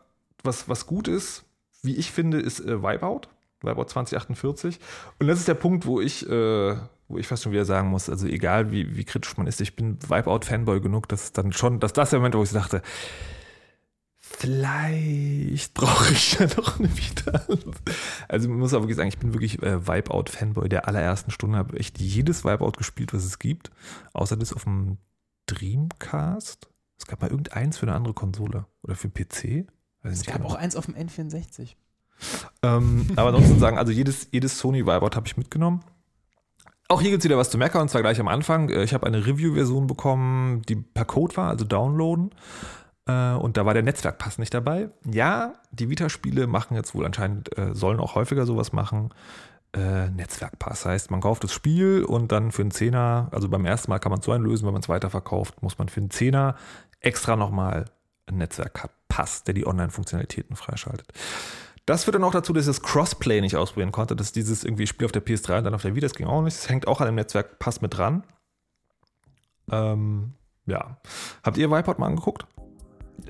was, 0.43 0.67
was 0.67 0.87
gut 0.87 1.07
ist, 1.07 1.43
wie 1.83 1.95
ich 1.95 2.11
finde, 2.11 2.39
ist 2.39 2.59
äh, 2.59 2.81
Wipeout. 2.81 3.21
Wipeout 3.61 3.85
2048. 3.85 4.79
Und 5.19 5.27
das 5.27 5.39
ist 5.39 5.47
der 5.47 5.55
Punkt, 5.55 5.85
wo 5.85 5.99
ich, 5.99 6.27
äh, 6.29 6.75
wo 7.07 7.17
ich 7.17 7.27
fast 7.27 7.43
schon 7.43 7.51
wieder 7.51 7.65
sagen 7.65 7.89
muss, 7.89 8.09
also 8.09 8.27
egal 8.27 8.71
wie, 8.71 8.95
wie 8.95 9.03
kritisch 9.03 9.37
man 9.37 9.47
ist, 9.47 9.61
ich 9.61 9.75
bin 9.75 9.97
Wipeout-Fanboy 10.07 10.81
genug, 10.81 11.07
dass 11.07 11.31
dann 11.31 11.53
schon, 11.53 11.79
dass 11.79 11.93
das 11.93 12.11
der 12.11 12.19
Moment, 12.19 12.35
wo 12.35 12.43
ich 12.43 12.51
dachte, 12.51 12.81
vielleicht 14.37 15.73
brauche 15.73 16.13
ich 16.13 16.33
ja 16.39 16.45
noch 16.57 16.79
eine 16.79 16.95
Vita. 16.95 17.41
Also 18.27 18.49
man 18.49 18.59
muss 18.59 18.73
aber 18.73 18.83
wirklich 18.83 18.97
sagen, 18.97 19.09
ich 19.09 19.17
bin 19.17 19.33
wirklich 19.33 19.61
äh, 19.63 19.87
Wipeout-Fanboy 19.87 20.69
der 20.69 20.87
allerersten 20.87 21.31
Stunde, 21.31 21.57
habe 21.57 21.77
echt 21.77 21.99
jedes 21.99 22.45
Wipeout 22.45 22.73
gespielt, 22.77 23.13
was 23.13 23.25
es 23.25 23.39
gibt, 23.39 23.71
außer 24.13 24.37
das 24.37 24.53
auf 24.53 24.63
dem 24.65 24.97
Dreamcast. 25.47 26.69
Es 26.99 27.07
gab 27.07 27.21
mal 27.21 27.31
irgendeins 27.31 27.77
für 27.77 27.87
eine 27.87 27.95
andere 27.95 28.13
Konsole 28.13 28.65
oder 28.83 28.95
für 28.95 29.09
PC. 29.09 29.67
Weiß 30.03 30.13
ich 30.13 30.19
Es 30.21 30.25
gab 30.25 30.37
genau. 30.37 30.49
auch 30.49 30.55
eins 30.55 30.75
auf 30.75 30.85
dem 30.85 30.95
N64. 30.95 31.75
Ähm, 32.63 33.07
aber 33.15 33.29
ansonsten 33.29 33.59
sagen, 33.59 33.77
also 33.77 33.91
jedes, 33.91 34.27
jedes 34.31 34.57
Sony 34.59 34.85
Wipeout 34.85 35.15
habe 35.15 35.27
ich 35.27 35.37
mitgenommen. 35.37 35.83
Auch 36.89 37.01
hier 37.01 37.11
gibt 37.11 37.21
es 37.21 37.25
wieder 37.25 37.37
was 37.37 37.49
zu 37.49 37.57
meckern, 37.57 37.81
und 37.81 37.89
zwar 37.89 38.01
gleich 38.01 38.19
am 38.19 38.27
Anfang. 38.27 38.69
Äh, 38.69 38.83
Ich 38.83 38.93
habe 38.93 39.05
eine 39.05 39.25
Review-Version 39.25 39.87
bekommen, 39.87 40.61
die 40.63 40.75
per 40.75 41.05
Code 41.05 41.35
war, 41.37 41.49
also 41.49 41.65
downloaden. 41.65 42.31
Äh, 43.07 43.33
Und 43.33 43.57
da 43.57 43.65
war 43.65 43.73
der 43.73 43.83
Netzwerkpass 43.83 44.37
nicht 44.37 44.53
dabei. 44.53 44.89
Ja, 45.05 45.53
die 45.71 45.89
Vita-Spiele 45.89 46.47
machen 46.47 46.75
jetzt 46.75 46.93
wohl 46.93 47.05
anscheinend, 47.05 47.57
äh, 47.57 47.73
sollen 47.73 47.99
auch 47.99 48.15
häufiger 48.15 48.45
sowas 48.45 48.73
machen. 48.73 49.13
Äh, 49.73 50.09
Netzwerkpass 50.09 50.85
heißt, 50.85 51.11
man 51.11 51.21
kauft 51.21 51.43
das 51.43 51.53
Spiel 51.53 52.03
und 52.03 52.31
dann 52.31 52.51
für 52.51 52.61
einen 52.61 52.71
Zehner, 52.71 53.27
also 53.31 53.49
beim 53.49 53.65
ersten 53.65 53.91
Mal 53.91 53.99
kann 53.99 54.11
man 54.11 54.19
es 54.19 54.25
so 54.25 54.31
einlösen, 54.31 54.65
wenn 54.65 54.73
man 54.73 54.81
es 54.81 54.89
weiterverkauft, 54.89 55.61
muss 55.61 55.77
man 55.77 55.89
für 55.89 55.99
einen 55.99 56.09
Zehner 56.09 56.55
extra 56.99 57.35
nochmal 57.35 57.85
einen 58.27 58.39
Netzwerkpass, 58.39 59.43
der 59.43 59.53
die 59.53 59.67
Online-Funktionalitäten 59.67 60.55
freischaltet. 60.55 61.11
Das 61.85 62.03
führt 62.03 62.15
dann 62.15 62.23
auch 62.23 62.31
dazu, 62.31 62.51
dass 62.51 62.63
ich 62.63 62.75
das 62.75 62.81
Crossplay 62.81 63.39
nicht 63.39 63.55
ausprobieren 63.55 63.93
konnte, 63.93 64.15
dass 64.15 64.33
dieses 64.33 64.65
irgendwie 64.65 64.87
Spiel 64.87 65.05
auf 65.05 65.13
der 65.13 65.25
PS3 65.25 65.59
und 65.59 65.63
dann 65.63 65.73
auf 65.73 65.83
der 65.83 65.95
Vita, 65.95 66.07
das 66.07 66.15
ging 66.15 66.27
auch 66.27 66.41
nicht. 66.41 66.57
Das 66.57 66.67
hängt 66.67 66.87
auch 66.87 66.99
an 66.99 67.05
dem 67.05 67.15
Netzwerkpass 67.15 67.79
mit 67.81 67.97
dran. 67.97 68.23
Ähm, 69.71 70.33
ja. 70.65 70.97
Habt 71.43 71.57
ihr 71.57 71.71
Wipeout 71.71 71.95
mal 71.97 72.07
angeguckt? 72.07 72.45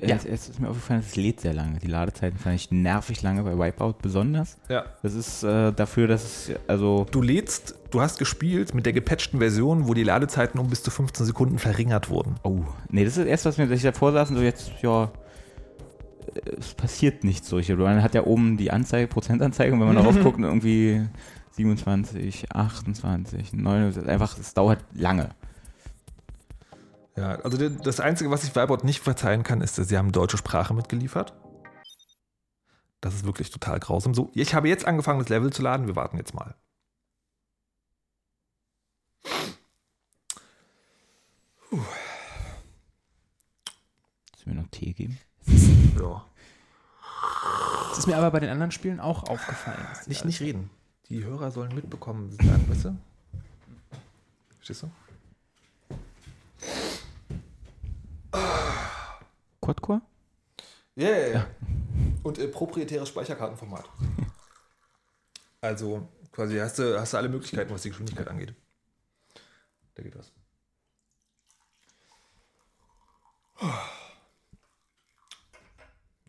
Ja. 0.00 0.16
Es, 0.16 0.24
es 0.24 0.48
ist 0.48 0.60
mir 0.60 0.68
aufgefallen, 0.68 1.02
es 1.06 1.16
lädt 1.16 1.40
sehr 1.40 1.54
lange. 1.54 1.78
Die 1.78 1.86
Ladezeiten 1.86 2.38
fand 2.38 2.54
ich 2.54 2.70
nervig 2.70 3.22
lange 3.22 3.42
bei 3.42 3.58
Wipeout 3.58 3.96
besonders. 4.00 4.56
Ja. 4.68 4.84
Das 5.02 5.14
ist 5.14 5.42
äh, 5.42 5.72
dafür, 5.72 6.06
dass 6.06 6.24
es, 6.24 6.56
also, 6.66 7.06
Du 7.10 7.22
lädst, 7.22 7.74
du 7.90 8.00
hast 8.00 8.18
gespielt 8.18 8.74
mit 8.74 8.86
der 8.86 8.92
gepatchten 8.92 9.38
Version, 9.38 9.88
wo 9.88 9.94
die 9.94 10.04
Ladezeiten 10.04 10.60
um 10.60 10.68
bis 10.68 10.82
zu 10.82 10.90
15 10.90 11.26
Sekunden 11.26 11.58
verringert 11.58 12.10
wurden. 12.10 12.36
oh, 12.42 12.60
nee, 12.90 13.04
das 13.04 13.16
ist 13.16 13.26
erst, 13.26 13.44
was 13.46 13.58
mir, 13.58 13.66
dass 13.66 13.78
ich 13.78 13.82
davor 13.82 14.12
saß 14.12 14.30
und 14.30 14.36
so 14.36 14.42
jetzt, 14.42 14.70
ja, 14.82 15.10
es 16.58 16.74
passiert 16.74 17.24
nichts 17.24 17.48
solche. 17.48 17.76
Man 17.76 18.02
hat 18.02 18.14
ja 18.14 18.24
oben 18.24 18.56
die 18.56 18.70
Anzeige, 18.70 19.08
Prozentanzeige 19.08 19.72
und 19.72 19.80
wenn 19.80 19.88
man 19.88 19.96
darauf 20.04 20.20
guckt, 20.20 20.38
irgendwie 20.38 21.02
27, 21.52 22.52
28, 22.52 23.52
29, 23.52 24.08
einfach, 24.08 24.38
es 24.38 24.54
dauert 24.54 24.78
lange. 24.94 25.30
Ja, 27.18 27.34
also 27.40 27.68
das 27.68 27.98
Einzige, 27.98 28.30
was 28.30 28.44
ich 28.44 28.54
Wipeout 28.54 28.84
nicht 28.84 29.00
verzeihen 29.00 29.42
kann, 29.42 29.60
ist, 29.60 29.76
dass 29.76 29.88
sie 29.88 29.98
haben 29.98 30.12
deutsche 30.12 30.36
Sprache 30.36 30.72
mitgeliefert. 30.72 31.34
Das 33.00 33.14
ist 33.14 33.24
wirklich 33.24 33.50
total 33.50 33.80
grausam. 33.80 34.14
So, 34.14 34.30
ich 34.34 34.54
habe 34.54 34.68
jetzt 34.68 34.84
angefangen, 34.84 35.18
das 35.18 35.28
Level 35.28 35.52
zu 35.52 35.62
laden. 35.62 35.88
Wir 35.88 35.96
warten 35.96 36.16
jetzt 36.16 36.32
mal. 36.32 36.54
Willst 41.70 41.84
du 44.44 44.50
mir 44.50 44.54
noch 44.54 44.68
Tee 44.70 44.92
geben? 44.92 45.18
Ja. 45.98 46.24
Das 47.88 47.98
ist 47.98 48.06
mir 48.06 48.16
aber 48.16 48.30
bei 48.30 48.38
den 48.38 48.50
anderen 48.50 48.70
Spielen 48.70 49.00
auch 49.00 49.24
aufgefallen. 49.24 49.84
Nicht, 50.06 50.24
nicht 50.24 50.40
reden. 50.40 50.70
Die 51.08 51.24
Hörer 51.24 51.50
sollen 51.50 51.74
mitbekommen, 51.74 52.30
sagen, 52.30 52.64
weißt 52.68 52.84
du? 52.84 52.96
Verstehst 54.58 54.84
du? 54.84 54.90
Quad-Core? 59.60 60.00
Ja, 60.96 61.10
ja. 61.10 61.46
Und 62.22 62.38
äh, 62.38 62.48
proprietäres 62.48 63.08
Speicherkartenformat. 63.08 63.84
Also 65.60 66.08
quasi 66.32 66.58
hast 66.58 66.78
du, 66.78 66.98
hast 66.98 67.12
du 67.12 67.16
alle 67.16 67.28
Möglichkeiten, 67.28 67.72
was 67.72 67.82
die 67.82 67.90
Geschwindigkeit 67.90 68.28
angeht. 68.28 68.54
Da 69.94 70.02
geht 70.02 70.16
was. 70.16 70.32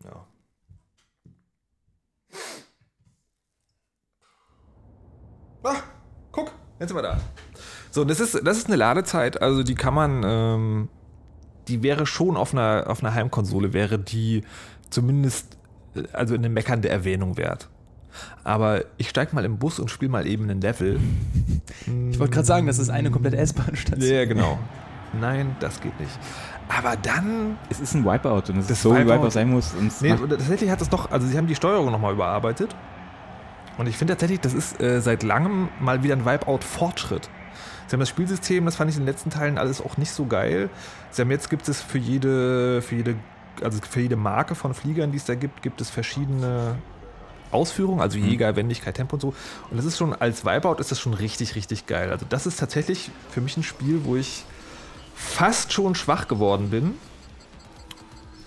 Ja. 0.04 0.26
Ah, 5.62 5.82
guck, 6.32 6.52
jetzt 6.78 6.88
sind 6.88 6.96
wir 6.96 7.02
da. 7.02 7.20
So, 7.92 8.04
das 8.04 8.18
ist, 8.20 8.34
das 8.44 8.56
ist 8.58 8.66
eine 8.66 8.76
Ladezeit, 8.76 9.40
also 9.42 9.62
die 9.62 9.74
kann 9.74 9.94
man, 9.94 10.22
ähm, 10.24 10.88
die 11.70 11.82
wäre 11.82 12.04
schon 12.06 12.36
auf 12.36 12.52
einer, 12.52 12.84
auf 12.88 13.02
einer 13.02 13.14
Heimkonsole, 13.14 13.72
wäre 13.72 13.98
die 13.98 14.42
zumindest, 14.90 15.56
äh, 15.94 16.02
also 16.12 16.34
eine 16.34 16.48
meckernde 16.48 16.88
Erwähnung 16.88 17.36
wert. 17.36 17.68
Aber 18.42 18.84
ich 18.96 19.08
steig 19.08 19.32
mal 19.32 19.44
im 19.44 19.58
Bus 19.58 19.78
und 19.78 19.88
spiele 19.88 20.10
mal 20.10 20.26
eben 20.26 20.44
einen 20.50 20.60
Level. 20.60 20.98
Ich 22.10 22.18
wollte 22.18 22.34
gerade 22.34 22.46
sagen, 22.46 22.66
das 22.66 22.78
ist 22.80 22.90
eine 22.90 23.10
komplette 23.12 23.36
S-Bahn-Station. 23.36 24.10
Ja, 24.12 24.24
genau. 24.24 24.58
Nein, 25.20 25.54
das 25.60 25.80
geht 25.80 25.98
nicht. 26.00 26.18
Aber 26.68 26.96
dann. 26.96 27.56
Es 27.68 27.78
ist 27.80 27.94
ein 27.94 28.04
Wipeout 28.04 28.52
und 28.52 28.58
es 28.58 28.66
Das 28.66 28.78
ist 28.78 28.82
so, 28.82 28.94
wie 28.94 28.98
Wipeout- 29.00 29.14
Wipeout 29.18 29.30
sein 29.30 29.48
muss. 29.50 29.72
Nee, 30.00 30.14
tatsächlich 30.28 30.70
hat 30.70 30.80
es 30.80 30.88
doch, 30.88 31.10
also 31.10 31.26
sie 31.26 31.36
haben 31.36 31.46
die 31.46 31.54
Steuerung 31.54 31.90
nochmal 31.92 32.12
überarbeitet. 32.14 32.74
Und 33.78 33.86
ich 33.86 33.96
finde 33.96 34.14
tatsächlich, 34.14 34.40
das 34.40 34.54
ist 34.54 34.80
äh, 34.80 35.00
seit 35.00 35.22
langem 35.22 35.68
mal 35.80 36.02
wieder 36.02 36.14
ein 36.16 36.24
Wipeout-Fortschritt. 36.26 37.30
Sie 37.90 37.94
haben 37.94 38.00
das 38.00 38.08
Spielsystem, 38.08 38.64
das 38.66 38.76
fand 38.76 38.88
ich 38.88 38.96
in 38.96 39.02
den 39.02 39.08
letzten 39.08 39.30
Teilen 39.30 39.58
alles 39.58 39.80
auch 39.80 39.96
nicht 39.96 40.12
so 40.12 40.24
geil. 40.24 40.70
Sie 41.10 41.22
haben 41.22 41.30
jetzt 41.32 41.50
gibt 41.50 41.68
es 41.68 41.82
für 41.82 41.98
jede, 41.98 42.82
für 42.82 42.94
jede, 42.94 43.16
also 43.64 43.80
für 43.82 44.00
jede 44.00 44.14
Marke 44.14 44.54
von 44.54 44.74
Fliegern, 44.74 45.10
die 45.10 45.16
es 45.16 45.24
da 45.24 45.34
gibt, 45.34 45.60
gibt 45.60 45.80
es 45.80 45.90
verschiedene 45.90 46.76
Ausführungen, 47.50 48.00
also 48.00 48.16
Jäger, 48.16 48.54
Wendigkeit, 48.54 48.94
Tempo 48.94 49.16
und 49.16 49.20
so. 49.20 49.34
Und 49.72 49.76
das 49.76 49.86
ist 49.86 49.98
schon, 49.98 50.14
als 50.14 50.44
Wipeout 50.44 50.76
ist 50.78 50.92
das 50.92 51.00
schon 51.00 51.14
richtig, 51.14 51.56
richtig 51.56 51.86
geil. 51.86 52.12
Also 52.12 52.24
das 52.28 52.46
ist 52.46 52.60
tatsächlich 52.60 53.10
für 53.28 53.40
mich 53.40 53.56
ein 53.56 53.64
Spiel, 53.64 54.04
wo 54.04 54.14
ich 54.14 54.44
fast 55.16 55.72
schon 55.72 55.96
schwach 55.96 56.28
geworden 56.28 56.70
bin, 56.70 56.94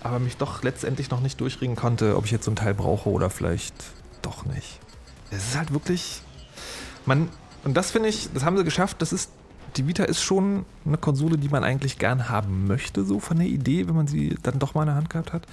aber 0.02 0.20
mich 0.20 0.38
doch 0.38 0.62
letztendlich 0.62 1.10
noch 1.10 1.20
nicht 1.20 1.38
durchringen 1.38 1.76
konnte, 1.76 2.16
ob 2.16 2.24
ich 2.24 2.30
jetzt 2.30 2.46
so 2.46 2.50
ein 2.50 2.56
Teil 2.56 2.72
brauche 2.72 3.10
oder 3.10 3.28
vielleicht 3.28 3.74
doch 4.22 4.46
nicht. 4.46 4.80
Es 5.30 5.48
ist 5.48 5.58
halt 5.58 5.70
wirklich, 5.70 6.22
man, 7.04 7.28
und 7.64 7.74
das 7.76 7.90
finde 7.90 8.08
ich, 8.08 8.28
das 8.32 8.44
haben 8.44 8.56
sie 8.56 8.64
geschafft, 8.64 9.00
das 9.02 9.12
ist, 9.12 9.30
die 9.76 9.86
Vita 9.86 10.04
ist 10.04 10.22
schon 10.22 10.64
eine 10.86 10.98
Konsole, 10.98 11.36
die 11.38 11.48
man 11.48 11.64
eigentlich 11.64 11.98
gern 11.98 12.28
haben 12.28 12.66
möchte, 12.66 13.04
so 13.04 13.18
von 13.20 13.38
der 13.38 13.46
Idee, 13.46 13.88
wenn 13.88 13.96
man 13.96 14.06
sie 14.06 14.36
dann 14.42 14.58
doch 14.58 14.74
mal 14.74 14.82
in 14.82 14.86
der 14.88 14.94
Hand 14.96 15.10
gehabt 15.10 15.32
hat. 15.32 15.46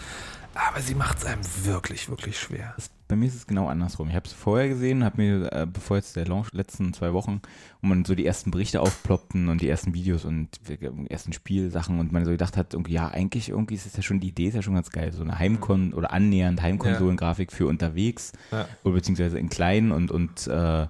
Aber 0.54 0.82
sie 0.82 0.96
macht 0.96 1.20
es 1.20 1.26
einem 1.26 1.42
wirklich, 1.64 2.10
wirklich 2.10 2.38
schwer. 2.38 2.76
Bei 3.08 3.16
mir 3.16 3.28
ist 3.28 3.36
es 3.36 3.48
genau 3.48 3.68
andersrum. 3.68 4.10
Ich 4.10 4.16
habe 4.16 4.26
es 4.28 4.34
vorher 4.34 4.68
gesehen, 4.68 5.04
habe 5.06 5.22
mir, 5.22 5.52
äh, 5.54 5.66
bevor 5.66 5.96
jetzt 5.98 6.16
der 6.18 6.28
Launch, 6.28 6.52
letzten 6.52 6.94
zwei 6.94 7.14
Wochen, 7.14 7.42
wo 7.82 7.88
man 7.88 8.04
so 8.04 8.16
die 8.16 8.26
ersten 8.26 8.52
Berichte 8.52 8.82
aufploppten 8.82 9.48
und 9.48 9.62
die 9.62 9.70
ersten 9.70 9.94
Videos 9.94 10.26
und 10.26 10.50
die 10.68 10.78
ersten 11.10 11.32
Spielsachen 11.32 12.00
und 12.00 12.12
man 12.12 12.26
so 12.26 12.32
gedacht 12.32 12.58
hat, 12.58 12.74
irgendwie, 12.74 12.94
ja, 12.94 13.08
eigentlich 13.08 13.50
irgendwie 13.50 13.76
ist 13.76 13.86
es 13.86 13.96
ja 13.96 14.04
schon, 14.04 14.20
die 14.20 14.28
Idee 14.30 14.48
ist 14.50 14.56
ja 14.56 14.62
schon 14.62 14.76
ganz 14.76 14.90
geil. 14.92 15.14
So 15.14 15.24
eine 15.24 15.40
Heimkon- 15.40 15.94
oder 15.94 16.12
annähernd 16.12 16.62
Heimkonsolengrafik 16.62 17.52
für 17.54 17.68
unterwegs 17.68 18.34
Ja. 18.52 18.68
oder 18.84 18.96
beziehungsweise 18.96 19.40
in 19.40 19.50
klein 19.50 19.92
und, 19.94 20.12
und 20.12 20.48
äh, 20.48 20.88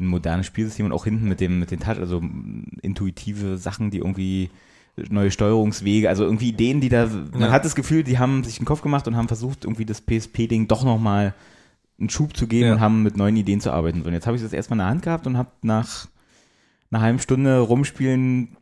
ein 0.00 0.06
modernes 0.06 0.46
Spielsystem 0.46 0.86
und 0.86 0.92
auch 0.92 1.04
hinten 1.04 1.28
mit 1.28 1.40
dem, 1.40 1.58
mit 1.58 1.70
den 1.70 1.80
Touch, 1.80 1.98
also 1.98 2.22
intuitive 2.82 3.58
Sachen, 3.58 3.90
die 3.90 3.98
irgendwie 3.98 4.50
neue 5.10 5.30
Steuerungswege, 5.30 6.08
also 6.08 6.24
irgendwie 6.24 6.48
Ideen, 6.50 6.80
die 6.80 6.88
da, 6.88 7.06
man 7.06 7.40
Ja. 7.42 7.50
hat 7.50 7.64
das 7.64 7.74
Gefühl, 7.74 8.02
die 8.04 8.18
haben 8.18 8.42
sich 8.44 8.58
einen 8.58 8.66
Kopf 8.66 8.82
gemacht 8.82 9.06
und 9.08 9.16
haben 9.16 9.28
versucht, 9.28 9.64
irgendwie 9.64 9.84
das 9.84 10.00
PSP-Ding 10.00 10.66
doch 10.68 10.84
nochmal 10.84 11.34
einen 12.00 12.10
Schub 12.10 12.36
zu 12.36 12.46
geben 12.46 12.66
Ja. 12.68 12.72
und 12.74 12.80
haben 12.80 13.02
mit 13.02 13.16
neuen 13.16 13.36
Ideen 13.36 13.60
zu 13.60 13.70
arbeiten. 13.72 14.02
Und 14.02 14.12
jetzt 14.12 14.26
habe 14.26 14.36
ich 14.36 14.42
das 14.42 14.52
erstmal 14.52 14.76
in 14.76 14.80
der 14.80 14.88
Hand 14.88 15.02
gehabt 15.02 15.26
und 15.26 15.36
habe 15.36 15.50
nach 15.62 16.06
einer 16.90 17.00
halben 17.02 17.18
Stunde 17.18 17.58
rumspielen 17.60 18.56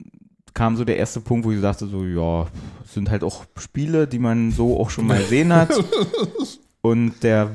kam 0.54 0.74
so 0.76 0.86
der 0.86 0.96
erste 0.96 1.20
Punkt, 1.20 1.44
wo 1.44 1.52
ich 1.52 1.60
sagte 1.60 1.86
so, 1.86 2.04
ja, 2.06 2.46
es 2.82 2.94
sind 2.94 3.10
halt 3.10 3.22
auch 3.22 3.44
Spiele, 3.58 4.06
die 4.06 4.18
man 4.18 4.52
so 4.52 4.80
auch 4.80 4.88
schon 4.88 5.06
mal 5.06 5.18
gesehen 5.18 5.52
hat. 5.52 5.70
Und 6.80 7.22
der 7.22 7.50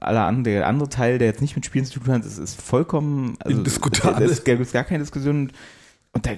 aller 0.00 0.24
andere, 0.26 0.54
der 0.54 0.66
andere 0.66 0.88
Teil, 0.88 1.18
der 1.18 1.28
jetzt 1.28 1.40
nicht 1.40 1.54
mit 1.56 1.64
Spielen 1.64 1.84
zu 1.84 2.00
tun 2.00 2.12
hat, 2.14 2.24
ist, 2.24 2.38
ist 2.38 2.60
vollkommen 2.60 3.36
also, 3.40 3.58
Indiskutabel. 3.58 4.28
Es 4.28 4.44
gibt 4.44 4.72
gar 4.72 4.84
keine 4.84 5.00
Diskussion. 5.00 5.52
Und 6.12 6.26
da, 6.26 6.30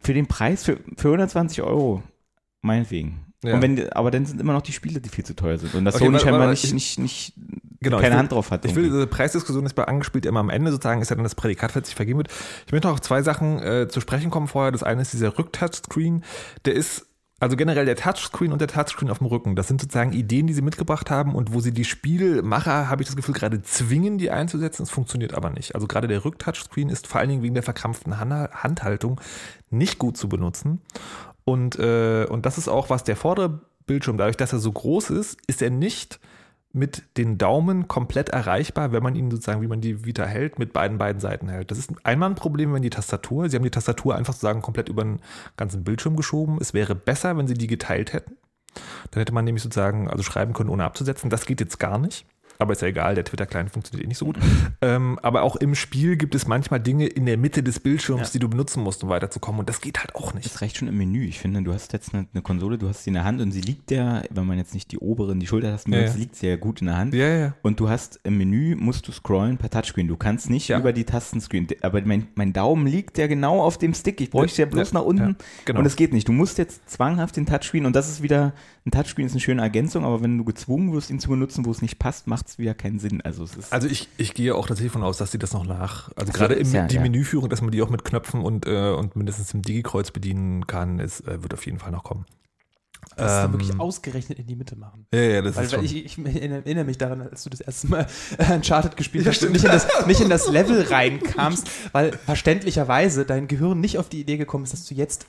für 0.00 0.14
den 0.14 0.26
Preis, 0.26 0.64
für, 0.64 0.78
für 0.96 1.08
120 1.08 1.62
Euro, 1.62 2.02
meinetwegen. 2.62 3.20
Ja. 3.44 3.54
Und 3.54 3.62
wenn, 3.62 3.92
aber 3.92 4.10
dann 4.10 4.26
sind 4.26 4.40
immer 4.40 4.52
noch 4.54 4.62
die 4.62 4.72
Spiele, 4.72 5.00
die 5.00 5.08
viel 5.08 5.24
zu 5.24 5.36
teuer 5.36 5.58
sind. 5.58 5.74
Und 5.74 5.84
dass 5.84 5.96
Okay, 5.96 6.06
Sony 6.06 6.18
scheinbar 6.18 6.48
nicht, 6.50 6.64
ich- 6.64 6.72
nicht, 6.72 6.98
nicht 6.98 7.34
Genau, 7.80 7.98
keine 7.98 8.12
will- 8.14 8.18
Hand 8.18 8.32
drauf 8.32 8.50
hat. 8.50 8.64
Ich 8.64 8.74
will, 8.74 8.84
diese 8.84 9.06
Preisdiskussion 9.06 9.64
ist 9.66 9.74
bei 9.74 9.84
angespielt 9.84 10.26
immer 10.26 10.40
am 10.40 10.50
Ende 10.50 10.72
sozusagen, 10.72 11.02
ist 11.02 11.10
ja 11.10 11.16
dann 11.16 11.22
das 11.22 11.34
Prädikat, 11.34 11.76
das 11.76 11.86
sich 11.86 11.94
vergeben 11.94 12.18
wird. 12.18 12.30
Ich 12.66 12.72
möchte 12.72 12.88
noch 12.88 12.94
auf 12.94 13.02
zwei 13.02 13.22
Sachen 13.22 13.58
äh, 13.62 13.86
zu 13.88 14.00
sprechen 14.00 14.30
kommen 14.30 14.48
vorher. 14.48 14.72
Das 14.72 14.82
eine 14.82 15.02
ist 15.02 15.12
dieser 15.12 15.38
Rücktouchscreen. 15.38 16.24
Der 16.64 16.74
ist, 16.74 17.06
also 17.38 17.56
generell 17.56 17.84
der 17.84 17.96
Touchscreen 17.96 18.52
und 18.52 18.60
der 18.60 18.68
Touchscreen 18.68 19.10
auf 19.10 19.18
dem 19.18 19.26
Rücken. 19.26 19.56
Das 19.56 19.68
sind 19.68 19.80
sozusagen 19.80 20.12
Ideen, 20.12 20.46
die 20.46 20.54
sie 20.54 20.62
mitgebracht 20.62 21.10
haben 21.10 21.34
und 21.34 21.52
wo 21.52 21.60
sie 21.60 21.72
die 21.72 21.84
Spielmacher, 21.84 22.88
habe 22.88 23.02
ich 23.02 23.08
das 23.08 23.16
Gefühl, 23.16 23.34
gerade 23.34 23.60
zwingen, 23.62 24.16
die 24.16 24.30
einzusetzen. 24.30 24.84
Es 24.84 24.90
funktioniert 24.90 25.34
aber 25.34 25.50
nicht. 25.50 25.74
Also 25.74 25.86
gerade 25.86 26.08
der 26.08 26.24
Rücktouchscreen 26.24 26.88
ist 26.88 27.06
vor 27.06 27.20
allen 27.20 27.28
Dingen 27.28 27.42
wegen 27.42 27.54
der 27.54 27.62
verkrampften 27.62 28.18
Han- 28.18 28.48
Handhaltung 28.52 29.20
nicht 29.70 29.98
gut 29.98 30.16
zu 30.16 30.28
benutzen. 30.28 30.80
Und, 31.44 31.78
äh, 31.78 32.24
und 32.28 32.46
das 32.46 32.56
ist 32.58 32.68
auch 32.68 32.88
was 32.90 33.04
der 33.04 33.16
vordere 33.16 33.60
Bildschirm, 33.86 34.16
dadurch, 34.16 34.36
dass 34.36 34.52
er 34.52 34.58
so 34.58 34.72
groß 34.72 35.10
ist, 35.10 35.38
ist 35.46 35.62
er 35.62 35.70
nicht 35.70 36.18
mit 36.76 37.02
den 37.16 37.38
Daumen 37.38 37.88
komplett 37.88 38.28
erreichbar, 38.28 38.92
wenn 38.92 39.02
man 39.02 39.16
ihn 39.16 39.30
sozusagen, 39.30 39.62
wie 39.62 39.66
man 39.66 39.80
die 39.80 40.04
Vita 40.04 40.24
hält, 40.24 40.58
mit 40.58 40.72
beiden 40.72 40.98
beiden 40.98 41.20
Seiten 41.20 41.48
hält. 41.48 41.70
Das 41.70 41.78
ist 41.78 41.90
einmal 42.04 42.28
ein 42.28 42.34
Problem, 42.34 42.72
wenn 42.74 42.82
die 42.82 42.90
Tastatur, 42.90 43.48
sie 43.48 43.56
haben 43.56 43.64
die 43.64 43.70
Tastatur 43.70 44.14
einfach 44.14 44.34
sozusagen 44.34 44.62
komplett 44.62 44.88
über 44.88 45.02
den 45.02 45.20
ganzen 45.56 45.84
Bildschirm 45.84 46.16
geschoben. 46.16 46.58
Es 46.60 46.74
wäre 46.74 46.94
besser, 46.94 47.36
wenn 47.36 47.48
sie 47.48 47.54
die 47.54 47.66
geteilt 47.66 48.12
hätten. 48.12 48.36
Dann 49.10 49.20
hätte 49.20 49.32
man 49.32 49.44
nämlich 49.44 49.62
sozusagen 49.62 50.10
also 50.10 50.22
schreiben 50.22 50.52
können, 50.52 50.70
ohne 50.70 50.84
abzusetzen. 50.84 51.30
Das 51.30 51.46
geht 51.46 51.60
jetzt 51.60 51.78
gar 51.78 51.98
nicht. 51.98 52.26
Aber 52.58 52.72
ist 52.72 52.82
ja 52.82 52.88
egal, 52.88 53.14
der 53.14 53.24
Twitter-Client 53.24 53.70
funktioniert 53.70 54.04
eh 54.04 54.08
nicht 54.08 54.18
so 54.18 54.24
gut. 54.26 54.38
Ähm, 54.80 55.18
aber 55.22 55.42
auch 55.42 55.56
im 55.56 55.74
Spiel 55.74 56.16
gibt 56.16 56.34
es 56.34 56.46
manchmal 56.46 56.80
Dinge 56.80 57.06
in 57.06 57.26
der 57.26 57.36
Mitte 57.36 57.62
des 57.62 57.80
Bildschirms, 57.80 58.28
Ja. 58.28 58.32
die 58.34 58.38
du 58.38 58.48
benutzen 58.48 58.82
musst, 58.82 59.02
um 59.02 59.08
weiterzukommen. 59.10 59.60
Und 59.60 59.68
das 59.68 59.80
geht 59.80 59.98
halt 60.00 60.14
auch 60.14 60.34
nicht. 60.34 60.46
Es 60.46 60.60
reicht 60.62 60.76
schon 60.78 60.88
im 60.88 60.96
Menü. 60.96 61.24
Ich 61.24 61.38
finde, 61.38 61.62
du 61.62 61.72
hast 61.72 61.92
jetzt 61.92 62.14
eine, 62.14 62.26
eine 62.32 62.42
Konsole, 62.42 62.78
du 62.78 62.88
hast 62.88 63.04
sie 63.04 63.10
in 63.10 63.14
der 63.14 63.24
Hand 63.24 63.40
und 63.40 63.52
sie 63.52 63.60
liegt 63.60 63.90
ja, 63.90 64.22
wenn 64.30 64.46
man 64.46 64.58
jetzt 64.58 64.74
nicht 64.74 64.90
die 64.92 64.98
oberen, 64.98 65.40
die 65.40 65.46
Schultertasten 65.46 65.92
Ja, 65.92 65.98
benutzt, 66.00 66.14
ja. 66.16 66.20
liegt 66.20 66.36
sie 66.36 66.46
ja 66.48 66.56
gut 66.56 66.80
in 66.80 66.86
der 66.86 66.96
Hand. 66.96 67.14
Ja, 67.14 67.28
ja. 67.28 67.54
Und 67.62 67.80
du 67.80 67.88
hast 67.88 68.20
im 68.24 68.38
Menü, 68.38 68.74
musst 68.76 69.06
du 69.08 69.12
scrollen 69.12 69.58
per 69.58 69.70
Touchscreen. 69.70 70.08
Du 70.08 70.16
kannst 70.16 70.50
nicht 70.50 70.68
Ja. 70.68 70.78
über 70.78 70.92
die 70.92 71.04
Tastenscreen. 71.04 71.66
Aber 71.82 72.00
mein, 72.02 72.28
mein 72.34 72.52
Daumen 72.52 72.86
liegt 72.86 73.18
ja 73.18 73.26
genau 73.26 73.62
auf 73.62 73.78
dem 73.78 73.94
Stick. 73.94 74.20
Ich 74.20 74.30
bräuchte 74.30 74.62
ja, 74.62 74.66
bloß 74.66 74.92
Ja, 74.92 74.98
nach 75.00 75.06
unten. 75.06 75.22
ja, 75.30 75.34
genau. 75.66 75.80
Und 75.80 75.86
es 75.86 75.96
geht 75.96 76.12
nicht. 76.12 76.28
Du 76.28 76.32
musst 76.32 76.58
jetzt 76.58 76.88
zwanghaft 76.88 77.36
den 77.36 77.46
Touchscreen. 77.46 77.86
Und 77.86 77.94
das 77.96 78.08
ist 78.10 78.22
wieder, 78.22 78.52
ein 78.86 78.90
Touchscreen 78.90 79.26
ist 79.26 79.32
eine 79.32 79.40
schöne 79.40 79.62
Ergänzung. 79.62 80.04
Aber 80.04 80.22
wenn 80.22 80.38
du 80.38 80.44
gezwungen 80.44 80.92
wirst, 80.92 81.10
ihn 81.10 81.18
zu 81.20 81.28
benutzen, 81.28 81.64
wo 81.66 81.70
es 81.70 81.82
nicht 81.82 81.98
passt, 81.98 82.26
macht 82.26 82.45
es 82.48 82.58
wieder 82.58 82.74
keinen 82.74 82.98
Sinn. 82.98 83.20
Also 83.22 83.44
es 83.44 83.56
ist. 83.56 83.72
Also 83.72 83.88
ich, 83.88 84.08
ich 84.16 84.34
gehe 84.34 84.54
auch 84.54 84.66
tatsächlich 84.66 84.92
von 84.92 85.02
aus, 85.02 85.18
dass 85.18 85.30
sie 85.32 85.38
das 85.38 85.52
noch 85.52 85.64
nach, 85.66 86.10
also 86.16 86.32
gerade 86.32 86.54
im, 86.54 86.70
ja, 86.72 86.86
die 86.86 86.96
ja. 86.96 87.00
Menüführung, 87.02 87.48
dass 87.48 87.62
man 87.62 87.70
die 87.70 87.82
auch 87.82 87.90
mit 87.90 88.04
Knöpfen 88.04 88.42
und, 88.42 88.66
äh, 88.66 88.90
und 88.92 89.16
mindestens 89.16 89.52
im 89.54 89.62
Digi-Kreuz 89.62 90.10
bedienen 90.10 90.66
kann, 90.66 90.98
ist, 90.98 91.20
äh, 91.26 91.42
wird 91.42 91.54
auf 91.54 91.64
jeden 91.66 91.78
Fall 91.78 91.92
noch 91.92 92.04
kommen. 92.04 92.26
Das 93.16 93.32
dann 93.32 93.46
Ähm, 93.46 93.52
wirklich 93.60 93.78
ausgerechnet 93.80 94.38
in 94.38 94.46
die 94.46 94.56
Mitte 94.56 94.76
machen. 94.76 95.06
Ja, 95.14 95.20
ja, 95.20 95.42
das 95.42 95.56
Weil, 95.56 95.64
ist 95.64 95.72
weil 95.72 95.78
schon. 95.78 95.84
ich, 95.86 96.04
ich 96.04 96.18
erinnere 96.18 96.84
mich 96.84 96.98
daran, 96.98 97.22
als 97.22 97.44
du 97.44 97.50
das 97.50 97.60
erste 97.60 97.88
Mal 97.88 98.06
äh, 98.38 98.52
Uncharted 98.54 98.96
gespielt 98.96 99.24
Ja, 99.24 99.30
hast 99.32 99.42
und 99.44 99.52
nicht 99.52 99.64
in, 99.64 99.70
das, 99.70 100.06
nicht 100.06 100.20
in 100.20 100.28
das 100.28 100.48
Level 100.50 100.82
reinkamst, 100.82 101.70
weil 101.92 102.12
verständlicherweise 102.12 103.24
dein 103.24 103.48
Gehirn 103.48 103.80
nicht 103.80 103.98
auf 103.98 104.08
die 104.08 104.20
Idee 104.20 104.36
gekommen 104.36 104.64
ist, 104.64 104.72
dass 104.72 104.84
du 104.86 104.94
jetzt 104.94 105.26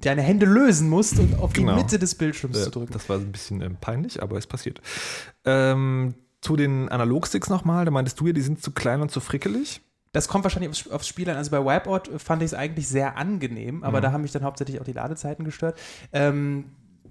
deine 0.00 0.22
Hände 0.22 0.46
lösen 0.46 0.88
musst 0.88 1.18
und 1.18 1.38
auf 1.40 1.52
Genau. 1.52 1.72
die 1.74 1.82
Mitte 1.82 1.98
des 1.98 2.14
Bildschirms 2.14 2.56
äh, 2.56 2.62
zu 2.64 2.70
drücken. 2.70 2.92
das 2.92 3.08
war 3.08 3.16
ein 3.16 3.32
bisschen 3.32 3.60
ähm, 3.62 3.76
peinlich, 3.80 4.22
aber 4.22 4.38
es 4.38 4.46
passiert. 4.46 4.80
Ähm, 5.44 6.14
zu 6.40 6.56
den 6.56 6.88
Analogsticks 6.88 7.48
nochmal, 7.50 7.84
da 7.84 7.90
meintest 7.90 8.18
du 8.20 8.26
ja, 8.28 8.32
die 8.32 8.40
sind 8.40 8.62
zu 8.62 8.70
klein 8.72 9.00
und 9.00 9.10
zu 9.10 9.20
frickelig. 9.20 9.80
Das 10.12 10.28
kommt 10.28 10.44
wahrscheinlich 10.44 10.70
aufs, 10.70 10.88
aufs 10.88 11.08
Spiel 11.08 11.28
an. 11.28 11.36
Also 11.36 11.50
bei 11.50 11.62
Wipeout 11.64 12.18
fand 12.18 12.42
ich 12.42 12.46
es 12.46 12.54
eigentlich 12.54 12.88
sehr 12.88 13.16
angenehm, 13.16 13.82
aber 13.84 13.98
Mhm. 13.98 14.02
da 14.02 14.12
haben 14.12 14.22
mich 14.22 14.32
dann 14.32 14.44
hauptsächlich 14.44 14.80
auch 14.80 14.84
die 14.84 14.92
Ladezeiten 14.92 15.44
gestört. 15.44 15.78
Ähm, 16.12 16.66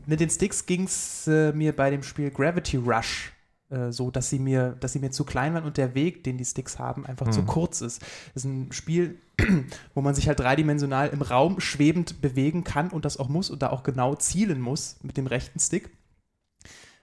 mit 0.05 0.19
den 0.19 0.29
Sticks 0.29 0.65
ging 0.65 0.85
es 0.85 1.27
äh, 1.27 1.51
mir 1.53 1.75
bei 1.75 1.89
dem 1.89 2.01
Spiel 2.03 2.31
Gravity 2.31 2.77
Rush 2.77 3.33
äh, 3.69 3.91
so, 3.91 4.09
dass 4.11 4.29
sie, 4.29 4.39
mir, 4.39 4.77
dass 4.79 4.93
sie 4.93 4.99
mir 4.99 5.11
zu 5.11 5.25
klein 5.25 5.53
waren 5.53 5.65
und 5.65 5.75
der 5.75 5.93
Weg, 5.93 6.23
den 6.23 6.37
die 6.37 6.45
Sticks 6.45 6.79
haben, 6.79 7.05
einfach 7.05 7.29
zu 7.29 7.41
Mhm. 7.41 7.47
kurz 7.47 7.81
ist. 7.81 8.01
Das 8.33 8.45
ist 8.45 8.45
ein 8.45 8.71
Spiel, 8.71 9.19
wo 9.93 9.99
man 10.01 10.15
sich 10.15 10.29
halt 10.29 10.39
dreidimensional 10.39 11.09
im 11.09 11.21
Raum 11.21 11.59
schwebend 11.59 12.21
bewegen 12.21 12.63
kann 12.63 12.89
und 12.89 13.03
das 13.03 13.17
auch 13.17 13.27
muss 13.27 13.49
und 13.49 13.61
da 13.61 13.69
auch 13.69 13.83
genau 13.83 14.15
zielen 14.15 14.61
muss 14.61 14.95
mit 15.03 15.17
dem 15.17 15.27
rechten 15.27 15.59
Stick. 15.59 15.89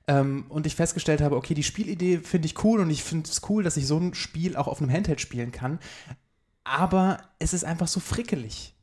Ähm, 0.06 0.46
und 0.48 0.66
ich 0.66 0.76
festgestellt 0.76 1.20
habe, 1.20 1.36
okay, 1.36 1.54
die 1.54 1.62
Spielidee 1.62 2.18
finde 2.18 2.46
ich 2.46 2.62
cool 2.64 2.80
und 2.80 2.90
ich 2.90 3.02
finde 3.02 3.28
es 3.30 3.40
cool, 3.48 3.62
dass 3.62 3.76
ich 3.76 3.86
so 3.86 3.98
ein 3.98 4.14
Spiel 4.14 4.56
auch 4.56 4.68
auf 4.68 4.80
einem 4.80 4.92
Handheld 4.92 5.20
spielen 5.20 5.52
kann. 5.52 5.78
Aber 6.64 7.18
es 7.38 7.54
ist 7.54 7.64
einfach 7.64 7.88
so 7.88 8.00
frickelig. 8.00 8.73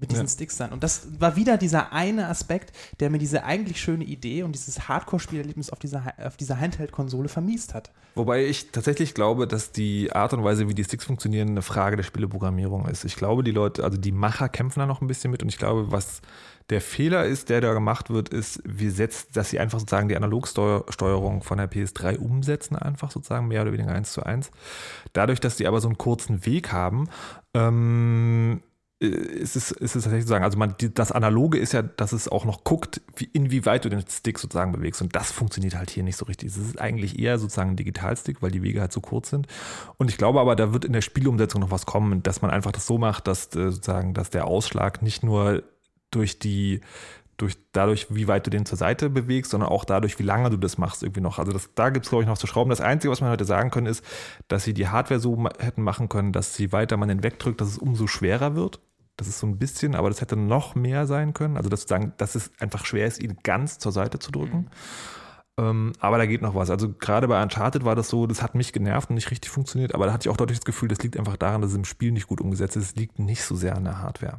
Mit 0.00 0.10
diesen 0.10 0.24
Ja. 0.26 0.28
Sticks 0.30 0.56
dann. 0.56 0.72
Und 0.72 0.82
das 0.82 1.06
war 1.18 1.36
wieder 1.36 1.56
dieser 1.58 1.92
eine 1.92 2.28
Aspekt, 2.28 2.72
der 3.00 3.10
mir 3.10 3.18
diese 3.18 3.44
eigentlich 3.44 3.80
schöne 3.80 4.04
Idee 4.04 4.42
und 4.42 4.52
dieses 4.52 4.88
Hardcore-Spielerlebnis 4.88 5.70
auf 5.70 5.78
dieser, 5.78 6.14
auf 6.24 6.36
dieser 6.36 6.58
Handheld-Konsole 6.58 7.28
vermiest 7.28 7.74
hat. 7.74 7.90
Wobei 8.14 8.44
ich 8.44 8.72
tatsächlich 8.72 9.14
glaube, 9.14 9.46
dass 9.46 9.72
die 9.72 10.12
Art 10.12 10.32
und 10.32 10.42
Weise, 10.42 10.68
wie 10.68 10.74
die 10.74 10.84
Sticks 10.84 11.04
funktionieren, 11.04 11.50
eine 11.50 11.62
Frage 11.62 11.96
der 11.96 12.02
Spieleprogrammierung 12.02 12.88
ist. 12.88 13.04
Ich 13.04 13.14
glaube, 13.16 13.44
die 13.44 13.52
Leute, 13.52 13.84
also 13.84 13.98
die 13.98 14.12
Macher 14.12 14.48
kämpfen 14.48 14.80
da 14.80 14.86
noch 14.86 15.00
ein 15.00 15.06
bisschen 15.06 15.30
mit 15.30 15.42
und 15.42 15.48
ich 15.48 15.58
glaube, 15.58 15.92
was 15.92 16.20
der 16.70 16.80
Fehler 16.80 17.24
ist, 17.24 17.48
der 17.48 17.60
da 17.60 17.72
gemacht 17.72 18.10
wird, 18.10 18.28
ist, 18.28 18.62
wir 18.64 18.92
setzen, 18.92 19.28
dass 19.34 19.50
sie 19.50 19.58
einfach 19.58 19.80
sozusagen 19.80 20.08
die 20.08 20.16
Analogsteuerung 20.16 21.42
von 21.42 21.58
der 21.58 21.70
PS3 21.70 22.18
umsetzen, 22.18 22.76
einfach 22.76 23.10
sozusagen 23.10 23.48
mehr 23.48 23.62
oder 23.62 23.72
weniger 23.72 23.92
eins 23.92 24.12
zu 24.12 24.22
eins. 24.22 24.50
Dadurch, 25.12 25.40
dass 25.40 25.56
die 25.56 25.66
aber 25.66 25.80
so 25.80 25.88
einen 25.88 25.98
kurzen 25.98 26.46
Weg 26.46 26.72
haben, 26.72 27.08
ähm, 27.54 28.62
äh, 28.62 28.69
ist 29.00 29.56
es, 29.56 29.70
ist 29.70 29.96
es 29.96 30.02
tatsächlich 30.02 30.24
sozusagen, 30.24 30.44
also 30.44 30.58
man, 30.58 30.74
die, 30.78 30.92
das 30.92 31.10
Analoge 31.10 31.56
ist 31.58 31.72
ja, 31.72 31.80
dass 31.80 32.12
es 32.12 32.28
auch 32.28 32.44
noch 32.44 32.64
guckt, 32.64 33.00
wie, 33.16 33.30
inwieweit 33.32 33.86
du 33.86 33.88
den 33.88 34.04
Stick 34.06 34.38
sozusagen 34.38 34.72
bewegst. 34.72 35.00
Und 35.00 35.16
das 35.16 35.32
funktioniert 35.32 35.74
halt 35.74 35.88
hier 35.88 36.02
nicht 36.02 36.16
so 36.16 36.26
richtig. 36.26 36.50
Es 36.50 36.58
ist 36.58 36.78
eigentlich 36.78 37.18
eher 37.18 37.38
sozusagen 37.38 37.70
ein 37.70 37.76
Digitalstick, 37.76 38.42
weil 38.42 38.50
die 38.50 38.62
Wege 38.62 38.82
halt 38.82 38.92
so 38.92 39.00
kurz 39.00 39.30
sind. 39.30 39.46
Und 39.96 40.10
ich 40.10 40.18
glaube 40.18 40.38
aber, 40.38 40.54
da 40.54 40.74
wird 40.74 40.84
in 40.84 40.92
der 40.92 41.00
Spielumsetzung 41.00 41.62
noch 41.62 41.70
was 41.70 41.86
kommen, 41.86 42.22
dass 42.22 42.42
man 42.42 42.50
einfach 42.50 42.72
das 42.72 42.86
so 42.86 42.98
macht, 42.98 43.26
dass 43.26 43.46
äh, 43.56 43.70
sozusagen, 43.70 44.12
dass 44.12 44.28
der 44.28 44.46
Ausschlag 44.46 45.00
nicht 45.00 45.22
nur 45.22 45.62
durch 46.10 46.38
die, 46.38 46.82
durch 47.38 47.56
dadurch, 47.72 48.08
wie 48.10 48.28
weit 48.28 48.46
du 48.46 48.50
den 48.50 48.66
zur 48.66 48.76
Seite 48.76 49.08
bewegst, 49.08 49.52
sondern 49.52 49.70
auch 49.70 49.86
dadurch, 49.86 50.18
wie 50.18 50.24
lange 50.24 50.50
du 50.50 50.58
das 50.58 50.76
machst, 50.76 51.02
irgendwie 51.02 51.22
noch. 51.22 51.38
Also 51.38 51.52
das, 51.52 51.70
da 51.74 51.88
gibt 51.88 52.04
es, 52.04 52.10
glaube 52.10 52.24
ich, 52.24 52.28
noch 52.28 52.36
zu 52.36 52.46
schrauben. 52.46 52.68
Das 52.68 52.82
Einzige, 52.82 53.10
was 53.10 53.22
man 53.22 53.30
heute 53.30 53.46
sagen 53.46 53.70
können, 53.70 53.86
ist, 53.86 54.04
dass 54.48 54.64
sie 54.64 54.74
die 54.74 54.88
Hardware 54.88 55.20
so 55.20 55.42
hätten 55.58 55.80
machen 55.82 56.10
können, 56.10 56.32
dass 56.32 56.58
je 56.58 56.70
weiter 56.72 56.98
man 56.98 57.08
den 57.08 57.22
wegdrückt, 57.22 57.62
dass 57.62 57.68
es 57.68 57.78
umso 57.78 58.06
schwerer 58.06 58.54
wird. 58.56 58.80
Das 59.20 59.28
ist 59.28 59.38
so 59.38 59.46
ein 59.46 59.58
bisschen, 59.58 59.94
aber 59.94 60.08
das 60.08 60.22
hätte 60.22 60.34
noch 60.34 60.74
mehr 60.74 61.06
sein 61.06 61.34
können. 61.34 61.58
Also 61.58 61.68
dass, 61.68 61.84
dass 61.84 62.34
es 62.34 62.50
einfach 62.58 62.86
schwer 62.86 63.06
ist, 63.06 63.22
ihn 63.22 63.36
ganz 63.42 63.78
zur 63.78 63.92
Seite 63.92 64.18
zu 64.18 64.32
drücken. 64.32 64.70
Ähm, 65.58 65.92
aber 66.00 66.16
da 66.16 66.24
geht 66.24 66.40
noch 66.40 66.54
was. 66.54 66.70
Also 66.70 66.88
gerade 66.88 67.28
bei 67.28 67.42
Uncharted 67.42 67.84
war 67.84 67.94
das 67.94 68.08
so, 68.08 68.26
das 68.26 68.42
hat 68.42 68.54
mich 68.54 68.72
genervt 68.72 69.10
und 69.10 69.16
nicht 69.16 69.30
richtig 69.30 69.50
funktioniert, 69.50 69.94
aber 69.94 70.06
da 70.06 70.14
hatte 70.14 70.26
ich 70.26 70.32
auch 70.32 70.38
deutlich 70.38 70.60
das 70.60 70.64
Gefühl, 70.64 70.88
das 70.88 71.02
liegt 71.02 71.18
einfach 71.18 71.36
daran, 71.36 71.60
dass 71.60 71.72
es 71.72 71.76
im 71.76 71.84
Spiel 71.84 72.12
nicht 72.12 72.28
gut 72.28 72.40
umgesetzt 72.40 72.76
ist. 72.76 72.84
Es 72.84 72.96
liegt 72.96 73.18
nicht 73.18 73.44
so 73.44 73.54
sehr 73.56 73.76
an 73.76 73.84
der 73.84 73.98
Hardware. 73.98 74.38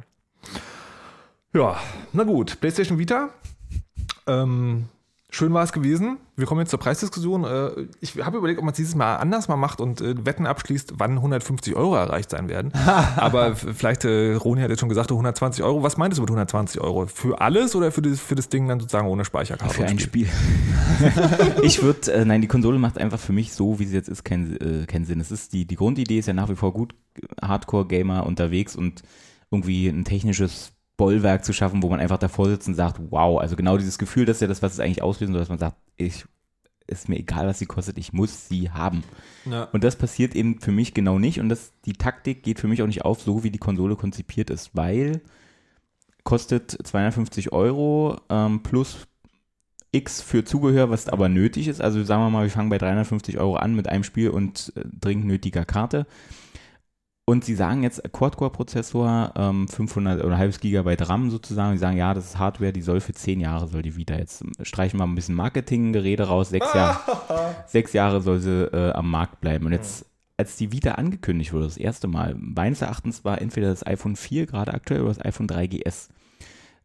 Ja, 1.54 1.78
na 2.12 2.24
gut. 2.24 2.58
PlayStation 2.60 2.98
Vita. 2.98 3.28
Ähm, 4.26 4.88
schön 5.32 5.52
war 5.54 5.64
es 5.64 5.72
gewesen. 5.72 6.18
Wir 6.36 6.46
kommen 6.46 6.60
jetzt 6.60 6.70
zur 6.70 6.78
Preisdiskussion. 6.78 7.44
Äh, 7.44 7.86
ich 8.00 8.22
habe 8.22 8.36
überlegt, 8.36 8.58
ob 8.58 8.64
man 8.64 8.72
es 8.72 8.76
dieses 8.76 8.94
Mal 8.94 9.16
anders 9.16 9.48
mal 9.48 9.56
macht 9.56 9.80
und 9.80 10.00
äh, 10.00 10.14
Wetten 10.24 10.46
abschließt, 10.46 10.94
wann 10.98 11.12
150 11.12 11.74
Euro 11.74 11.96
erreicht 11.96 12.30
sein 12.30 12.48
werden. 12.48 12.72
Aber 13.16 13.56
vielleicht, 13.56 14.04
äh, 14.04 14.34
Roni 14.34 14.60
hat 14.60 14.70
jetzt 14.70 14.80
schon 14.80 14.90
gesagt, 14.90 15.10
120 15.10 15.64
Euro. 15.64 15.82
Was 15.82 15.96
meintest 15.96 16.18
du 16.18 16.22
mit 16.22 16.30
120 16.30 16.80
Euro? 16.80 17.06
Für 17.06 17.40
alles 17.40 17.74
oder 17.74 17.90
für 17.90 18.02
das, 18.02 18.20
für 18.20 18.34
das 18.34 18.50
Ding 18.50 18.68
dann 18.68 18.78
sozusagen 18.78 19.08
ohne 19.08 19.24
Speicherkarte? 19.24 19.74
Für 19.74 19.86
ein 19.86 19.98
Spiel. 19.98 20.28
ich 21.62 21.82
würde, 21.82 22.12
äh, 22.12 22.24
nein, 22.24 22.42
die 22.42 22.48
Konsole 22.48 22.78
macht 22.78 22.98
einfach 22.98 23.18
für 23.18 23.32
mich 23.32 23.54
so, 23.54 23.78
wie 23.78 23.86
sie 23.86 23.96
jetzt 23.96 24.08
ist, 24.08 24.24
keinen 24.24 24.56
äh, 24.60 24.86
keinen 24.86 25.06
Sinn. 25.06 25.18
Es 25.18 25.30
ist 25.30 25.54
die, 25.54 25.64
die 25.64 25.76
Grundidee 25.76 26.18
ist 26.18 26.26
ja 26.26 26.34
nach 26.34 26.50
wie 26.50 26.56
vor 26.56 26.72
gut, 26.72 26.94
Hardcore-Gamer 27.40 28.26
unterwegs 28.26 28.76
und 28.76 29.02
irgendwie 29.50 29.88
ein 29.88 30.04
technisches 30.04 30.72
Bollwerk 31.02 31.44
zu 31.44 31.52
schaffen, 31.52 31.82
wo 31.82 31.88
man 31.88 31.98
einfach 31.98 32.18
davor 32.18 32.48
sitzt 32.48 32.68
und 32.68 32.74
sagt, 32.74 33.00
wow, 33.10 33.40
also 33.40 33.56
genau 33.56 33.76
dieses 33.76 33.98
Gefühl, 33.98 34.24
das 34.24 34.36
ist 34.36 34.42
ja 34.42 34.46
das, 34.46 34.62
was 34.62 34.74
es 34.74 34.78
eigentlich 34.78 35.02
auslösen 35.02 35.32
soll, 35.32 35.40
dass 35.40 35.48
man 35.48 35.58
sagt, 35.58 35.76
ich, 35.96 36.26
ist 36.86 37.08
mir 37.08 37.18
egal, 37.18 37.48
was 37.48 37.58
sie 37.58 37.66
kostet, 37.66 37.98
ich 37.98 38.12
muss 38.12 38.48
sie 38.48 38.70
haben. 38.70 39.02
Ja. 39.44 39.64
Und 39.72 39.82
das 39.82 39.96
passiert 39.96 40.36
eben 40.36 40.60
für 40.60 40.70
mich 40.70 40.94
genau 40.94 41.18
nicht 41.18 41.40
und 41.40 41.48
das, 41.48 41.72
die 41.86 41.94
Taktik 41.94 42.44
geht 42.44 42.60
für 42.60 42.68
mich 42.68 42.82
auch 42.82 42.86
nicht 42.86 43.04
auf, 43.04 43.20
so 43.20 43.42
wie 43.42 43.50
die 43.50 43.58
Konsole 43.58 43.96
konzipiert 43.96 44.48
ist, 44.48 44.70
weil 44.74 45.22
kostet 46.22 46.70
250 46.70 47.50
Euro 47.52 48.20
ähm, 48.28 48.62
plus 48.62 49.08
X 49.90 50.22
für 50.22 50.44
Zubehör, 50.44 50.88
was 50.88 51.08
aber 51.08 51.28
nötig 51.28 51.66
ist. 51.66 51.80
Also 51.80 52.04
sagen 52.04 52.22
wir 52.22 52.30
mal, 52.30 52.44
wir 52.44 52.50
fangen 52.50 52.70
bei 52.70 52.78
350 52.78 53.38
Euro 53.38 53.56
an 53.56 53.74
mit 53.74 53.88
einem 53.88 54.04
Spiel 54.04 54.30
und 54.30 54.72
äh, 54.76 54.82
dringend 54.84 55.26
nötiger 55.26 55.64
Karte. 55.64 56.06
Und 57.24 57.44
sie 57.44 57.54
sagen 57.54 57.84
jetzt 57.84 58.02
Quad-Core-Prozessor, 58.12 59.34
ähm, 59.36 59.68
500 59.68 60.24
oder 60.24 60.34
ein 60.34 60.38
halbes 60.38 60.58
Gigabyte 60.58 61.08
RAM 61.08 61.30
sozusagen. 61.30 61.74
Sie 61.74 61.78
sagen, 61.78 61.96
ja, 61.96 62.14
das 62.14 62.26
ist 62.26 62.38
Hardware, 62.38 62.72
die 62.72 62.82
soll 62.82 63.00
für 63.00 63.12
10 63.12 63.38
Jahre, 63.38 63.68
soll 63.68 63.82
die 63.82 63.94
wieder. 63.94 64.18
Jetzt 64.18 64.44
streichen 64.62 64.98
wir 64.98 65.06
mal 65.06 65.12
ein 65.12 65.14
bisschen 65.14 65.36
Marketinggerede 65.36 66.24
raus. 66.24 66.50
Sechs, 66.50 66.74
Jahr, 66.74 67.64
sechs 67.66 67.92
Jahre 67.92 68.20
soll 68.20 68.40
sie 68.40 68.64
äh, 68.64 68.90
am 68.92 69.08
Markt 69.08 69.40
bleiben. 69.40 69.66
Und 69.66 69.72
jetzt, 69.72 70.04
als 70.36 70.56
die 70.56 70.72
Vita 70.72 70.92
angekündigt 70.92 71.52
wurde, 71.52 71.66
das 71.66 71.76
erste 71.76 72.08
Mal, 72.08 72.34
meines 72.36 72.82
Erachtens 72.82 73.24
war 73.24 73.40
entweder 73.40 73.68
das 73.68 73.86
iPhone 73.86 74.16
4 74.16 74.46
gerade 74.46 74.74
aktuell 74.74 75.02
oder 75.02 75.14
das 75.14 75.24
iPhone 75.24 75.46
3GS. 75.46 76.08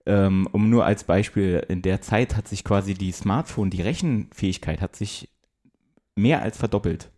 Ähm, 0.05 0.47
um 0.51 0.69
nur 0.69 0.85
als 0.85 1.03
Beispiel, 1.03 1.65
in 1.67 1.81
der 1.81 2.01
Zeit 2.01 2.37
hat 2.37 2.47
sich 2.47 2.63
quasi 2.63 2.93
die 2.93 3.11
Smartphone, 3.11 3.71
die 3.71 3.81
Rechenfähigkeit 3.81 4.81
hat 4.81 4.95
sich 4.95 5.29
mehr 6.15 6.43
als 6.43 6.57
verdoppelt. 6.57 7.09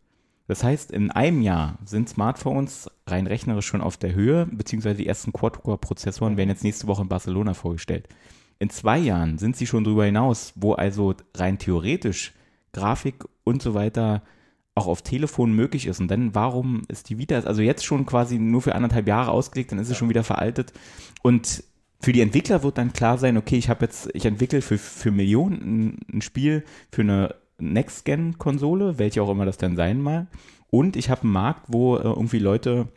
Das 0.50 0.64
heißt, 0.64 0.90
in 0.90 1.12
einem 1.12 1.44
Jahr 1.44 1.78
sind 1.86 2.10
Smartphones 2.10 2.90
rein 3.06 3.28
rechnerisch 3.28 3.68
schon 3.68 3.82
auf 3.82 3.98
der 3.98 4.16
Höhe, 4.16 4.48
beziehungsweise 4.52 4.98
die 4.98 5.06
ersten 5.06 5.32
Quad-Core-Prozessoren 5.32 6.38
werden 6.38 6.50
jetzt 6.50 6.64
nächste 6.64 6.88
Woche 6.88 7.04
in 7.04 7.08
Barcelona 7.08 7.54
vorgestellt. 7.54 8.08
In 8.58 8.72
zwei 8.72 8.98
Jahren 8.98 9.38
sind 9.38 9.56
sie 9.56 9.68
schon 9.68 9.84
darüber 9.84 10.06
hinaus, 10.06 10.54
wo 10.56 10.74
also 10.74 11.14
rein 11.36 11.60
theoretisch 11.60 12.34
Grafik 12.74 13.26
und 13.44 13.62
so 13.62 13.76
weiter 13.76 14.24
auch 14.74 14.88
auf 14.88 15.04
Telefon 15.04 15.54
möglich 15.54 15.86
ist. 15.86 16.00
Und 16.00 16.10
dann, 16.10 16.34
warum 16.34 16.82
ist 16.88 17.10
die 17.10 17.20
Vita, 17.20 17.42
also 17.42 17.62
jetzt 17.62 17.86
schon 17.86 18.08
quasi 18.08 18.40
nur 18.40 18.64
für 18.64 18.74
anderthalb 18.74 19.08
Jahre 19.08 19.30
ausgelegt, 19.30 19.72
dann 19.72 19.78
ist 19.78 19.90
sie 19.90 19.96
schon 19.96 20.10
wieder 20.10 20.24
veraltet. 20.24 20.74
Und 21.22 21.64
für 22.02 22.12
die 22.12 22.22
Entwickler 22.22 22.64
wird 22.64 22.80
dann 22.80 22.92
klar 22.92 23.20
sein, 23.20 23.38
okay, 23.38 23.58
ich 23.58 23.70
habe 23.70 23.86
jetzt, 23.86 24.10
ich 24.16 24.26
entwickle 24.26 24.64
für, 24.64 24.80
für 24.80 25.12
Millionen 25.12 26.00
ein 26.12 26.24
Spiel 26.24 26.64
für 26.92 27.04
eine 27.04 27.36
Next-Gen-Konsole, 27.62 29.00
welche 29.00 29.22
auch 29.22 29.30
immer 29.30 29.46
das 29.46 29.58
dann 29.58 29.76
sein 29.76 30.02
mag. 30.02 30.28
Und 30.70 30.96
ich 30.96 31.10
habe 31.10 31.24
einen 31.24 31.32
Markt, 31.32 31.66
wo 31.68 31.98
äh, 31.98 32.02
irgendwie 32.02 32.40
Leute, 32.40 32.88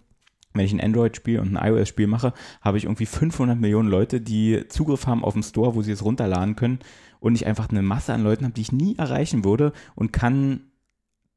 wenn 0.54 0.66
ich 0.66 0.72
ein 0.72 0.80
Android-Spiel 0.80 1.40
und 1.40 1.56
ein 1.56 1.72
iOS-Spiel 1.72 2.06
mache, 2.06 2.34
habe 2.60 2.78
ich 2.78 2.84
irgendwie 2.84 3.06
500 3.06 3.58
Millionen 3.58 3.88
Leute, 3.88 4.20
die 4.20 4.66
Zugriff 4.68 5.06
haben 5.06 5.24
auf 5.24 5.34
den 5.34 5.42
Store, 5.42 5.74
wo 5.74 5.82
sie 5.82 5.92
es 5.92 6.04
runterladen 6.04 6.56
können. 6.56 6.80
Und 7.20 7.36
ich 7.36 7.46
einfach 7.46 7.70
eine 7.70 7.82
Masse 7.82 8.12
an 8.12 8.24
Leuten 8.24 8.44
habe, 8.44 8.54
die 8.54 8.62
ich 8.62 8.72
nie 8.72 8.96
erreichen 8.98 9.44
würde 9.44 9.72
und 9.94 10.12
kann 10.12 10.71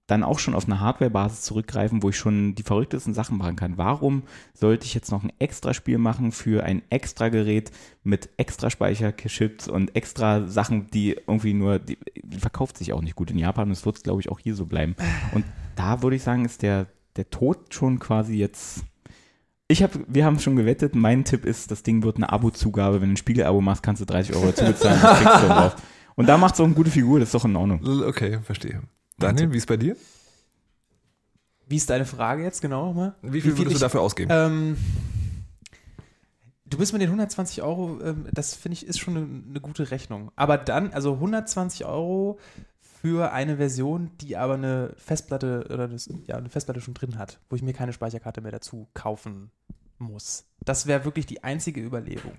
dann 0.07 0.23
auch 0.23 0.37
schon 0.37 0.53
auf 0.53 0.65
eine 0.65 0.79
Hardware-Basis 0.79 1.41
zurückgreifen, 1.41 2.03
wo 2.03 2.09
ich 2.09 2.17
schon 2.17 2.53
die 2.53 2.63
verrücktesten 2.63 3.13
Sachen 3.13 3.37
machen 3.37 3.55
kann. 3.55 3.77
Warum 3.77 4.23
sollte 4.53 4.85
ich 4.85 4.93
jetzt 4.93 5.11
noch 5.11 5.23
ein 5.23 5.33
extra 5.39 5.73
Spiel 5.73 5.97
machen 5.97 6.31
für 6.31 6.63
ein 6.63 6.83
extra 6.89 7.29
Gerät 7.29 7.71
mit 8.03 8.29
extra 8.37 8.69
Speicherchips 8.69 9.67
und 9.67 9.95
extra 9.95 10.47
Sachen, 10.47 10.87
die 10.91 11.17
irgendwie 11.27 11.53
nur, 11.53 11.79
die, 11.79 11.97
die 12.21 12.37
verkauft 12.37 12.77
sich 12.77 12.93
auch 12.93 13.01
nicht 13.01 13.15
gut 13.15 13.31
in 13.31 13.39
Japan 13.39 13.69
und 13.69 13.71
es 13.71 13.85
wird, 13.85 14.03
glaube 14.03 14.21
ich, 14.21 14.29
auch 14.29 14.39
hier 14.39 14.55
so 14.55 14.65
bleiben. 14.65 14.95
Und 15.33 15.43
da 15.75 16.03
würde 16.03 16.15
ich 16.15 16.23
sagen, 16.23 16.45
ist 16.45 16.61
der, 16.61 16.85
der 17.15 17.29
Tod 17.31 17.73
schon 17.73 17.97
quasi 17.97 18.35
jetzt. 18.35 18.83
Ich 19.67 19.81
habe, 19.81 20.05
wir 20.07 20.23
haben 20.23 20.37
schon 20.37 20.55
gewettet, 20.55 20.93
mein 20.93 21.23
Tipp 21.25 21.45
ist, 21.45 21.71
das 21.71 21.81
Ding 21.81 22.03
wird 22.03 22.17
eine 22.17 22.31
Abo-Zugabe. 22.31 23.01
Wenn 23.01 23.09
du 23.09 23.13
ein 23.13 23.17
Spiegel-Abo 23.17 23.59
machst, 23.61 23.81
kannst 23.81 24.03
du 24.03 24.05
30 24.05 24.35
Euro 24.35 24.45
dazu 24.47 24.65
bezahlen 24.65 25.71
und 26.15 26.29
da 26.29 26.37
macht 26.37 26.53
es 26.53 26.59
auch 26.59 26.65
eine 26.65 26.75
gute 26.75 26.91
Figur, 26.91 27.19
das 27.19 27.29
ist 27.29 27.33
doch 27.33 27.45
in 27.45 27.55
Ordnung. 27.55 27.81
Okay, 28.05 28.37
verstehe. 28.43 28.83
Daniel, 29.17 29.51
wie 29.53 29.57
ist 29.57 29.67
bei 29.67 29.77
dir? 29.77 29.95
Wie 31.67 31.77
ist 31.77 31.89
deine 31.89 32.05
Frage 32.05 32.43
jetzt 32.43 32.61
genau 32.61 32.87
nochmal? 32.87 33.15
Wie 33.21 33.41
viel 33.41 33.57
würdest 33.57 33.67
ich- 33.75 33.79
du 33.79 33.85
dafür 33.85 34.01
ausgeben? 34.01 34.29
Ähm, 34.31 34.77
du 36.65 36.77
bist 36.77 36.93
mit 36.93 37.01
den 37.01 37.09
120 37.09 37.63
Euro, 37.63 37.99
ähm, 38.03 38.27
das 38.31 38.53
finde 38.53 38.73
ich 38.73 38.85
ist 38.85 38.99
schon 38.99 39.17
eine, 39.17 39.25
eine 39.49 39.61
gute 39.61 39.89
Rechnung. 39.91 40.31
Aber 40.35 40.57
dann, 40.57 40.93
also 40.93 41.13
120 41.19 41.85
Euro 41.85 42.39
für 43.01 43.31
eine 43.31 43.57
Version, 43.57 44.11
die 44.21 44.37
aber 44.37 44.55
eine 44.55 44.93
Festplatte 44.97 45.65
oder 45.71 45.87
das, 45.87 46.09
ja, 46.27 46.35
eine 46.37 46.49
Festplatte 46.49 46.81
schon 46.81 46.93
drin 46.93 47.17
hat, 47.17 47.39
wo 47.49 47.55
ich 47.55 47.61
mir 47.61 47.73
keine 47.73 47.93
Speicherkarte 47.93 48.41
mehr 48.41 48.51
dazu 48.51 48.87
kaufen 48.93 49.51
muss. 49.97 50.45
Das 50.63 50.85
wäre 50.87 51.05
wirklich 51.05 51.25
die 51.25 51.43
einzige 51.43 51.81
Überlegung. 51.81 52.33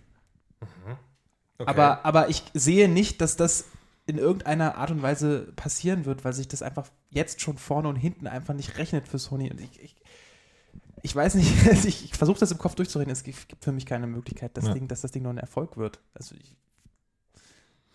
Okay. 1.59 1.71
Aber, 1.71 2.05
aber 2.05 2.29
ich 2.29 2.45
sehe 2.55 2.89
nicht, 2.89 3.21
dass 3.21 3.37
das 3.37 3.65
in 4.07 4.19
irgendeiner 4.19 4.77
Art 4.77 4.91
und 4.91 5.03
Weise 5.03 5.53
passieren 5.57 6.05
wird, 6.05 6.25
weil 6.25 6.33
sich 6.33 6.49
das 6.49 6.63
einfach 6.63 6.91
jetzt 7.11 7.41
schon 7.41 7.59
vorne 7.59 7.89
und 7.89 7.97
hinten 7.97 8.27
einfach 8.27 8.55
nicht 8.55 8.79
rechnet 8.79 9.09
für 9.09 9.19
Sony. 9.19 9.51
Und 9.51 9.61
ich, 9.61 9.81
ich, 9.83 9.97
ich 11.03 11.15
weiß 11.15 11.35
nicht, 11.35 11.53
also 11.69 11.89
ich, 11.89 12.05
ich 12.05 12.15
versuche 12.15 12.39
das 12.39 12.53
im 12.53 12.59
Kopf 12.59 12.77
durchzureden. 12.77 13.13
Es 13.13 13.25
gibt 13.25 13.49
gibt 13.49 13.65
für 13.65 13.73
mich 13.73 13.85
keine 13.87 14.07
Möglichkeit, 14.07 14.57
das 14.57 14.67
Ja. 14.67 14.75
Ding, 14.75 14.87
dass 14.89 15.01
das 15.01 15.11
Ding 15.11 15.25
noch 15.25 15.31
ein 15.31 15.39
Erfolg 15.39 15.77
wird. 15.77 16.01
Also 16.15 16.35
ich, 16.37 16.57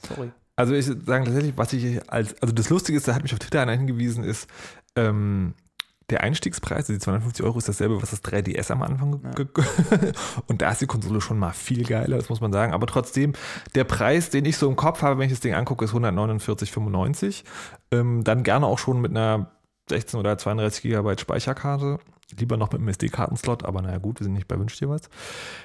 sorry. 0.07 0.31
Also 0.57 0.73
ich 0.73 0.85
sagen 0.85 1.25
tatsächlich, 1.25 1.57
was 1.57 1.73
ich 1.73 2.11
als, 2.11 2.39
also 2.41 2.53
das 2.53 2.69
Lustige 2.69 2.97
ist, 2.97 3.07
da 3.07 3.15
hat 3.15 3.23
mich 3.23 3.33
auf 3.33 3.39
Twitter 3.39 3.61
einer 3.61 3.71
hingewiesen, 3.71 4.23
ist, 4.23 4.47
ähm, 4.95 5.53
der 6.11 6.21
Einstiegspreis, 6.21 6.79
also 6.79 6.93
die 6.93 6.99
250 6.99 7.45
Euro, 7.45 7.57
ist 7.57 7.67
dasselbe, 7.69 8.01
was 8.01 8.11
das 8.11 8.23
3DS 8.23 8.71
am 8.71 8.81
Anfang 8.83 9.21
ge- 9.33 9.47
und 10.47 10.61
da 10.61 10.71
ist 10.71 10.81
die 10.81 10.87
Konsole 10.87 11.21
schon 11.21 11.39
mal 11.39 11.51
viel 11.51 11.83
geiler, 11.83 12.17
das 12.17 12.29
muss 12.29 12.41
man 12.41 12.51
sagen. 12.53 12.73
Aber 12.73 12.87
trotzdem, 12.87 13.33
der 13.75 13.83
Preis, 13.83 14.29
den 14.29 14.45
ich 14.45 14.57
so 14.57 14.69
im 14.69 14.75
Kopf 14.75 15.01
habe, 15.01 15.17
wenn 15.17 15.25
ich 15.25 15.33
das 15.33 15.39
Ding 15.39 15.53
angucke, 15.53 15.85
ist 15.85 15.93
149,95. 15.93 17.43
Ähm, 17.91 18.23
dann 18.23 18.43
gerne 18.43 18.65
auch 18.65 18.79
schon 18.79 19.01
mit 19.01 19.11
einer 19.11 19.51
16 19.89 20.19
oder 20.19 20.37
32 20.37 20.83
Gigabyte 20.83 21.21
Speicherkarte. 21.21 21.99
Lieber 22.39 22.55
noch 22.55 22.71
mit 22.71 22.79
einem 22.79 22.87
SD-Kartenslot, 22.87 23.65
aber 23.65 23.81
naja 23.81 23.97
gut, 23.97 24.21
wir 24.21 24.23
sind 24.23 24.31
nicht 24.31 24.47
bei 24.47 24.57
Wünsch 24.57 24.77
dir 24.77 24.87
was. 24.87 25.01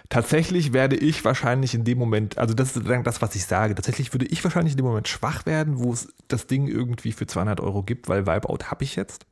Tatsächlich 0.09 0.73
werde 0.73 0.97
ich 0.97 1.25
wahrscheinlich 1.25 1.75
in 1.77 1.85
dem 1.85 1.97
Moment, 1.97 2.39
also 2.39 2.55
das 2.55 2.77
ist 2.77 2.85
das, 3.05 3.23
was 3.23 3.37
ich 3.37 3.47
sage, 3.47 3.77
tatsächlich 3.77 4.13
würde 4.13 4.27
ich 4.27 4.43
wahrscheinlich 4.43 4.73
in 4.73 4.79
dem 4.79 4.87
Moment 4.87 5.07
schwach 5.07 5.47
werden, 5.47 5.79
wo 5.79 5.93
es 5.93 6.13
das 6.27 6.49
Ding 6.49 6.67
irgendwie 6.67 7.13
für 7.13 7.29
200 7.29 7.61
Euro 7.61 7.85
gibt, 7.85 8.09
weil 8.09 8.27
Wipeout 8.27 8.65
habe 8.69 8.83
ich 8.83 8.97
jetzt. 8.97 9.27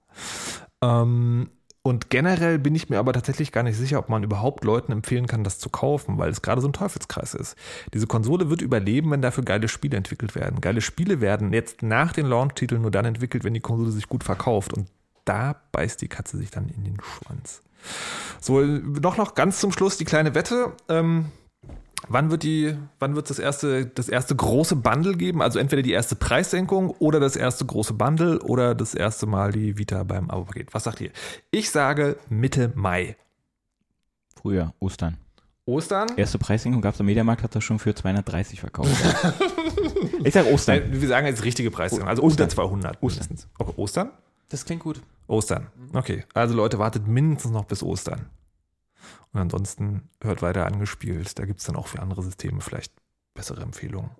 Ähm, 0.85 1.49
und 1.87 2.09
generell 2.09 2.59
bin 2.59 2.75
ich 2.75 2.89
mir 2.89 2.99
aber 2.99 3.13
tatsächlich 3.13 3.53
gar 3.53 3.63
nicht 3.63 3.77
sicher, 3.77 3.99
ob 3.99 4.09
man 4.09 4.23
überhaupt 4.23 4.65
Leuten 4.65 4.91
empfehlen 4.91 5.27
kann, 5.27 5.45
das 5.45 5.59
zu 5.59 5.69
kaufen, 5.69 6.17
weil 6.17 6.31
es 6.31 6.41
gerade 6.41 6.63
so 6.63 6.69
ein 6.69 6.73
Teufelskreis 6.73 7.35
ist. 7.35 7.57
Diese 7.93 8.07
Konsole 8.07 8.49
wird 8.49 8.63
überleben, 8.63 9.11
wenn 9.11 9.21
dafür 9.21 9.45
geile 9.45 9.69
Spiele 9.69 9.99
entwickelt 9.99 10.35
werden. 10.35 10.63
Geile 10.63 10.81
Spiele 10.81 11.21
werden 11.21 11.53
jetzt 11.53 11.83
nach 11.83 12.15
den 12.15 12.25
Launch-Titeln 12.27 12.81
nur 12.81 12.91
dann 12.91 13.05
entwickelt, 13.05 13.45
wenn 13.45 13.53
die 13.53 13.61
Konsole 13.61 13.91
sich 13.91 14.09
gut 14.09 14.25
verkauft. 14.25 14.73
Und 14.73 14.89
da 15.27 15.57
beißt 15.73 16.01
die 16.01 16.09
Katze 16.09 16.39
sich 16.39 16.51
dann 16.51 16.71
in 16.71 16.85
den 16.85 16.97
Schwanz. 17.03 17.61
So, 18.41 18.63
noch, 18.63 19.19
noch 19.19 19.35
ganz 19.35 19.61
zum 19.61 19.71
Schluss 19.71 19.99
die 19.99 20.07
kleine 20.07 20.35
Wette. 20.35 20.73
Ähm, 20.89 21.27
wann 22.09 22.31
wird 22.31 22.43
die, 22.43 22.77
wann 22.99 23.15
wird 23.17 23.31
das 23.31 23.39
erste, 23.39 23.87
das 23.87 24.09
erste 24.09 24.35
große 24.35 24.77
Bundle 24.77 25.17
geben? 25.17 25.43
Also 25.43 25.59
entweder 25.59 25.83
die 25.83 25.93
erste 25.93 26.17
Preissenkung 26.17 26.91
oder 26.91 27.21
das 27.21 27.37
erste 27.37 27.65
große 27.65 27.95
Bundle 27.95 28.41
oder 28.41 28.75
das 28.75 28.95
erste 28.95 29.27
Mal 29.27 29.53
die 29.53 29.79
Vita 29.79 30.03
beim 30.03 30.31
Abo-Paket. 30.31 30.75
Was 30.75 30.85
sagt 30.85 31.01
ihr? 31.01 31.11
Ich 31.51 31.71
sage 31.71 32.17
Mitte 32.29 32.73
Mai. 32.75 33.17
Früher, 34.41 34.75
Ostern. 34.81 35.17
Ostern? 35.67 36.09
Erste 36.17 36.39
Preissenkung 36.39 36.83
gab 36.83 36.95
es 36.95 37.01
am 37.01 37.07
Mediamarkt, 37.07 37.43
hat 37.43 37.55
das 37.55 37.65
schon 37.65 37.79
für 37.79 37.95
230 37.95 38.61
verkauft. 38.61 38.91
ich 40.25 40.35
sag 40.35 40.47
Ostern. 40.47 40.81
Nein, 40.81 41.01
wir 41.01 41.09
sagen 41.09 41.27
jetzt 41.27 41.43
richtige 41.45 41.71
Preissenkung, 41.71 42.09
also 42.09 42.23
Ostern. 42.23 42.45
unter 42.45 42.55
200 42.55 43.03
Ostern. 43.03 43.27
mindestens. 43.29 43.49
Okay, 43.59 43.73
Ostern? 43.77 44.11
Das 44.51 44.65
klingt 44.65 44.83
gut. 44.83 45.01
Ostern. 45.27 45.69
Okay, 45.95 46.25
also 46.35 46.55
Leute, 46.55 46.79
wartet 46.79 47.09
mindestens 47.09 47.53
noch 47.53 47.65
bis 47.65 47.83
Ostern. 47.83 48.27
Und 49.35 49.41
ansonsten 49.41 50.09
hört 50.23 50.43
weiter 50.43 50.65
angespielt. 50.65 51.39
Da 51.39 51.45
gibt 51.45 51.61
es 51.61 51.67
dann 51.67 51.77
auch 51.77 51.89
für 51.89 52.01
andere 52.01 52.23
Systeme 52.23 52.61
vielleicht 52.61 52.93
bessere 53.35 53.63
Empfehlungen. 53.63 54.11